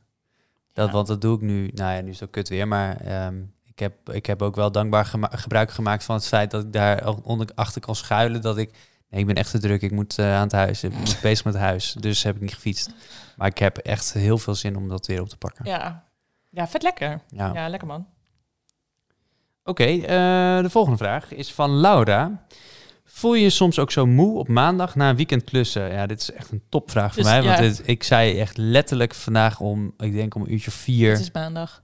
[0.73, 0.93] Dat, Ja.
[0.93, 1.71] Want dat doe ik nu.
[1.73, 2.67] Nou ja, nu is het ook kut weer.
[2.67, 6.51] Maar ehm, ik, heb, ik heb ook wel dankbaar gema- gebruik gemaakt van het feit
[6.51, 8.41] dat ik daar onder, achter kan schuilen.
[8.41, 8.71] Dat ik...
[9.09, 9.81] Nee, ik ben echt te druk.
[9.81, 10.83] Ik moet eh, aan het huis.
[10.83, 11.95] Ik ben bezig met het huis.
[11.99, 12.89] Dus heb ik niet gefietst.
[13.35, 15.65] Maar ik heb echt heel veel zin om dat weer op te pakken.
[15.65, 16.03] Ja.
[16.57, 17.21] Ja, vet lekker.
[17.29, 17.51] Ja.
[17.53, 18.07] Ja, lekker man.
[19.63, 22.45] Oké, eh, de volgende vraag is van Laura.
[23.05, 25.91] Voel je je soms ook zo moe op maandag na een weekend klussen?
[25.91, 27.43] Ja, dit is echt een topvraag voor Dus, mij.
[27.43, 27.61] Want ja.
[27.61, 31.11] dit- ik zei echt letterlijk vandaag om, ik denk om een uurtje vier.
[31.11, 31.83] Het is maandag.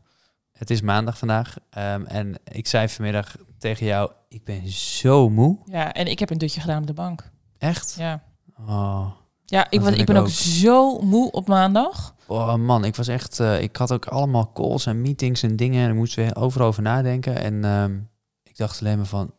[0.52, 1.56] Het is maandag vandaag.
[1.70, 5.58] ehm, en ik zei vanmiddag tegen jou, ik ben zo moe.
[5.66, 7.30] Ja, en ik heb een dutje gedaan op de bank.
[7.58, 7.96] Echt?
[8.00, 8.24] Ja.
[8.60, 9.12] Oh,
[9.54, 10.30] Ja, ik, was, ik ben ook.
[10.30, 12.16] zo moe op maandag.
[12.28, 13.40] oh man, ik was echt...
[13.40, 15.84] eh, ik had ook allemaal calls en meetings en dingen.
[15.84, 17.36] En ik moest weer overal over nadenken.
[17.36, 17.98] En ehm,
[18.44, 19.32] ik dacht alleen maar van,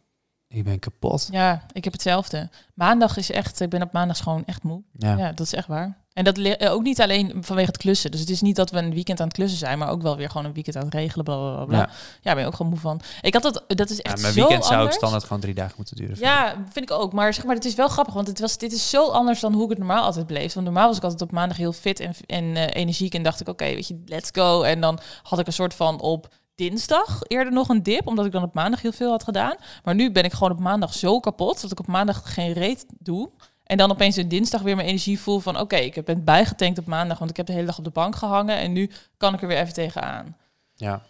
[0.55, 1.29] ik ben kapot.
[1.31, 2.49] Ja, ik heb hetzelfde.
[2.75, 4.83] Maandag is echt, ik ben op maandag gewoon echt moe.
[4.93, 5.17] Ja.
[5.17, 6.03] Ja, dat is echt waar.
[6.13, 8.11] En dat eh, ook niet alleen vanwege het klussen.
[8.11, 10.17] Dus het is niet dat we een weekend aan het klussen zijn, maar ook wel
[10.17, 11.25] weer gewoon een weekend aan het regelen.
[11.25, 11.79] Bla, bla.
[11.79, 11.89] Ja.
[12.23, 13.01] Ja, ben je ook gewoon moe van.
[13.21, 14.97] Ik had dat, dat is Ja, echt mijn zo weekend zou anders.
[14.97, 16.15] standaard gewoon drie dagen moeten duren.
[16.15, 16.21] ik.
[16.21, 17.13] Ja, vind ik ook.
[17.13, 19.53] Maar zeg maar, het is wel grappig, want het was, dit is zo anders dan
[19.53, 20.55] hoe ik het normaal altijd beleefd.
[20.55, 23.41] Want normaal was ik altijd op maandag heel fit en, en eh, energiek en dacht
[23.41, 24.63] ik, oké, weet je, let's go.
[24.63, 28.33] En dan had ik een soort van op dinsdag eerder nog een dip, omdat ik
[28.33, 29.57] dan op maandag heel veel had gedaan.
[29.85, 32.87] Maar nu ben ik gewoon op maandag zo kapot, dat ik op maandag geen reet
[32.99, 33.31] doe.
[33.65, 36.87] En dan opeens een dinsdag weer mijn energie voel van, oké, ik ben bijgetankt op
[36.87, 38.57] maandag, want ik heb de hele dag op de bank gehangen.
[38.57, 40.37] En nu kan ik er weer even tegenaan.
[40.75, 41.03] Ja.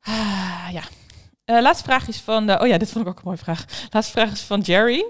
[0.00, 0.82] Ah, ja.
[1.44, 2.46] Eh, laatste vraag is van...
[2.46, 3.64] De, oh ja, dit vond ik ook een mooie vraag.
[3.90, 5.04] Laatste vraag is van Jerry.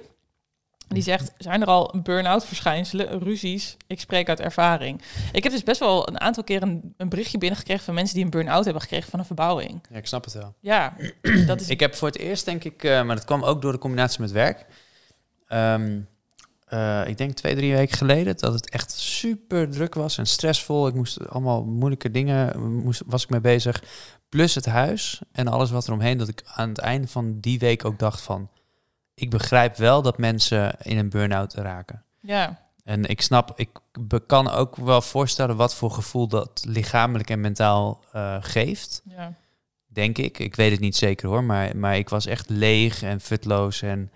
[0.93, 3.77] Die zegt, zijn er al burn-out verschijnselen, ruzies?
[3.87, 5.03] Ik spreek uit ervaring.
[5.33, 7.85] Ik heb dus best wel een aantal keer een, een berichtje binnengekregen...
[7.85, 9.81] van mensen die een burn-out hebben gekregen van een verbouwing.
[9.91, 10.55] Ja, ik snap het wel.
[10.61, 10.97] Ja,
[11.47, 11.69] dat is...
[11.69, 14.21] Ik heb voor het eerst, denk ik, eh, maar dat kwam ook door de combinatie
[14.21, 14.67] met werk.
[15.47, 16.01] Ehm,
[16.67, 20.87] eh, ik denk twee, drie weken geleden dat het echt super druk was en stressvol.
[20.87, 23.83] Ik moest allemaal moeilijke dingen, moest, was ik mee bezig.
[24.29, 26.19] Plus het huis en alles wat er omheen.
[26.19, 28.49] Dat ik aan het einde van die week ook dacht van...
[29.21, 32.03] Ik begrijp wel dat mensen in een burn-out raken.
[32.21, 33.69] ja, En ik snap, ik
[34.27, 39.03] kan ook wel voorstellen wat voor gevoel dat lichamelijk en mentaal eh, geeft.
[39.05, 39.35] ja.
[39.93, 40.39] Denk ik.
[40.39, 41.45] Ik weet het niet zeker hoor.
[41.45, 44.11] Maar, maar ik was echt leeg en futloos en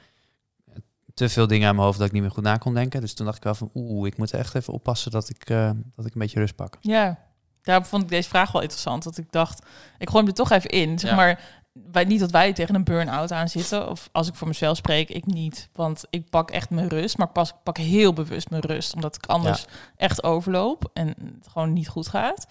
[1.15, 3.01] te veel dingen aan mijn hoofd dat ik niet meer goed na kon denken.
[3.01, 5.71] Dus toen dacht ik wel van oeh, ik moet echt even oppassen dat ik, eh,
[5.97, 6.77] dat ik een beetje rust pak.
[6.81, 7.19] Ja,
[7.63, 9.03] daarom vond ik deze vraag wel interessant.
[9.03, 9.59] Dat ik dacht,
[9.99, 10.99] ik gooi hem er toch even in.
[10.99, 11.17] Zeg Ja.
[11.17, 11.41] maar,
[11.75, 13.91] wij, niet dat wij tegen een burn-out aan zitten.
[13.91, 15.69] Of als ik voor mezelf spreek, ik niet.
[15.73, 17.19] Want ik pak echt mijn rust.
[17.19, 18.95] Maar ik pas, pak heel bewust mijn rust.
[18.95, 19.65] Omdat ik anders
[19.97, 20.91] echt overloop.
[20.93, 22.47] En het gewoon niet goed gaat.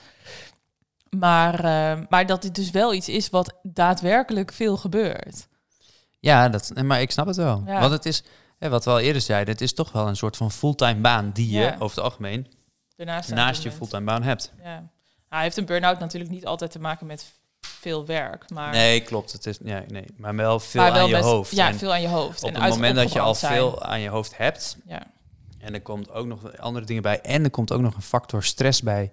[1.09, 5.47] Maar, eh, maar dat dit dus wel iets is wat daadwerkelijk veel gebeurt.
[6.19, 7.63] Ja, dat, maar ik snap het wel.
[7.65, 7.79] Ja.
[7.79, 8.23] Want het is,
[8.59, 11.31] hè, wat we al eerder zeiden, het is toch wel een soort van fulltime baan
[11.31, 11.75] die je Ja.
[11.79, 12.47] over het algemeen
[12.95, 14.53] Daarnaast naast je fulltime baan hebt.
[14.63, 14.89] Ja.
[15.29, 17.33] Hij heeft een burn-out natuurlijk niet altijd te maken met
[17.67, 18.49] veel werk.
[18.49, 19.31] Maar, Nee, klopt.
[19.31, 21.51] Het is, ja, nee, maar wel veel maar wel aan je hoofd.
[21.55, 22.43] Ja, En veel aan je hoofd.
[22.43, 23.53] op en het moment dat je al zijn.
[23.53, 25.03] veel aan je hoofd hebt, Ja.
[25.59, 28.43] en er komt ook nog andere dingen bij, en er komt ook nog een factor
[28.43, 29.11] stress bij,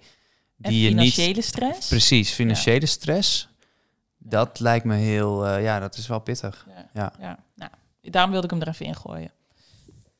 [0.61, 1.89] En die je niet financiële stress.
[1.89, 3.49] Precies, financiële stress.
[4.19, 6.67] Dat lijkt me heel, eh, ja, dat is wel pittig.
[6.95, 7.13] Ja.
[7.21, 7.39] Ja.
[7.55, 7.71] Nou,
[8.03, 9.31] daarom wilde ik hem er even in gooien.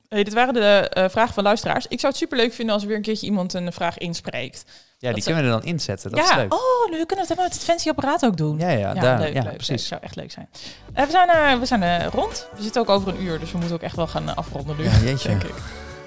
[0.09, 1.87] Hey, dit waren de eh, vragen van luisteraars.
[1.87, 4.65] Ik zou het superleuk vinden als er weer een keertje iemand een vraag inspreekt.
[5.01, 6.11] Ja, die Dat kunnen we er dan inzetten.
[6.11, 6.55] Dat ja, is leuk.
[6.55, 8.59] oh, nu kunnen we het met het fancy apparaat ook doen.
[8.59, 9.69] Ja, ja, daar, leuk, ja leuk, precies.
[9.69, 9.81] leuk.
[9.81, 10.49] zou echt leuk zijn.
[10.93, 12.49] Eh, we zijn, eh, we zijn eh, rond.
[12.57, 14.85] We zitten ook over een uur, dus we moeten ook echt wel gaan afronden nu.
[14.85, 15.29] Ja, jeetje.
[15.39, 15.55] denk ik.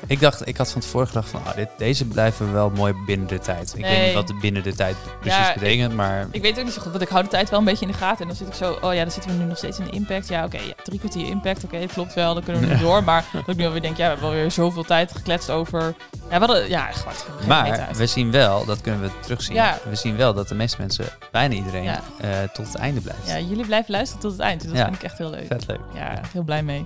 [0.08, 3.28] Ik dacht, ik had van tevoren gedacht van, ah, dit, deze blijven wel mooi binnen
[3.28, 3.74] de tijd.
[3.78, 6.64] Ik weet niet wat de binnen de tijd precies Ja, betekent, maar Ik weet ook
[6.64, 8.22] niet zo goed, want ik hou de tijd wel een beetje in de gaten.
[8.22, 9.92] En dan zit ik zo, oh ja, dan zitten we nu nog steeds in de
[9.92, 10.28] impact.
[10.28, 12.80] Ja, oké, ja, drie kwartier impact, oké, klopt wel, dan kunnen we nu Ja.
[12.80, 13.04] door.
[13.04, 15.96] Maar dat ik nu alweer denk, ja, we hebben alweer zoveel tijd gekletst over...
[16.30, 19.78] Ja, we hadden, ja, reet Maar we zien wel, dat kunnen we terugzien, Ja.
[19.90, 23.28] we zien wel dat de meeste mensen, bijna iedereen, eh, tot het einde blijft.
[23.28, 24.62] Ja, jullie blijven luisteren tot het eind.
[24.62, 25.46] Dus dat vind ik echt heel leuk.
[25.48, 25.80] Vet leuk.
[25.94, 26.86] Ja, heel blij mee.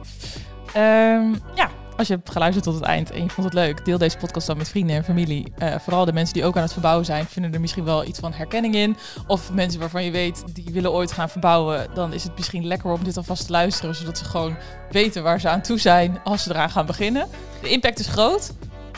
[0.74, 3.98] Ehm, ja, als je hebt geluisterd tot het eind en je vond het leuk, deel
[3.98, 5.54] deze podcast dan met vrienden en familie.
[5.58, 8.20] Eh, vooral de mensen die ook aan het verbouwen zijn, vinden er misschien wel iets
[8.20, 8.98] van herkenning in.
[9.28, 11.88] Of mensen waarvan je weet, die willen ooit gaan verbouwen.
[11.93, 14.56] Dan is het misschien lekker om dit alvast te luisteren, zodat ze gewoon
[14.91, 17.28] weten waar ze aan toe zijn als ze eraan gaan beginnen.
[17.62, 18.54] De impact is groot.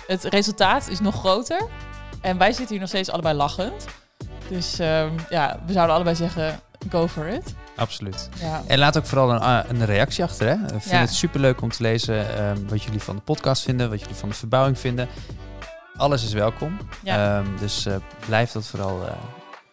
[0.08, 1.68] Het resultaat is nog groter.
[2.22, 3.86] En wij zitten hier nog steeds allebei lachend.
[4.50, 7.54] Dus ehm, ja, we zouden allebei zeggen, go for it.
[7.80, 8.30] Absoluut.
[8.42, 8.62] Ja.
[8.68, 10.48] En laat ook vooral een, ah, een reactie achter.
[10.48, 10.54] Hè?
[10.54, 11.00] Ik vind Ja.
[11.00, 14.30] het superleuk om te lezen ehm, wat jullie van de podcast vinden, wat jullie van
[14.30, 15.08] de verbouwing vinden.
[15.98, 16.78] Alles is welkom.
[17.04, 17.38] Ja.
[17.38, 19.12] Ehm, dus eh, blijf dat vooral, eh,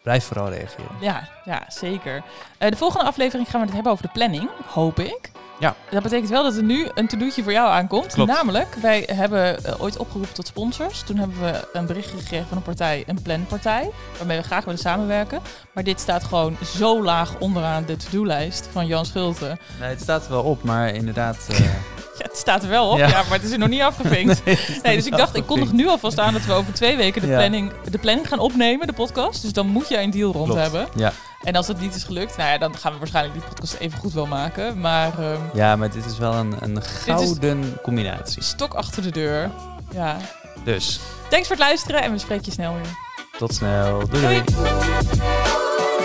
[0.02, 0.90] blijf vooral reageren.
[1.00, 2.22] Ja, ja zeker.
[2.58, 5.30] Eh, de volgende aflevering gaan we het hebben over de planning, hoop ik.
[5.60, 5.74] Ja.
[5.90, 8.12] Dat betekent wel dat er nu een to-doetje voor jou aankomt.
[8.12, 8.30] Klopt.
[8.32, 11.02] Namelijk, wij hebben eh, ooit opgeroepen tot sponsors.
[11.02, 14.80] Toen hebben we een bericht gekregen van een partij, een planpartij, waarmee we graag willen
[14.80, 15.40] samenwerken.
[15.76, 19.58] Maar dit staat gewoon zo laag onderaan de to-do-lijst van Jan Schulte.
[19.80, 21.36] Nee, het staat er wel op, maar inderdaad.
[21.50, 21.58] eh,
[22.18, 23.06] Ja, het staat er wel op, ja.
[23.08, 23.22] Ja.
[23.22, 24.42] maar het is er nog niet afgevinkt.
[24.82, 27.26] Nee, dus ik dacht, ik kondig nu alvast aan dat we over twee weken de,
[27.26, 27.36] Ja.
[27.36, 29.42] planning, de planning gaan opnemen, de podcast.
[29.42, 30.60] Dus dan moet je een deal rond Klopt.
[30.60, 30.86] hebben.
[30.94, 31.12] ja.
[31.42, 33.98] En als dat niet is gelukt, nou ja, dan gaan we waarschijnlijk die podcast even
[33.98, 34.80] goed wel maken.
[34.80, 38.42] Maar ehm, ja, maar dit is wel een, een gouden combinatie.
[38.42, 39.50] stok achter de deur.
[39.92, 40.16] Ja.
[40.64, 43.05] Dus Thanks voor het luisteren en we spreken je snel weer.
[43.38, 44.02] Tot snel.
[44.10, 44.44] doei.
[44.44, 45.95] doei.